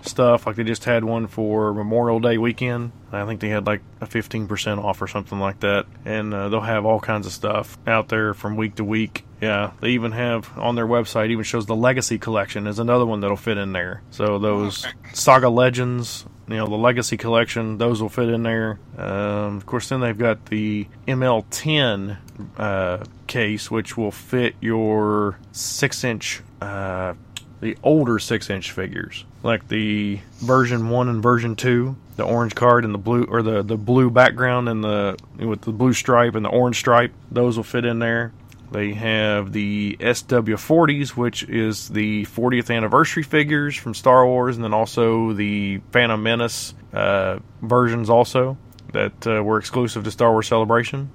stuff. 0.07 0.47
Like 0.47 0.57
they 0.57 0.65
just 0.65 0.85
had 0.85 1.05
one 1.05 1.27
for 1.27 1.73
Memorial 1.73 2.21
Day 2.21 2.39
weekend. 2.39 2.93
I 3.13 3.25
think 3.27 3.41
they 3.41 3.49
had 3.49 3.67
like 3.67 3.81
a 4.01 4.07
15% 4.07 4.83
off 4.83 5.01
or 5.01 5.07
something 5.07 5.39
like 5.39 5.61
that. 5.61 5.87
And 6.05 6.35
uh, 6.35 6.49
they'll 6.49 6.61
have 6.61 6.85
all 6.85 7.01
kinds 7.01 7.27
of 7.27 7.33
stuff 7.33 7.79
out 7.87 8.09
there 8.09 8.35
from 8.35 8.57
week 8.57 8.77
to 8.77 8.85
week. 8.85 9.25
Yeah, 9.41 9.73
they 9.81 9.91
even 9.91 10.13
have 10.13 10.57
on 10.59 10.75
their 10.75 10.87
website, 10.87 11.31
even 11.31 11.45
shows 11.45 11.67
the 11.67 11.77
Legacy 11.77 12.19
Collection 12.19 12.67
is 12.67 12.79
another 12.79 13.07
one 13.07 13.21
that'll 13.21 13.37
fit 13.37 13.59
in 13.59 13.73
there. 13.73 14.03
So 14.11 14.39
those 14.39 14.87
Saga 15.13 15.49
Legends, 15.49 16.25
you 16.49 16.57
know, 16.57 16.67
the 16.67 16.77
Legacy 16.77 17.17
Collection, 17.17 17.79
those 17.79 18.03
will 18.03 18.09
fit 18.09 18.29
in 18.29 18.43
there. 18.43 18.79
Um, 18.99 19.57
of 19.57 19.67
course, 19.67 19.89
then 19.89 20.01
they've 20.01 20.17
got 20.17 20.47
the 20.47 20.87
ML10 21.09 22.19
uh, 22.59 23.05
case, 23.27 23.71
which 23.71 23.97
will 23.97 24.11
fit 24.11 24.55
your 24.61 25.39
six 25.53 26.05
inch. 26.05 26.43
Uh, 26.61 27.15
the 27.61 27.79
older 27.83 28.19
six 28.19 28.51
inch 28.51 28.73
figures, 28.73 29.25
like 29.43 29.69
the 29.69 30.21
version 30.37 30.91
one 30.91 31.09
and 31.09 31.23
version 31.23 31.57
two, 31.57 31.97
the 32.17 32.23
orange 32.23 32.55
card 32.55 32.85
and 32.85 32.93
the 32.93 32.99
blue 32.99 33.25
or 33.25 33.41
the 33.41 33.63
the 33.63 33.79
blue 33.79 34.11
background 34.11 34.69
and 34.69 34.85
the 34.85 35.17
with 35.39 35.63
the 35.63 35.73
blue 35.73 35.95
stripe 35.95 36.35
and 36.35 36.45
the 36.45 36.51
orange 36.51 36.77
stripe, 36.77 37.13
those 37.31 37.57
will 37.57 37.65
fit 37.65 37.87
in 37.87 38.01
there. 38.01 38.33
They 38.75 38.93
have 38.95 39.53
the 39.53 39.97
SW40s, 40.01 41.11
which 41.11 41.45
is 41.45 41.89
the 41.91 42.25
40th 42.25 42.75
anniversary 42.75 43.23
figures 43.23 43.77
from 43.77 43.95
Star 43.95 44.27
Wars, 44.27 44.57
and 44.57 44.65
then 44.65 44.75
also 44.75 45.33
the 45.33 45.81
Phantom 45.93 46.21
Menace 46.21 46.75
uh, 46.93 47.39
versions 47.63 48.11
also 48.11 48.59
that 48.93 49.29
uh, 49.29 49.45
were 49.45 49.59
exclusive 49.61 50.03
to 50.03 50.11
Star 50.11 50.33
Wars 50.33 50.49
Celebration. 50.49 51.09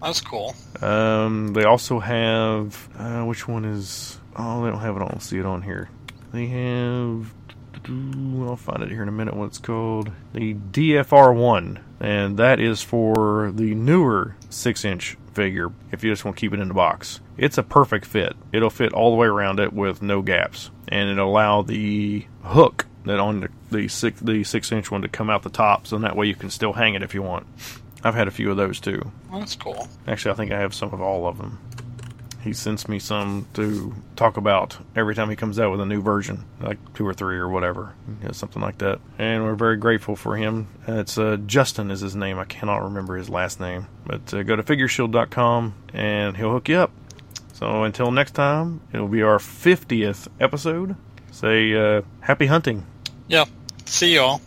That's 0.00 0.22
cool. 0.22 0.54
Um, 0.80 1.52
they 1.52 1.64
also 1.64 1.98
have 1.98 2.88
uh, 2.96 3.24
which 3.24 3.46
one 3.46 3.66
is? 3.66 4.18
Oh, 4.34 4.64
they 4.64 4.70
don't 4.70 4.80
have 4.80 4.96
it 4.96 5.02
on. 5.02 5.20
See 5.20 5.36
it 5.36 5.44
on 5.44 5.60
here. 5.60 5.90
They 6.32 6.46
have. 6.46 7.30
I'll 7.86 8.56
find 8.56 8.82
it 8.82 8.90
here 8.90 9.02
in 9.02 9.08
a 9.10 9.12
minute. 9.12 9.36
What 9.36 9.48
it's 9.48 9.58
called? 9.58 10.10
The 10.32 10.54
DFR 10.54 11.36
one, 11.36 11.84
and 12.00 12.38
that 12.38 12.58
is 12.58 12.80
for 12.80 13.52
the 13.54 13.74
newer 13.74 14.34
six-inch 14.48 15.18
figure. 15.38 15.70
If 15.92 16.02
you 16.02 16.10
just 16.10 16.24
want 16.24 16.36
to 16.36 16.40
keep 16.40 16.52
it 16.52 16.58
in 16.58 16.66
the 16.66 16.74
box, 16.74 17.20
it's 17.36 17.58
a 17.58 17.62
perfect 17.62 18.04
fit. 18.06 18.34
It'll 18.52 18.70
fit 18.70 18.92
all 18.92 19.10
the 19.12 19.16
way 19.16 19.28
around 19.28 19.60
it 19.60 19.72
with 19.72 20.02
no 20.02 20.20
gaps, 20.20 20.72
and 20.88 21.08
it'll 21.08 21.30
allow 21.30 21.62
the 21.62 22.26
hook 22.42 22.86
that 23.04 23.20
on 23.20 23.40
the 23.40 23.48
the 23.70 23.86
six 23.88 24.20
the 24.20 24.42
six-inch 24.42 24.90
one 24.90 25.02
to 25.02 25.08
come 25.08 25.30
out 25.30 25.44
the 25.44 25.50
top, 25.50 25.86
so 25.86 25.96
that 25.98 26.16
way 26.16 26.26
you 26.26 26.34
can 26.34 26.50
still 26.50 26.72
hang 26.72 26.94
it 26.94 27.04
if 27.04 27.14
you 27.14 27.22
want. 27.22 27.46
I've 28.02 28.16
had 28.16 28.26
a 28.26 28.32
few 28.32 28.50
of 28.50 28.56
those 28.56 28.80
too. 28.80 29.12
That's 29.32 29.54
cool. 29.54 29.88
Actually, 30.08 30.32
I 30.32 30.34
think 30.34 30.50
I 30.50 30.58
have 30.58 30.74
some 30.74 30.92
of 30.92 31.00
all 31.00 31.28
of 31.28 31.38
them. 31.38 31.58
He 32.42 32.52
sends 32.52 32.88
me 32.88 32.98
some 32.98 33.46
to 33.54 33.94
talk 34.16 34.36
about 34.36 34.78
every 34.94 35.14
time 35.14 35.28
he 35.28 35.36
comes 35.36 35.58
out 35.58 35.70
with 35.70 35.80
a 35.80 35.86
new 35.86 36.00
version, 36.00 36.44
like 36.60 36.78
two 36.94 37.06
or 37.06 37.12
three 37.12 37.36
or 37.36 37.48
whatever, 37.48 37.94
you 38.20 38.26
know, 38.26 38.32
something 38.32 38.62
like 38.62 38.78
that. 38.78 39.00
And 39.18 39.44
we're 39.44 39.54
very 39.54 39.76
grateful 39.76 40.14
for 40.14 40.36
him. 40.36 40.68
It's 40.86 41.18
uh, 41.18 41.36
Justin 41.46 41.90
is 41.90 42.00
his 42.00 42.14
name. 42.14 42.38
I 42.38 42.44
cannot 42.44 42.84
remember 42.84 43.16
his 43.16 43.28
last 43.28 43.58
name, 43.60 43.86
but 44.06 44.32
uh, 44.32 44.42
go 44.44 44.56
to 44.56 44.62
FigureShield.com 44.62 45.74
and 45.92 46.36
he'll 46.36 46.52
hook 46.52 46.68
you 46.68 46.76
up. 46.76 46.92
So 47.54 47.82
until 47.82 48.12
next 48.12 48.32
time, 48.32 48.80
it'll 48.92 49.08
be 49.08 49.22
our 49.22 49.40
fiftieth 49.40 50.28
episode. 50.38 50.94
Say 51.32 51.74
uh, 51.74 52.02
happy 52.20 52.46
hunting. 52.46 52.86
Yeah. 53.26 53.46
See 53.84 54.14
y'all. 54.14 54.40